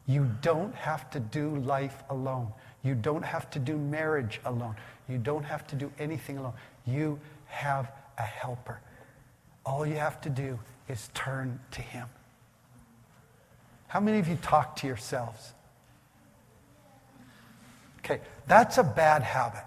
You 0.06 0.30
don't 0.42 0.74
have 0.74 1.10
to 1.10 1.20
do 1.20 1.56
life 1.56 2.02
alone. 2.10 2.52
You 2.82 2.94
don't 2.94 3.24
have 3.24 3.50
to 3.50 3.58
do 3.58 3.76
marriage 3.76 4.40
alone. 4.44 4.76
You 5.08 5.18
don't 5.18 5.44
have 5.44 5.66
to 5.68 5.76
do 5.76 5.90
anything 5.98 6.38
alone. 6.38 6.52
You 6.84 7.18
have 7.46 7.90
a 8.18 8.22
helper. 8.22 8.80
All 9.64 9.84
you 9.84 9.96
have 9.96 10.20
to 10.20 10.30
do 10.30 10.58
is 10.88 11.10
turn 11.14 11.58
to 11.72 11.82
Him. 11.82 12.06
How 13.88 14.00
many 14.00 14.18
of 14.18 14.28
you 14.28 14.36
talk 14.36 14.76
to 14.76 14.86
yourselves? 14.86 15.54
Okay, 18.06 18.20
that's 18.46 18.78
a 18.78 18.84
bad 18.84 19.24
habit. 19.24 19.64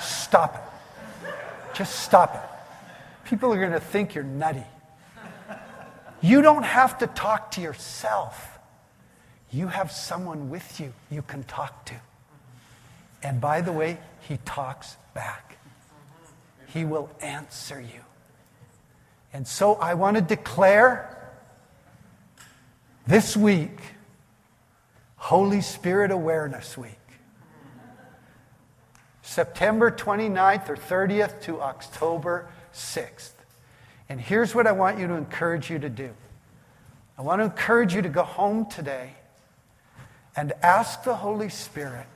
Stop 0.00 0.54
it. 0.54 1.28
Just 1.74 2.00
stop 2.00 2.34
it. 2.34 3.28
People 3.28 3.52
are 3.52 3.58
going 3.58 3.72
to 3.72 3.80
think 3.80 4.14
you're 4.14 4.24
nutty. 4.24 4.64
You 6.22 6.40
don't 6.40 6.62
have 6.62 6.96
to 6.98 7.06
talk 7.06 7.50
to 7.52 7.60
yourself. 7.60 8.58
You 9.50 9.68
have 9.68 9.92
someone 9.92 10.48
with 10.48 10.80
you 10.80 10.94
you 11.10 11.20
can 11.20 11.42
talk 11.44 11.84
to. 11.86 11.94
And 13.22 13.38
by 13.38 13.60
the 13.60 13.72
way, 13.72 13.98
he 14.20 14.38
talks 14.46 14.96
back. 15.12 15.58
He 16.68 16.86
will 16.86 17.10
answer 17.20 17.82
you. 17.82 18.00
And 19.34 19.46
so 19.46 19.74
I 19.74 19.92
want 19.92 20.16
to 20.16 20.22
declare 20.22 21.34
this 23.06 23.36
week 23.36 23.78
Holy 25.18 25.60
Spirit 25.60 26.10
Awareness 26.10 26.78
Week. 26.78 26.92
September 29.22 29.90
29th 29.90 30.70
or 30.70 30.76
30th 30.76 31.42
to 31.42 31.60
October 31.60 32.48
6th. 32.72 33.32
And 34.08 34.20
here's 34.20 34.54
what 34.54 34.66
I 34.66 34.72
want 34.72 34.98
you 34.98 35.06
to 35.06 35.14
encourage 35.14 35.70
you 35.70 35.78
to 35.80 35.90
do 35.90 36.14
I 37.18 37.22
want 37.22 37.40
to 37.40 37.44
encourage 37.44 37.94
you 37.94 38.02
to 38.02 38.08
go 38.08 38.22
home 38.22 38.66
today 38.66 39.10
and 40.36 40.52
ask 40.62 41.02
the 41.02 41.16
Holy 41.16 41.48
Spirit, 41.48 42.06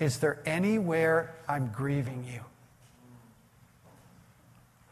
is 0.00 0.18
there 0.18 0.40
anywhere 0.44 1.32
I'm 1.48 1.68
grieving 1.68 2.26
you? 2.30 2.40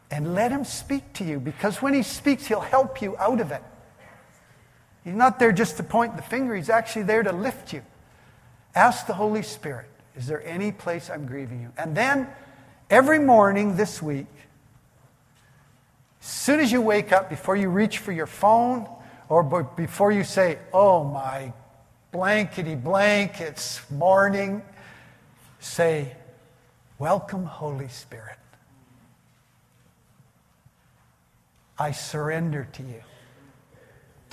And 0.09 0.33
let 0.33 0.51
him 0.51 0.63
speak 0.63 1.11
to 1.13 1.25
you 1.25 1.39
because 1.39 1.81
when 1.81 1.93
he 1.93 2.01
speaks, 2.01 2.45
he'll 2.45 2.61
help 2.61 3.01
you 3.01 3.17
out 3.17 3.41
of 3.41 3.51
it. 3.51 3.61
He's 5.05 5.13
not 5.13 5.37
there 5.37 5.51
just 5.51 5.77
to 5.77 5.83
point 5.83 6.17
the 6.17 6.23
finger, 6.23 6.55
he's 6.55 6.69
actually 6.69 7.03
there 7.03 7.23
to 7.23 7.31
lift 7.31 7.71
you. 7.71 7.83
Ask 8.73 9.05
the 9.05 9.13
Holy 9.13 9.43
Spirit, 9.43 9.87
is 10.17 10.25
there 10.27 10.45
any 10.45 10.71
place 10.71 11.09
I'm 11.09 11.27
grieving 11.27 11.61
you? 11.61 11.71
And 11.77 11.95
then 11.95 12.27
every 12.89 13.19
morning 13.19 13.77
this 13.77 14.01
week, 14.01 14.25
as 16.19 16.27
soon 16.27 16.59
as 16.59 16.71
you 16.71 16.81
wake 16.81 17.13
up, 17.13 17.29
before 17.29 17.55
you 17.55 17.69
reach 17.69 17.99
for 17.99 18.11
your 18.11 18.25
phone, 18.25 18.89
or 19.29 19.43
before 19.43 20.11
you 20.11 20.23
say, 20.23 20.57
Oh 20.73 21.03
my 21.03 21.53
blankety 22.11 22.75
blank, 22.75 23.39
it's 23.39 23.79
morning, 23.91 24.63
say, 25.59 26.15
Welcome, 26.97 27.45
Holy 27.45 27.89
Spirit. 27.89 28.37
I 31.77 31.91
surrender 31.91 32.67
to 32.73 32.83
you. 32.83 33.01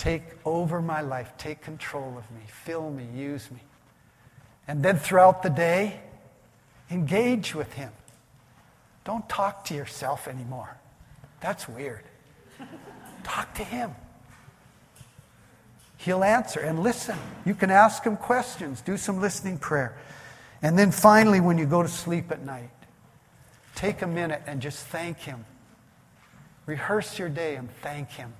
Take 0.02 0.24
over 0.44 0.82
my 0.82 1.00
life. 1.00 1.32
Take 1.38 1.60
control 1.62 2.18
of 2.18 2.28
me. 2.32 2.40
Fill 2.48 2.90
me. 2.90 3.06
Use 3.14 3.48
me. 3.52 3.60
And 4.66 4.82
then 4.82 4.98
throughout 4.98 5.44
the 5.44 5.48
day, 5.48 6.00
engage 6.90 7.54
with 7.54 7.72
Him. 7.74 7.92
Don't 9.04 9.28
talk 9.28 9.64
to 9.66 9.74
yourself 9.74 10.26
anymore. 10.26 10.76
That's 11.40 11.68
weird. 11.68 12.02
Talk 13.22 13.54
to 13.54 13.62
Him. 13.62 13.92
He'll 15.98 16.24
answer. 16.24 16.58
And 16.58 16.82
listen. 16.82 17.16
You 17.44 17.54
can 17.54 17.70
ask 17.70 18.02
Him 18.02 18.16
questions. 18.16 18.80
Do 18.80 18.96
some 18.96 19.20
listening 19.20 19.58
prayer. 19.58 19.96
And 20.62 20.76
then 20.76 20.90
finally, 20.90 21.40
when 21.40 21.58
you 21.58 21.66
go 21.66 21.80
to 21.80 21.88
sleep 21.88 22.32
at 22.32 22.44
night, 22.44 22.70
take 23.76 24.02
a 24.02 24.08
minute 24.08 24.42
and 24.48 24.60
just 24.60 24.84
thank 24.86 25.18
Him 25.18 25.44
Rehearse 26.66 27.18
your 27.18 27.28
day 27.28 27.56
and 27.56 27.68
thank 27.82 28.10
Him. 28.10 28.32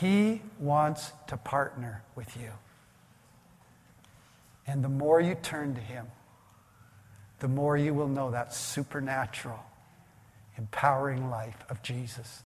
He 0.00 0.42
wants 0.58 1.12
to 1.28 1.36
partner 1.36 2.02
with 2.14 2.36
you. 2.36 2.50
And 4.66 4.82
the 4.84 4.88
more 4.88 5.20
you 5.20 5.34
turn 5.34 5.74
to 5.74 5.80
Him, 5.80 6.06
the 7.38 7.48
more 7.48 7.76
you 7.76 7.94
will 7.94 8.08
know 8.08 8.30
that 8.30 8.52
supernatural, 8.52 9.62
empowering 10.58 11.30
life 11.30 11.56
of 11.68 11.82
Jesus. 11.82 12.30